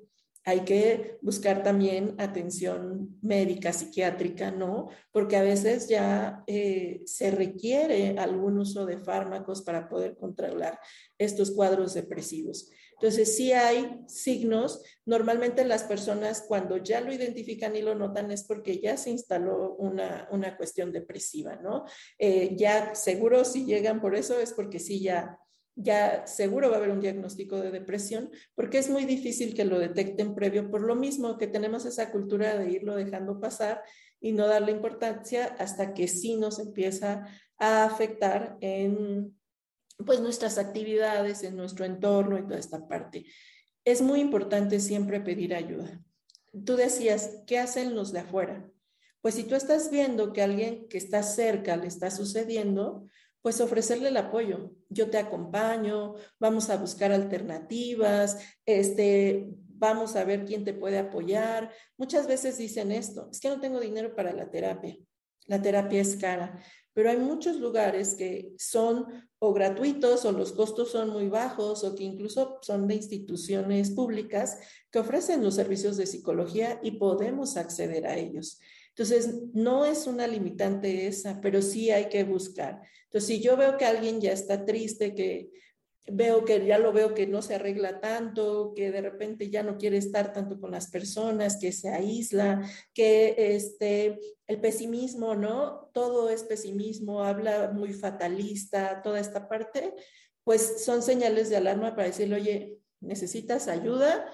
Hay 0.50 0.62
que 0.62 1.20
buscar 1.22 1.62
también 1.62 2.16
atención 2.18 3.20
médica, 3.22 3.72
psiquiátrica, 3.72 4.50
¿no? 4.50 4.89
Porque 5.12 5.36
a 5.36 5.43
veces 5.43 5.88
ya 5.88 6.43
eh, 6.47 7.04
se 7.06 7.30
requiere 7.30 8.18
algún 8.18 8.58
uso 8.58 8.88
de 8.88 8.97
fármacos 8.97 9.62
para 9.62 9.88
poder 9.88 10.18
controlar 10.18 10.80
estos 11.20 11.52
cuadros 11.52 11.93
depresivos. 11.93 12.72
Entonces, 12.93 13.38
sí 13.38 13.54
hay 13.54 14.02
signos. 14.08 14.82
Normalmente 15.06 15.64
las 15.66 15.84
personas 15.84 16.43
cuando 16.47 16.78
ya 16.78 17.00
lo 17.00 17.14
identifican 17.14 17.76
y 17.76 17.84
lo 17.84 17.93
notan 17.93 18.32
es 18.32 18.43
porque 18.43 18.80
ya 18.80 18.97
se 18.97 19.12
instaló 19.12 19.76
una, 19.76 20.28
una 20.32 20.58
cuestión 20.58 20.91
depresiva, 20.91 21.58
¿no? 21.58 21.86
Eh, 22.18 22.56
ya 22.56 22.95
seguro 22.95 23.45
si 23.45 23.66
llegan 23.66 24.02
por 24.02 24.16
eso 24.16 24.39
es 24.39 24.52
porque 24.54 24.80
sí 24.80 25.00
ya 25.00 25.38
ya 25.82 26.28
seguro 26.28 26.70
va 26.70 26.76
a 26.76 26.80
haber 26.80 26.92
un 26.92 27.00
diagnóstico 27.00 27.58
de 27.58 27.72
depresión, 27.72 28.30
porque 28.54 28.80
es 28.80 28.90
muy 28.90 29.06
difícil 29.06 29.54
que 29.54 29.64
lo 29.64 29.80
detecten 29.80 30.36
previo, 30.36 30.70
por 30.70 30.82
lo 30.82 30.96
mismo 30.96 31.38
que 31.38 31.48
tenemos 31.48 31.86
esa 31.86 32.12
cultura 32.12 32.58
de 32.58 32.70
irlo 32.70 32.96
dejando 32.96 33.40
pasar 33.40 33.82
y 34.20 34.34
no 34.34 34.46
darle 34.46 34.74
importancia 34.74 35.56
hasta 35.58 35.94
que 35.94 36.10
sí 36.10 36.36
nos 36.36 36.60
empieza 36.60 37.28
a 37.58 37.86
afectar 37.86 38.58
en 38.60 39.38
pues 40.06 40.20
nuestras 40.20 40.58
actividades, 40.58 41.44
en 41.44 41.56
nuestro 41.56 41.86
entorno 41.86 42.38
y 42.38 42.44
toda 42.44 42.60
esta 42.60 42.86
parte. 42.88 43.26
Es 43.86 44.02
muy 44.02 44.20
importante 44.20 44.82
siempre 44.82 45.22
pedir 45.22 45.56
ayuda. 45.56 46.02
Tú 46.66 46.76
decías, 46.76 47.42
¿qué 47.48 47.58
hacen 47.58 47.96
los 47.96 48.12
de 48.12 48.20
afuera? 48.20 48.70
Pues 49.22 49.36
si 49.36 49.44
tú 49.44 49.56
estás 49.56 49.92
viendo 49.92 50.34
que 50.34 50.42
alguien 50.42 50.88
que 50.90 50.98
está 50.98 51.24
cerca 51.24 51.78
le 51.78 51.88
está 51.88 52.12
sucediendo, 52.12 53.08
pues 53.42 53.62
ofrecerle 53.62 54.10
el 54.10 54.18
apoyo. 54.18 54.72
Yo 54.90 55.10
te 55.10 55.18
acompaño, 55.18 56.16
vamos 56.40 56.70
a 56.70 56.78
buscar 56.78 57.12
alternativas, 57.12 58.38
este, 58.66 59.50
vamos 59.68 60.16
a 60.16 60.26
ver 60.26 60.46
quién 60.46 60.64
te 60.64 60.74
puede 60.74 61.00
apoyar. 61.00 61.72
Muchas 61.98 62.28
veces 62.28 62.58
dicen 62.58 62.92
esto, 62.92 63.30
es 63.32 63.40
que 63.40 63.50
no 63.50 63.60
tengo 63.60 63.80
dinero 63.80 64.16
para 64.16 64.34
la 64.34 64.50
terapia. 64.50 64.98
La 65.48 65.62
terapia 65.62 66.02
es 66.02 66.16
cara, 66.16 66.62
pero 66.94 67.10
hay 67.10 67.18
muchos 67.18 67.58
lugares 67.58 68.14
que 68.14 68.54
son 68.58 69.30
o 69.40 69.54
gratuitos 69.54 70.26
o 70.26 70.32
los 70.32 70.52
costos 70.52 70.92
son 70.92 71.10
muy 71.10 71.30
bajos 71.30 71.84
o 71.84 71.96
que 71.96 72.04
incluso 72.04 72.60
son 72.62 72.88
de 72.88 72.96
instituciones 72.96 73.92
públicas 73.92 74.60
que 74.92 75.00
ofrecen 75.00 75.44
los 75.44 75.56
servicios 75.56 75.98
de 75.98 76.06
psicología 76.06 76.80
y 76.84 76.92
podemos 76.92 77.58
acceder 77.58 78.06
a 78.06 78.18
ellos. 78.18 78.60
Entonces, 78.90 79.46
no 79.54 79.86
es 79.86 80.08
una 80.08 80.28
limitante 80.28 81.08
esa, 81.08 81.40
pero 81.42 81.62
sí 81.62 81.92
hay 81.92 82.10
que 82.10 82.24
buscar. 82.24 82.82
Entonces, 83.06 83.28
si 83.28 83.42
yo 83.42 83.56
veo 83.56 83.78
que 83.78 83.86
alguien 83.86 84.20
ya 84.20 84.32
está 84.32 84.66
triste, 84.66 85.16
que 85.16 85.52
veo 86.12 86.44
que 86.46 86.66
ya 86.66 86.80
lo 86.80 86.92
veo 86.92 87.14
que 87.14 87.28
no 87.28 87.42
se 87.42 87.56
arregla 87.56 88.00
tanto, 88.00 88.74
que 88.76 88.92
de 88.92 89.02
repente 89.02 89.50
ya 89.50 89.64
no 89.64 89.78
quiere 89.78 89.98
estar 89.98 90.34
tanto 90.34 90.60
con 90.60 90.72
las 90.72 90.90
personas, 90.90 91.58
que 91.60 91.72
se 91.72 91.90
aísla, 91.90 92.62
que 92.94 93.36
este 93.56 94.20
el 94.48 94.60
pesimismo, 94.60 95.36
¿no? 95.36 95.90
Todo 95.94 96.30
es 96.30 96.44
pesimismo, 96.44 97.24
habla 97.24 97.72
muy 97.72 97.94
fatalista, 97.94 99.02
toda 99.04 99.20
esta 99.20 99.48
parte, 99.48 99.94
pues 100.44 100.84
son 100.84 101.04
señales 101.04 101.50
de 101.50 101.58
alarma 101.58 101.96
para 101.96 102.08
decirle, 102.08 102.36
oye, 102.36 102.80
necesitas 103.00 103.68
ayuda, 103.68 104.32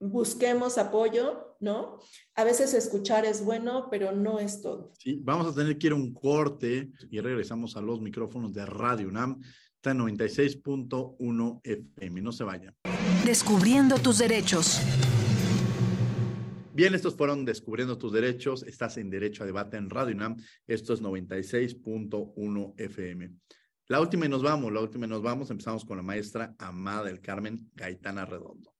busquemos 0.00 0.76
apoyo, 0.78 1.53
¿no? 1.64 1.98
A 2.36 2.44
veces 2.44 2.74
escuchar 2.74 3.24
es 3.24 3.44
bueno, 3.44 3.88
pero 3.90 4.12
no 4.12 4.38
es 4.38 4.62
todo. 4.62 4.92
Sí, 4.98 5.18
vamos 5.22 5.48
a 5.48 5.54
tener 5.54 5.76
que 5.78 5.88
ir 5.88 5.92
a 5.94 5.96
un 5.96 6.14
corte 6.14 6.90
y 7.10 7.20
regresamos 7.20 7.76
a 7.76 7.80
los 7.80 8.00
micrófonos 8.00 8.52
de 8.52 8.64
Radio 8.66 9.08
UNAM. 9.08 9.40
Está 9.74 9.90
en 9.90 9.98
96.1 9.98 11.60
FM. 11.64 12.22
No 12.22 12.32
se 12.32 12.44
vayan. 12.44 12.74
Descubriendo 13.24 13.98
tus 13.98 14.18
derechos. 14.18 14.80
Bien, 16.72 16.94
estos 16.94 17.14
fueron 17.14 17.44
Descubriendo 17.44 17.98
tus 17.98 18.12
derechos. 18.12 18.62
Estás 18.64 18.96
en 18.96 19.10
Derecho 19.10 19.42
a 19.42 19.46
Debate 19.46 19.76
en 19.76 19.90
Radio 19.90 20.14
UNAM. 20.14 20.36
Esto 20.66 20.92
es 20.92 21.02
96.1 21.02 22.74
FM. 22.76 23.30
La 23.88 24.00
última 24.00 24.26
y 24.26 24.28
nos 24.28 24.42
vamos, 24.42 24.72
la 24.72 24.80
última 24.80 25.06
y 25.06 25.08
nos 25.08 25.22
vamos. 25.22 25.50
Empezamos 25.50 25.84
con 25.84 25.98
la 25.98 26.02
maestra 26.02 26.54
Amada 26.58 27.04
del 27.04 27.20
Carmen 27.20 27.70
Gaitana 27.74 28.24
Redondo. 28.24 28.73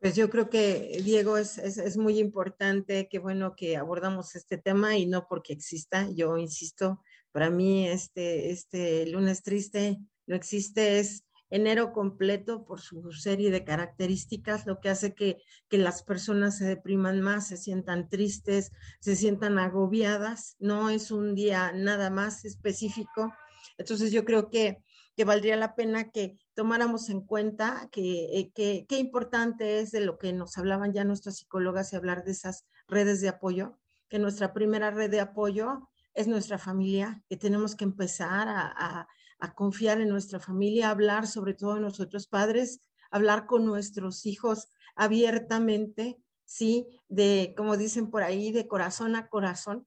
Pues 0.00 0.14
yo 0.14 0.30
creo 0.30 0.48
que, 0.48 1.00
Diego, 1.04 1.38
es, 1.38 1.58
es, 1.58 1.96
muy 1.96 2.20
importante, 2.20 3.08
que 3.08 3.18
bueno 3.18 3.56
que 3.56 3.76
abordamos 3.76 4.36
este 4.36 4.56
tema 4.56 4.96
y 4.96 5.06
no 5.06 5.26
porque 5.28 5.52
exista, 5.52 6.08
yo 6.14 6.38
insisto, 6.38 7.02
para 7.32 7.50
mí 7.50 7.88
este, 7.88 8.50
este 8.50 9.06
lunes 9.06 9.42
triste 9.42 9.98
no 10.26 10.36
existe, 10.36 11.00
es 11.00 11.24
enero 11.50 11.92
completo 11.92 12.64
por 12.64 12.80
su 12.80 13.10
serie 13.12 13.50
de 13.50 13.64
características, 13.64 14.66
lo 14.66 14.80
que 14.80 14.90
hace 14.90 15.14
que, 15.14 15.38
que 15.68 15.78
las 15.78 16.02
personas 16.02 16.58
se 16.58 16.66
depriman 16.66 17.20
más, 17.20 17.48
se 17.48 17.56
sientan 17.56 18.08
tristes, 18.08 18.70
se 19.00 19.16
sientan 19.16 19.58
agobiadas, 19.58 20.56
no 20.60 20.90
es 20.90 21.10
un 21.10 21.34
día 21.34 21.72
nada 21.72 22.10
más 22.10 22.44
específico. 22.44 23.32
Entonces 23.78 24.12
yo 24.12 24.24
creo 24.24 24.50
que 24.50 24.82
que 25.18 25.24
valdría 25.24 25.56
la 25.56 25.74
pena 25.74 26.12
que 26.12 26.38
tomáramos 26.54 27.10
en 27.10 27.22
cuenta 27.22 27.88
que, 27.90 28.38
eh, 28.38 28.52
qué 28.86 28.98
importante 28.98 29.80
es 29.80 29.90
de 29.90 30.00
lo 30.00 30.16
que 30.16 30.32
nos 30.32 30.56
hablaban 30.56 30.92
ya 30.92 31.02
nuestras 31.02 31.38
psicólogas 31.38 31.92
y 31.92 31.96
hablar 31.96 32.22
de 32.22 32.30
esas 32.30 32.66
redes 32.86 33.20
de 33.20 33.28
apoyo, 33.28 33.80
que 34.08 34.20
nuestra 34.20 34.52
primera 34.52 34.92
red 34.92 35.10
de 35.10 35.18
apoyo 35.18 35.88
es 36.14 36.28
nuestra 36.28 36.56
familia, 36.56 37.20
que 37.28 37.36
tenemos 37.36 37.74
que 37.74 37.82
empezar 37.82 38.46
a, 38.48 39.08
confiar 39.56 40.00
en 40.00 40.08
nuestra 40.08 40.38
familia, 40.38 40.90
hablar 40.90 41.26
sobre 41.26 41.54
todo 41.54 41.80
nosotros 41.80 42.28
padres, 42.28 42.80
hablar 43.10 43.46
con 43.46 43.66
nuestros 43.66 44.24
hijos 44.24 44.68
abiertamente, 44.94 46.22
¿sí? 46.44 46.86
De, 47.08 47.54
como 47.56 47.76
dicen 47.76 48.08
por 48.08 48.22
ahí, 48.22 48.52
de 48.52 48.68
corazón 48.68 49.16
a 49.16 49.26
corazón, 49.26 49.84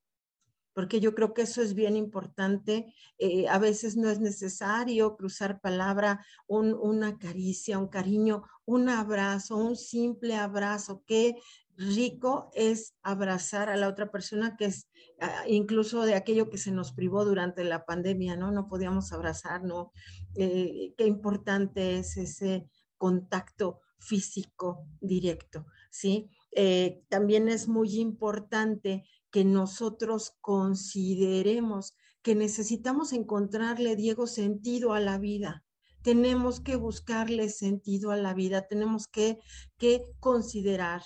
porque 0.74 1.00
yo 1.00 1.14
creo 1.14 1.34
que 1.34 1.44
eso 1.44 1.62
es 1.62 1.74
bien 1.74 1.96
importante. 1.96 2.94
Eh, 3.18 3.48
a 3.48 3.58
veces 3.60 3.98
no 3.98 4.10
es 4.10 4.20
necesario 4.20 5.16
cruzar 5.16 5.60
palabra, 5.60 6.26
una 6.48 7.18
caricia, 7.18 7.80
un 7.80 7.88
cariño, 7.88 8.44
un 8.66 8.90
abrazo, 8.90 9.58
un 9.58 9.76
simple 9.76 10.36
abrazo. 10.36 11.04
Qué 11.06 11.36
rico 11.78 12.52
es 12.54 12.96
abrazar 13.02 13.70
a 13.70 13.78
la 13.78 13.88
otra 13.88 14.12
persona 14.12 14.56
que 14.56 14.66
es 14.66 14.90
ah, 15.20 15.44
incluso 15.48 16.04
de 16.06 16.16
aquello 16.16 16.50
que 16.50 16.58
se 16.58 16.72
nos 16.72 16.92
privó 16.92 17.26
durante 17.26 17.64
la 17.64 17.86
pandemia, 17.86 18.36
¿no? 18.36 18.52
No 18.52 18.68
podíamos 18.68 19.12
abrazar, 19.14 19.64
¿no? 19.64 19.92
Eh, 20.36 20.94
qué 20.98 21.08
importante 21.08 21.98
es 21.98 22.18
ese 22.18 22.68
contacto 22.98 23.80
físico 23.98 24.88
directo, 25.00 25.66
¿sí? 25.90 26.30
Eh, 26.52 27.04
también 27.10 27.48
es 27.48 27.68
muy 27.68 28.00
importante 28.00 29.04
que 29.32 29.46
nosotros 29.46 30.34
consideremos 30.42 31.96
que 32.22 32.36
necesitamos 32.36 33.14
encontrarle, 33.14 33.96
Diego, 33.96 34.28
sentido 34.28 34.94
a 34.94 35.00
la 35.00 35.18
vida. 35.18 35.64
Tenemos 36.04 36.60
que 36.60 36.76
buscarle 36.76 37.50
sentido 37.50 38.12
a 38.12 38.18
la 38.18 38.34
vida, 38.34 38.68
tenemos 38.68 39.08
que, 39.08 39.40
que 39.78 40.04
considerar 40.20 41.02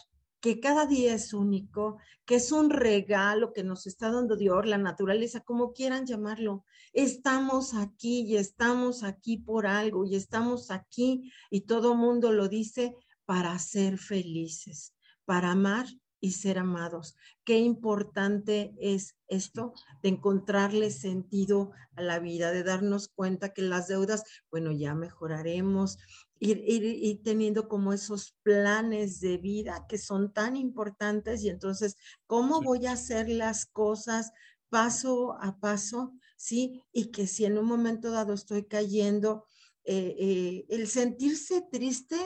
que 0.46 0.60
cada 0.60 0.86
día 0.86 1.16
es 1.16 1.34
único, 1.34 1.98
que 2.24 2.36
es 2.36 2.52
un 2.52 2.70
regalo 2.70 3.52
que 3.52 3.64
nos 3.64 3.88
está 3.88 4.12
dando 4.12 4.36
Dios, 4.36 4.66
la 4.66 4.78
naturaleza, 4.78 5.40
como 5.40 5.74
quieran 5.74 6.06
llamarlo. 6.06 6.66
Estamos 6.94 7.74
aquí 7.74 8.22
y 8.22 8.38
estamos 8.38 9.04
aquí 9.04 9.38
por 9.38 9.66
algo 9.66 10.06
y 10.06 10.16
estamos 10.16 10.70
aquí 10.70 11.32
y 11.50 11.62
todo 11.62 11.96
mundo 11.96 12.32
lo 12.32 12.48
dice 12.48 12.96
para 13.26 13.58
ser 13.58 13.98
felices, 13.98 14.94
para 15.26 15.52
amar 15.52 15.88
y 16.26 16.32
ser 16.32 16.58
amados. 16.58 17.16
Qué 17.44 17.60
importante 17.60 18.74
es 18.80 19.16
esto 19.28 19.74
de 20.02 20.10
encontrarle 20.10 20.90
sentido 20.90 21.70
a 21.96 22.02
la 22.02 22.18
vida, 22.18 22.52
de 22.52 22.64
darnos 22.64 23.10
cuenta 23.10 23.54
que 23.54 23.62
las 23.62 23.88
deudas, 23.88 24.24
bueno, 24.50 24.72
ya 24.72 24.96
mejoraremos, 24.96 26.00
ir, 26.40 26.64
ir, 26.66 27.22
teniendo 27.22 27.68
como 27.68 27.94
esos 27.94 28.36
planes 28.42 29.20
de 29.20 29.38
vida 29.38 29.86
que 29.88 30.00
son 30.00 30.34
tan 30.34 30.58
importantes 30.58 31.44
y 31.44 31.50
entonces, 31.50 31.96
¿cómo 32.26 32.60
voy 32.60 32.88
a 32.88 32.94
hacer 32.94 33.30
las 33.30 33.68
cosas 33.68 34.32
paso 34.70 35.38
a 35.40 35.60
paso? 35.60 36.12
¿Sí? 36.38 36.82
Y 36.92 37.12
que 37.12 37.28
si 37.28 37.46
en 37.46 37.60
un 37.60 37.66
momento 37.66 38.10
dado 38.10 38.34
estoy 38.34 38.66
cayendo, 38.66 39.46
eh, 39.84 40.16
eh, 40.18 40.66
el 40.70 40.88
sentirse 40.88 41.62
triste 41.72 42.18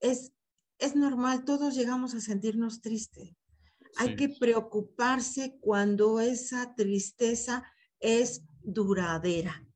es 0.00 0.34
es 0.78 0.94
normal, 0.94 1.44
todos 1.44 1.74
llegamos 1.74 2.14
a 2.14 2.20
sentirnos 2.20 2.80
tristes. 2.80 3.34
Hay 3.96 4.16
que 4.16 4.28
preocuparse 4.28 5.58
cuando 5.60 6.20
esa 6.20 6.74
tristeza 6.74 7.64
es 8.00 8.42
duradera, 8.62 9.66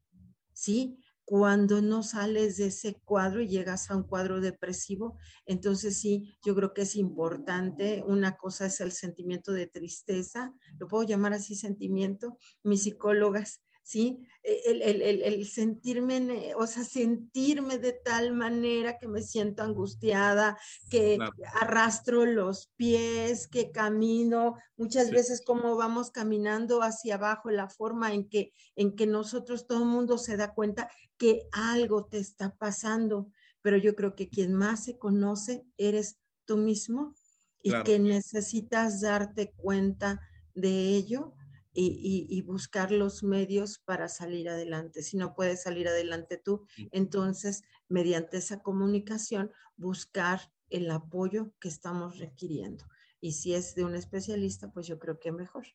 ¿sí? 0.52 0.98
Cuando 1.24 1.80
no 1.80 2.02
sales 2.02 2.56
de 2.56 2.66
ese 2.66 3.00
cuadro 3.04 3.40
y 3.40 3.48
llegas 3.48 3.90
a 3.90 3.96
un 3.96 4.02
cuadro 4.02 4.40
depresivo, 4.40 5.16
entonces 5.46 5.98
sí, 5.98 6.34
yo 6.44 6.54
creo 6.56 6.74
que 6.74 6.82
es 6.82 6.96
importante. 6.96 8.02
Una 8.04 8.36
cosa 8.36 8.66
es 8.66 8.80
el 8.80 8.92
sentimiento 8.92 9.52
de 9.52 9.68
tristeza, 9.68 10.52
lo 10.78 10.88
puedo 10.88 11.04
llamar 11.04 11.32
así 11.32 11.54
sentimiento. 11.54 12.36
Mis 12.64 12.82
psicólogas 12.82 13.62
¿sí? 13.90 14.24
E, 14.44 15.24
el, 15.26 15.46
sentirme, 15.46 16.54
o 16.56 16.64
sea, 16.68 16.84
sentirme 16.84 17.78
de 17.78 17.92
tal 17.92 18.32
manera 18.32 18.98
que 18.98 19.08
me 19.08 19.20
siento 19.20 19.64
angustiada, 19.64 20.56
que 20.88 21.18
arrastro 21.60 22.24
los 22.24 22.68
pies, 22.76 23.48
que 23.48 23.72
camino, 23.72 24.54
muchas 24.76 25.10
veces 25.10 25.42
como 25.44 25.74
vamos 25.74 26.12
caminando 26.12 26.82
hacia 26.82 27.16
abajo, 27.16 27.50
la 27.50 27.68
forma 27.68 28.14
en 28.14 28.28
que, 28.28 28.52
en 28.76 28.94
que 28.94 29.08
nosotros, 29.08 29.66
todo 29.66 29.80
el 29.80 29.88
mundo 29.88 30.18
se 30.18 30.36
da 30.36 30.54
cuenta 30.54 30.88
que 31.18 31.48
algo 31.50 32.06
te 32.06 32.18
está 32.18 32.54
pasando, 32.54 33.32
pero 33.60 33.76
yo 33.76 33.96
creo 33.96 34.14
que 34.14 34.28
quien 34.28 34.54
más 34.54 34.84
se 34.84 34.98
conoce 34.98 35.64
eres 35.76 36.20
tú 36.44 36.56
mismo 36.56 37.16
y 37.60 37.72
que 37.82 37.98
necesitas 37.98 39.00
darte 39.00 39.52
cuenta 39.56 40.20
de 40.54 40.94
ello 40.94 41.34
y, 41.82 42.42
buscar 42.42 42.90
los 42.90 43.22
medios 43.22 43.78
para 43.78 44.08
salir 44.08 44.48
adelante. 44.48 45.02
Si 45.02 45.16
no 45.16 45.34
puedes 45.34 45.62
salir 45.62 45.88
adelante 45.88 46.36
tú, 46.36 46.66
entonces, 46.90 47.62
mediante 47.88 48.38
esa 48.38 48.60
comunicación, 48.62 49.50
buscar 49.76 50.52
el 50.68 50.90
apoyo 50.90 51.52
que 51.60 51.68
estamos 51.68 52.18
requiriendo. 52.18 52.84
Y 53.20 53.32
si 53.32 53.54
es 53.54 53.74
de 53.74 53.84
un 53.84 53.94
especialista, 53.94 54.70
pues 54.72 54.86
yo 54.86 54.98
creo 54.98 55.18
que 55.18 55.32
mejor. 55.32 55.66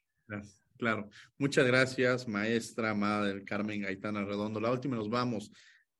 Claro. 0.77 1.09
Muchas 1.37 1.65
gracias, 1.65 2.27
maestra 2.27 2.91
Amada 2.91 3.27
del 3.27 3.45
Carmen 3.45 3.81
Gaitana 3.81 4.25
Redondo. 4.25 4.59
La 4.59 4.71
última 4.71 4.95
nos 4.95 5.09
vamos. 5.09 5.51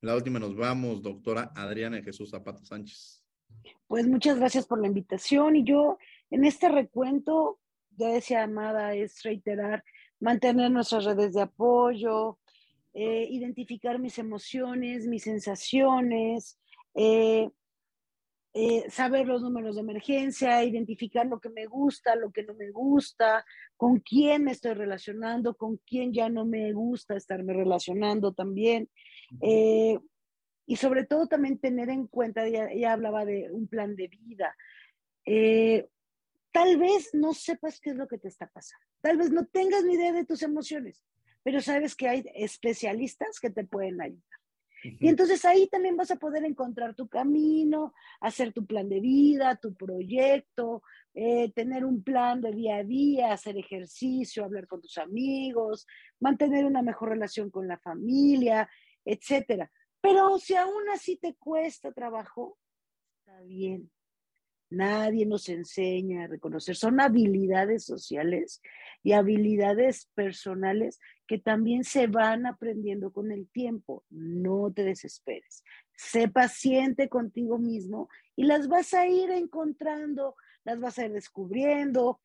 La 0.02 0.16
última 0.16 0.40
nos 0.40 0.56
vamos, 0.56 1.02
doctora 1.02 1.52
Adriana 1.56 2.02
Jesús 2.02 2.30
Zapata 2.30 2.64
Sánchez. 2.64 3.24
Pues 3.88 4.08
muchas 4.08 4.38
gracias 4.38 4.68
por 4.68 4.80
la 4.80 4.88
invitación 4.88 5.56
y 5.56 5.64
yo 5.64 5.98
en 6.30 6.44
este 6.46 6.70
recuento 6.70 7.60
ya 7.98 8.10
decía 8.10 8.44
Amada, 8.44 8.94
es 8.94 9.24
reiterar, 9.24 9.84
mantener 10.20 10.72
nuestras 10.72 11.06
redes 11.06 11.34
de 11.34 11.42
apoyo, 11.42 12.40
eh, 12.98 13.28
identificar 13.30 14.00
mis 14.00 14.18
emociones, 14.20 15.06
mis 15.06 15.24
sensaciones, 15.24 16.58
eh, 16.94 17.50
eh, 18.54 18.90
saber 18.90 19.28
los 19.28 19.42
números 19.42 19.76
de 19.76 19.82
emergencia, 19.82 20.64
identificar 20.64 21.26
lo 21.26 21.42
que 21.42 21.50
me 21.50 21.66
gusta, 21.66 22.16
lo 22.16 22.32
que 22.32 22.44
no 22.44 22.54
me 22.54 22.72
gusta, 22.72 23.44
con 23.76 24.00
quién 24.00 24.46
me 24.46 24.52
estoy 24.52 24.76
relacionando, 24.76 25.56
con 25.56 25.76
quién 25.86 26.14
ya 26.14 26.30
no 26.30 26.46
me 26.46 26.72
gusta 26.72 27.18
estarme 27.18 27.52
relacionando 27.52 28.32
también. 28.32 28.90
y 30.68 30.78
sobre 30.78 31.06
todo 31.06 31.28
también 31.28 31.60
tener 31.60 31.90
en 31.90 32.08
cuenta, 32.08 32.48
ya, 32.48 32.94
hablaba 32.94 33.26
de 33.26 33.52
un 33.52 33.68
plan 33.68 33.96
de 33.98 34.08
vida. 34.08 34.56
Tal 36.56 36.78
vez 36.78 37.14
no 37.14 37.34
sepas 37.34 37.82
qué 37.82 37.90
es 37.90 37.98
lo 37.98 38.08
que 38.08 38.18
te 38.18 38.30
está 38.30 38.48
pasando. 38.48 38.86
Tal 39.02 39.18
vez 39.18 39.30
no 39.30 39.46
tengas 39.46 39.84
ni 39.84 39.96
idea 39.96 40.14
de 40.14 40.24
tus 40.24 40.42
emociones, 40.42 41.04
pero 41.44 41.60
sabes 41.60 41.98
que 41.98 42.08
hay 42.08 42.24
especialistas 42.34 43.42
que 43.42 43.50
te 43.50 43.66
pueden 43.66 44.00
ayudar. 44.00 44.40
Y 44.82 45.10
entonces 45.10 45.44
ahí 45.44 45.68
también 45.68 45.98
vas 45.98 46.12
a 46.12 46.16
poder 46.16 46.46
encontrar 46.46 46.96
tu 46.96 47.10
camino, 47.10 47.94
hacer 48.22 48.54
tu 48.54 48.66
plan 48.66 48.88
de 48.88 49.02
vida, 49.02 49.58
tu 49.58 49.76
proyecto, 49.76 50.82
eh, 51.14 51.52
tener 51.52 51.84
un 51.84 52.02
plan 52.02 52.40
de 52.40 52.54
día 52.54 52.78
a 52.78 52.84
día, 52.86 53.34
hacer 53.34 53.58
ejercicio, 53.58 54.46
hablar 54.46 54.66
con 54.66 54.80
tus 54.80 54.98
amigos, 54.98 55.86
mantener 56.22 56.64
una 56.64 56.82
mejor 56.82 57.10
relación 57.10 57.50
con 57.50 57.68
la 57.68 57.80
familia, 57.80 58.70
etcétera. 59.04 59.70
Pero 60.00 60.40
si 60.40 60.56
aún 60.56 60.88
así 60.94 61.18
te 61.18 61.36
cuesta 61.36 61.92
trabajo, 61.92 62.58
está 63.20 63.42
bien. 63.42 63.92
Nadie 64.76 65.26
nos 65.26 65.48
enseña 65.48 66.26
a 66.26 66.28
reconocer. 66.28 66.76
Son 66.76 67.00
habilidades 67.00 67.86
sociales 67.86 68.62
y 69.04 69.14
habilidades 69.14 70.10
personales 70.16 71.00
que 71.28 71.38
también 71.38 71.86
se 71.86 72.08
van 72.08 72.46
aprendiendo 72.46 73.14
con 73.14 73.32
el 73.32 73.48
tiempo. 73.48 74.04
No 74.10 74.74
te 74.74 74.84
desesperes. 74.84 75.64
Sé 75.96 76.28
paciente 76.28 77.08
contigo 77.08 77.58
mismo 77.58 78.10
y 78.36 78.44
las 78.44 78.68
vas 78.68 78.94
a 78.94 79.08
ir 79.08 79.32
encontrando, 79.32 80.36
las 80.66 80.80
vas 80.82 81.00
a 81.00 81.06
ir 81.06 81.14
descubriendo. 81.14 82.20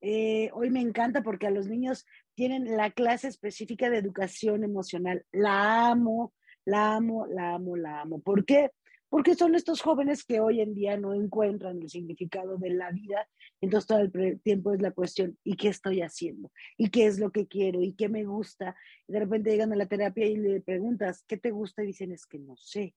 Eh, 0.00 0.50
hoy 0.52 0.70
me 0.70 0.80
encanta 0.80 1.22
porque 1.24 1.48
a 1.48 1.50
los 1.50 1.66
niños 1.66 2.06
tienen 2.34 2.76
la 2.76 2.92
clase 2.92 3.26
específica 3.26 3.90
de 3.90 3.98
educación 3.98 4.62
emocional. 4.62 5.26
La 5.32 5.88
amo, 5.88 6.34
la 6.64 6.94
amo, 6.94 7.26
la 7.26 7.54
amo, 7.54 7.76
la 7.76 8.00
amo. 8.02 8.20
¿Por 8.20 8.44
qué? 8.44 8.70
Porque 9.10 9.34
son 9.34 9.54
estos 9.54 9.82
jóvenes 9.82 10.24
que 10.24 10.40
hoy 10.40 10.60
en 10.60 10.72
día 10.72 10.96
no 10.96 11.12
encuentran 11.12 11.82
el 11.82 11.90
significado 11.90 12.56
de 12.56 12.70
la 12.70 12.90
vida. 12.92 13.28
Entonces 13.60 13.86
todo 13.86 13.98
el 13.98 14.40
tiempo 14.40 14.72
es 14.72 14.80
la 14.80 14.92
cuestión, 14.92 15.36
¿y 15.44 15.56
qué 15.56 15.68
estoy 15.68 16.00
haciendo? 16.00 16.50
¿Y 16.78 16.88
qué 16.88 17.06
es 17.06 17.18
lo 17.18 17.30
que 17.30 17.46
quiero? 17.46 17.82
¿Y 17.82 17.92
qué 17.92 18.08
me 18.08 18.24
gusta? 18.24 18.76
de 19.08 19.18
repente 19.18 19.50
llegan 19.50 19.72
a 19.72 19.76
la 19.76 19.86
terapia 19.86 20.26
y 20.26 20.36
le 20.36 20.60
preguntas, 20.60 21.24
¿qué 21.26 21.36
te 21.36 21.50
gusta? 21.50 21.82
Y 21.82 21.88
dicen, 21.88 22.12
es 22.12 22.26
que 22.26 22.38
no 22.38 22.56
sé. 22.56 22.94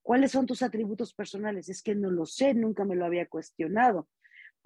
¿Cuáles 0.00 0.30
son 0.30 0.46
tus 0.46 0.62
atributos 0.62 1.12
personales? 1.12 1.68
Es 1.68 1.82
que 1.82 1.96
no 1.96 2.10
lo 2.10 2.26
sé, 2.26 2.54
nunca 2.54 2.84
me 2.84 2.94
lo 2.94 3.04
había 3.04 3.26
cuestionado. 3.26 4.08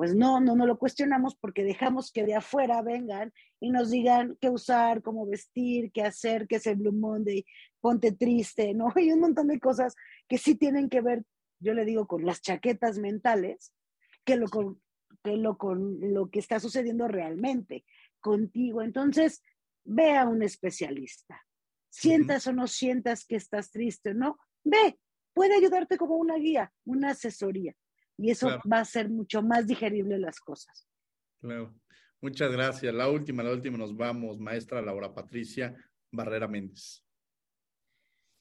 Pues 0.00 0.14
no, 0.14 0.40
no, 0.40 0.56
no 0.56 0.64
lo 0.64 0.78
cuestionamos 0.78 1.36
porque 1.36 1.62
dejamos 1.62 2.10
que 2.10 2.24
de 2.24 2.34
afuera 2.34 2.80
vengan 2.80 3.34
y 3.60 3.70
nos 3.70 3.90
digan 3.90 4.38
qué 4.40 4.48
usar, 4.48 5.02
cómo 5.02 5.26
vestir, 5.26 5.92
qué 5.92 6.00
hacer, 6.00 6.48
qué 6.48 6.56
es 6.56 6.66
el 6.66 6.76
Blue 6.76 6.94
Monday, 6.94 7.44
ponte 7.82 8.12
triste, 8.12 8.72
¿no? 8.72 8.86
Hay 8.96 9.12
un 9.12 9.20
montón 9.20 9.48
de 9.48 9.60
cosas 9.60 9.94
que 10.26 10.38
sí 10.38 10.54
tienen 10.54 10.88
que 10.88 11.02
ver, 11.02 11.26
yo 11.58 11.74
le 11.74 11.84
digo, 11.84 12.06
con 12.06 12.24
las 12.24 12.40
chaquetas 12.40 12.98
mentales, 12.98 13.74
que 14.24 14.36
lo 14.36 14.48
con, 14.48 14.80
que 15.22 15.36
lo, 15.36 15.58
con 15.58 15.98
lo 16.14 16.30
que 16.30 16.38
está 16.38 16.60
sucediendo 16.60 17.06
realmente 17.06 17.84
contigo. 18.20 18.80
Entonces, 18.80 19.42
ve 19.84 20.16
a 20.16 20.26
un 20.26 20.42
especialista. 20.42 21.44
Sientas 21.90 22.46
o 22.46 22.54
no 22.54 22.68
sientas 22.68 23.26
que 23.26 23.36
estás 23.36 23.70
triste, 23.70 24.14
¿no? 24.14 24.38
Ve, 24.64 24.98
puede 25.34 25.56
ayudarte 25.56 25.98
como 25.98 26.16
una 26.16 26.36
guía, 26.36 26.72
una 26.86 27.10
asesoría 27.10 27.76
y 28.20 28.30
eso 28.30 28.48
va 28.70 28.80
a 28.80 28.84
ser 28.84 29.08
mucho 29.08 29.42
más 29.42 29.66
digerible 29.66 30.18
las 30.18 30.40
cosas. 30.40 30.86
Claro. 31.40 31.74
Muchas 32.22 32.52
gracias. 32.52 32.92
La 32.92 33.08
última, 33.08 33.42
la 33.42 33.52
última 33.52 33.78
nos 33.78 33.96
vamos, 33.96 34.38
maestra 34.38 34.82
Laura 34.82 35.14
Patricia 35.14 35.74
Barrera 36.12 36.46
Méndez. 36.46 37.02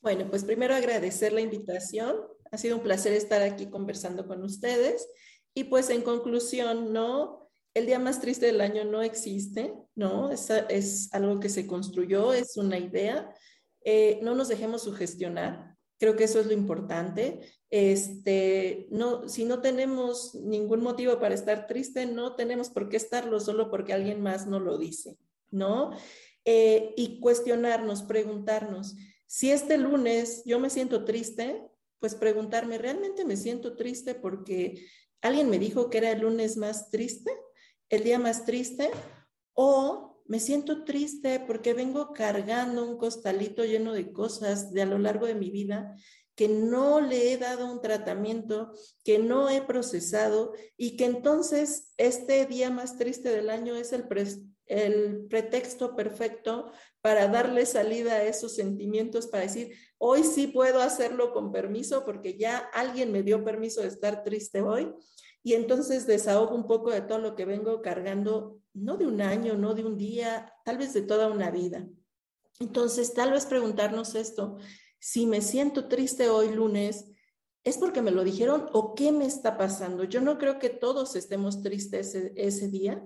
Bueno, 0.02 0.30
pues 0.30 0.44
primero 0.44 0.76
agradecer 0.76 1.32
la 1.32 1.42
invitación. 1.42 2.18
Ha 2.52 2.58
sido 2.58 2.78
un 2.78 2.84
placer 2.84 3.14
estar 3.14 3.42
aquí 3.42 3.70
conversando 3.70 4.28
con 4.28 4.44
ustedes. 4.44 5.08
Y 5.54 5.66
pues 5.66 5.90
en 5.90 6.02
conclusión, 6.02 6.92
¿no? 6.92 7.50
El 7.74 7.86
día 7.86 8.00
más 8.00 8.20
triste 8.20 8.48
del 8.48 8.62
año 8.62 8.84
no 8.84 9.02
existe, 9.02 9.74
¿no? 9.96 10.30
Es, 10.32 10.50
es 10.70 11.14
algo 11.14 11.40
que 11.40 11.50
se 11.50 11.66
construyó, 11.66 12.34
es 12.34 12.58
una 12.58 12.78
idea. 12.78 13.34
Eh, 13.86 14.20
no 14.22 14.36
nos 14.36 14.50
dejemos 14.50 14.84
sugestionar. 14.84 15.76
Creo 16.00 16.16
que 16.16 16.24
eso 16.24 16.40
es 16.40 16.48
lo 16.48 16.54
importante. 16.54 17.42
Este, 17.70 18.88
no, 18.90 19.28
si 19.28 19.46
no 19.46 19.62
tenemos 19.62 20.34
ningún 20.34 20.82
motivo 20.82 21.20
para 21.20 21.36
estar 21.36 21.68
triste, 21.68 22.06
no 22.06 22.36
tenemos 22.36 22.70
por 22.70 22.90
qué 22.90 22.98
estarlo 22.98 23.40
solo 23.40 23.70
porque 23.70 23.94
alguien 23.94 24.22
más 24.22 24.48
no 24.48 24.60
lo 24.60 24.78
dice, 24.78 25.18
¿no? 25.52 25.92
Eh, 26.46 26.94
y 26.96 27.20
cuestionarnos, 27.20 28.04
preguntarnos, 28.04 28.96
si 29.28 29.52
este 29.52 29.78
lunes 29.78 30.42
yo 30.46 30.60
me 30.60 30.72
siento 30.72 31.06
triste, 31.06 31.62
pues 32.00 32.16
preguntarme, 32.16 32.78
¿realmente 32.78 33.26
me 33.26 33.38
siento 33.38 33.76
triste 33.76 34.16
porque 34.16 34.88
alguien 35.22 35.50
me 35.50 35.60
dijo 35.60 35.90
que 35.90 36.00
era 36.00 36.12
el 36.12 36.22
lunes 36.22 36.58
más 36.58 36.90
triste, 36.90 37.32
el 37.90 38.04
día 38.04 38.18
más 38.18 38.46
triste? 38.46 38.90
¿O 39.54 40.09
me 40.30 40.40
siento 40.40 40.86
triste 40.86 41.40
porque 41.40 41.74
vengo 41.74 42.14
cargando 42.14 42.88
un 42.88 42.98
costalito 42.98 43.66
lleno 43.66 43.94
de 43.94 44.12
cosas 44.12 44.72
de 44.72 44.84
a 44.84 44.86
lo 44.86 45.00
largo 45.00 45.26
de 45.26 45.34
mi 45.34 45.50
vida 45.50 45.96
que 46.36 46.48
no 46.48 47.02
le 47.02 47.34
he 47.34 47.38
dado 47.38 47.70
un 47.70 47.82
tratamiento, 47.82 48.72
que 49.04 49.18
no 49.18 49.50
he 49.50 49.62
procesado 49.62 50.54
y 50.78 50.96
que 50.96 51.06
entonces 51.06 51.92
este 51.98 52.46
día 52.46 52.70
más 52.70 52.98
triste 52.98 53.30
del 53.30 53.50
año 53.50 53.76
es 53.76 53.92
el, 53.92 54.08
pretexto 55.28 55.96
perfecto 55.96 56.72
para 57.02 57.28
darle 57.28 57.66
salida 57.66 58.14
a 58.14 58.24
esos 58.24 58.56
sentimientos, 58.56 59.28
para 59.28 59.44
decir, 59.44 59.76
hoy 59.98 60.24
sí 60.24 60.46
puedo 60.46 60.80
hacerlo 60.80 61.34
con 61.34 61.52
permiso 61.52 62.06
porque 62.06 62.38
ya 62.38 62.60
alguien 62.72 63.12
me 63.12 63.24
dio 63.24 63.44
permiso 63.44 63.82
de 63.82 63.88
estar 63.88 64.24
triste 64.24 64.62
hoy 64.62 64.94
y 65.44 65.54
entonces 65.54 66.06
desahogo 66.06 66.56
un 66.56 66.68
poco 66.68 66.92
de 66.92 67.02
todo 67.02 67.20
lo 67.20 67.36
que 67.36 67.46
vengo 67.46 67.82
cargando 67.82 68.60
no 68.74 68.98
de 68.98 69.08
un 69.08 69.22
año, 69.22 69.56
no 69.56 69.74
de 69.74 69.86
un 69.86 69.98
día, 69.98 70.54
tal 70.66 70.78
vez 70.78 70.94
de 70.94 71.02
toda 71.02 71.28
una 71.28 71.52
vida. 71.52 71.88
Entonces, 72.60 73.14
tal 73.14 73.32
vez 73.32 73.46
preguntarnos 73.46 74.16
esto, 74.16 74.58
si 75.00 75.26
me 75.26 75.42
siento 75.42 75.88
triste 75.88 76.30
hoy 76.30 76.54
lunes, 76.54 77.06
¿es 77.64 77.78
porque 77.78 78.02
me 78.02 78.12
lo 78.12 78.24
dijeron 78.24 78.68
o 78.74 78.96
qué 78.96 79.12
me 79.12 79.26
está 79.26 79.58
pasando? 79.58 80.04
Yo 80.04 80.22
no 80.22 80.38
creo 80.38 80.60
que 80.60 80.70
todos 80.70 81.16
estemos 81.16 81.62
tristes 81.62 82.16
ese, 82.16 82.34
ese 82.36 82.68
día, 82.68 83.06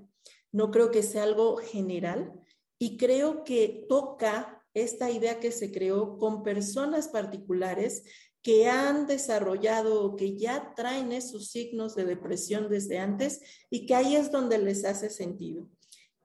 no 0.52 0.72
creo 0.72 0.92
que 0.92 1.04
sea 1.04 1.24
algo 1.24 1.58
general 1.58 2.34
y 2.80 2.98
creo 2.98 3.44
que 3.44 3.86
toca 3.88 4.64
esta 4.74 5.12
idea 5.12 5.40
que 5.40 5.52
se 5.52 5.72
creó 5.72 6.18
con 6.18 6.42
personas 6.42 7.08
particulares 7.08 8.04
que 8.44 8.68
han 8.68 9.08
desarrollado 9.08 10.04
o 10.04 10.16
que 10.18 10.38
ya 10.38 10.74
traen 10.76 11.14
esos 11.14 11.50
signos 11.50 11.96
de 11.96 12.04
depresión 12.04 12.70
desde 12.70 13.00
antes 13.00 13.42
y 13.70 13.86
que 13.86 13.96
ahí 13.96 14.16
es 14.16 14.32
donde 14.32 14.58
les 14.58 14.84
hace 14.84 15.10
sentido. 15.10 15.70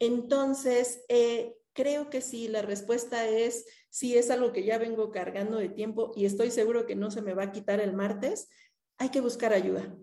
Entonces, 0.01 1.05
eh, 1.09 1.57
creo 1.73 2.11
que 2.11 2.21
sí, 2.21 2.49
la 2.49 2.61
respuesta 2.61 3.29
es 3.29 3.65
sí, 3.89 4.17
es 4.17 4.31
algo 4.31 4.53
que 4.53 4.65
ya 4.65 4.79
vengo 4.79 5.13
cargando 5.13 5.59
de 5.59 5.69
tiempo 5.69 6.13
y 6.17 6.27
estoy 6.27 6.51
seguro 6.51 6.87
que 6.87 6.97
no 6.97 7.11
se 7.11 7.23
me 7.23 7.35
va 7.35 7.45
a 7.45 7.53
quitar 7.53 7.81
el 7.81 7.95
martes. 7.95 8.49
Hay 8.99 9.11
que 9.11 9.21
buscar 9.21 9.53
ayuda. 9.53 9.97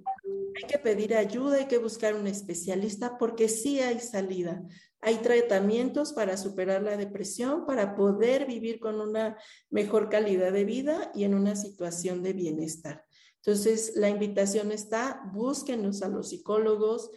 Hay 0.55 0.67
que 0.67 0.79
pedir 0.79 1.15
ayuda, 1.15 1.57
hay 1.57 1.65
que 1.65 1.79
buscar 1.79 2.15
un 2.15 2.27
especialista 2.27 3.17
porque 3.17 3.49
sí 3.49 3.81
hay 3.81 3.99
salida. 3.99 4.63
Hay 5.01 5.17
tratamientos 5.17 6.13
para 6.13 6.37
superar 6.37 6.81
la 6.81 6.95
depresión, 6.95 7.65
para 7.65 7.95
poder 7.95 8.45
vivir 8.45 8.79
con 8.79 9.01
una 9.01 9.37
mejor 9.69 10.09
calidad 10.09 10.53
de 10.53 10.63
vida 10.63 11.11
y 11.13 11.25
en 11.25 11.35
una 11.35 11.57
situación 11.57 12.23
de 12.23 12.33
bienestar. 12.33 13.05
Entonces, 13.43 13.93
la 13.95 14.09
invitación 14.09 14.71
está, 14.71 15.29
búsquenos 15.33 16.01
a 16.01 16.07
los 16.07 16.29
psicólogos, 16.29 17.11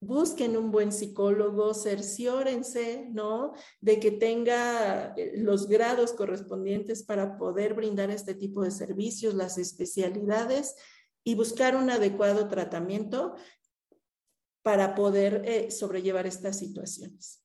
busquen 0.00 0.56
un 0.56 0.72
buen 0.72 0.90
psicólogo, 0.90 1.74
cerciórense, 1.74 3.08
¿no? 3.12 3.52
De 3.80 4.00
que 4.00 4.10
tenga 4.10 5.14
eh, 5.16 5.34
los 5.36 5.68
grados 5.68 6.12
correspondientes 6.12 7.04
para 7.04 7.38
poder 7.38 7.74
brindar 7.74 8.10
este 8.10 8.34
tipo 8.34 8.62
de 8.62 8.72
servicios, 8.72 9.34
las 9.34 9.56
especialidades 9.56 10.74
y 11.24 11.34
buscar 11.34 11.76
un 11.76 11.90
adecuado 11.90 12.48
tratamiento 12.48 13.36
para 14.62 14.94
poder 14.94 15.42
eh, 15.44 15.70
sobrellevar 15.70 16.26
estas 16.26 16.58
situaciones. 16.58 17.44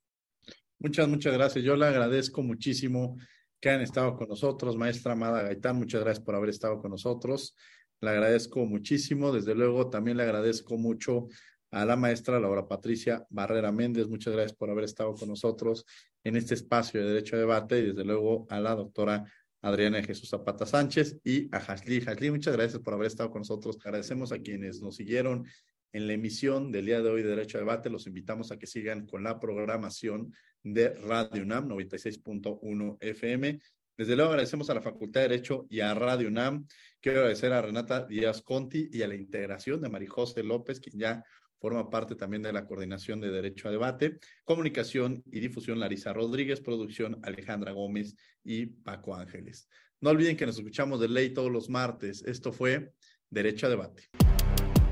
Muchas, 0.80 1.08
muchas 1.08 1.34
gracias. 1.34 1.64
Yo 1.64 1.76
le 1.76 1.88
agradezco 1.88 2.44
muchísimo 2.44 3.18
que 3.60 3.70
hayan 3.70 3.82
estado 3.82 4.16
con 4.16 4.30
nosotros. 4.30 4.78
Maestra 4.78 5.14
Amada 5.14 5.42
Gaitán, 5.42 5.78
muchas 5.78 6.02
gracias 6.02 6.24
por 6.24 6.36
haber 6.36 6.50
estado 6.50 6.80
con 6.80 6.92
nosotros. 6.92 7.56
Le 8.02 8.12
agradezco 8.12 8.66
muchísimo. 8.66 9.32
Desde 9.32 9.56
luego, 9.56 9.90
también 9.90 10.18
le 10.18 10.24
agradezco 10.24 10.78
mucho 10.78 11.28
a 11.72 11.86
la 11.86 11.96
maestra 11.96 12.40
Laura 12.40 12.68
Patricia 12.68 13.26
Barrera 13.30 13.72
Méndez. 13.72 14.08
Muchas 14.08 14.34
gracias 14.34 14.56
por 14.56 14.70
haber 14.70 14.84
estado 14.84 15.16
con 15.16 15.30
nosotros 15.30 15.86
en 16.24 16.36
este 16.36 16.54
espacio 16.54 17.02
de 17.02 17.08
Derecho 17.08 17.36
a 17.36 17.40
Debate 17.40 17.80
y 17.80 17.88
desde 17.88 18.06
luego 18.06 18.46
a 18.50 18.60
la 18.60 18.76
doctora 18.76 19.26
Adriana 19.68 20.02
Jesús 20.02 20.30
Zapata 20.30 20.66
Sánchez 20.66 21.20
y 21.26 21.54
a 21.54 21.58
Hasli. 21.58 22.02
Hasli, 22.08 22.32
muchas 22.32 22.56
gracias 22.56 22.82
por 22.82 22.94
haber 22.94 23.08
estado 23.08 23.30
con 23.30 23.42
nosotros. 23.42 23.78
Agradecemos 23.84 24.32
a 24.32 24.40
quienes 24.40 24.82
nos 24.82 24.96
siguieron 24.96 25.46
en 25.92 26.08
la 26.08 26.14
emisión 26.14 26.72
del 26.72 26.86
día 26.86 27.02
de 27.02 27.10
hoy 27.10 27.22
de 27.22 27.30
Derecho 27.30 27.58
a 27.58 27.62
Debate. 27.62 27.90
Los 27.90 28.08
invitamos 28.08 28.52
a 28.52 28.58
que 28.58 28.66
sigan 28.66 29.06
con 29.06 29.24
la 29.24 29.40
programación 29.40 30.34
de 30.64 30.94
Radio 30.94 31.44
UNAM 31.44 31.68
96.1 31.68 32.98
FM. 33.02 33.60
Desde 33.98 34.16
luego 34.16 34.32
agradecemos 34.32 34.70
a 34.70 34.74
la 34.74 34.82
Facultad 34.82 35.22
de 35.22 35.30
Derecho 35.30 35.68
y 35.70 35.82
a 35.82 35.94
Radio 35.94 36.30
UNAM. 36.30 36.66
Quiero 37.02 37.20
agradecer 37.20 37.52
a 37.52 37.62
Renata 37.62 38.06
Díaz 38.06 38.42
Conti 38.42 38.90
y 38.90 39.02
a 39.02 39.08
la 39.10 39.16
integración 39.16 39.82
de 39.82 39.90
Marijose 39.90 40.44
López, 40.44 40.80
quien 40.80 40.98
ya 40.98 41.24
forma 41.60 41.90
parte 41.90 42.16
también 42.16 42.44
de 42.44 42.54
la 42.54 42.66
coordinación 42.66 43.20
de 43.22 43.32
Derecho 43.32 43.68
a 43.68 43.72
Debate, 43.72 44.20
comunicación 44.44 45.24
y 45.32 45.40
difusión 45.40 45.80
Larisa 45.80 46.14
Rodríguez, 46.14 46.62
producción 46.62 47.20
Alejandra 47.24 47.72
Gómez 47.72 48.16
y 48.44 48.68
Paco 48.68 49.16
Ángeles. 49.16 49.68
No 50.00 50.12
olviden 50.12 50.38
que 50.38 50.46
nos 50.46 50.58
escuchamos 50.58 51.00
de 51.00 51.10
ley 51.10 51.34
todos 51.34 51.52
los 51.52 51.70
martes. 51.70 52.24
Esto 52.26 52.52
fue 52.52 52.94
Derecho 53.30 53.68
a 53.68 53.70
Debate. 53.70 54.04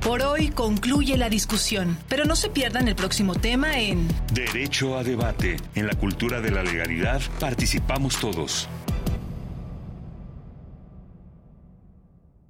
Por 0.05 0.22
hoy 0.22 0.49
concluye 0.49 1.18
la 1.18 1.30
discusión, 1.30 1.97
pero 2.07 2.26
no 2.26 2.36
se 2.36 2.51
pierdan 2.51 2.88
el 2.88 2.95
próximo 2.95 3.34
tema 3.34 3.80
en 3.80 4.07
Derecho 4.32 4.97
a 4.99 5.03
debate. 5.03 5.55
En 5.74 5.88
la 5.88 5.95
cultura 5.95 6.41
de 6.41 6.51
la 6.51 6.61
legalidad 6.61 7.22
participamos 7.39 8.20
todos. 8.20 8.70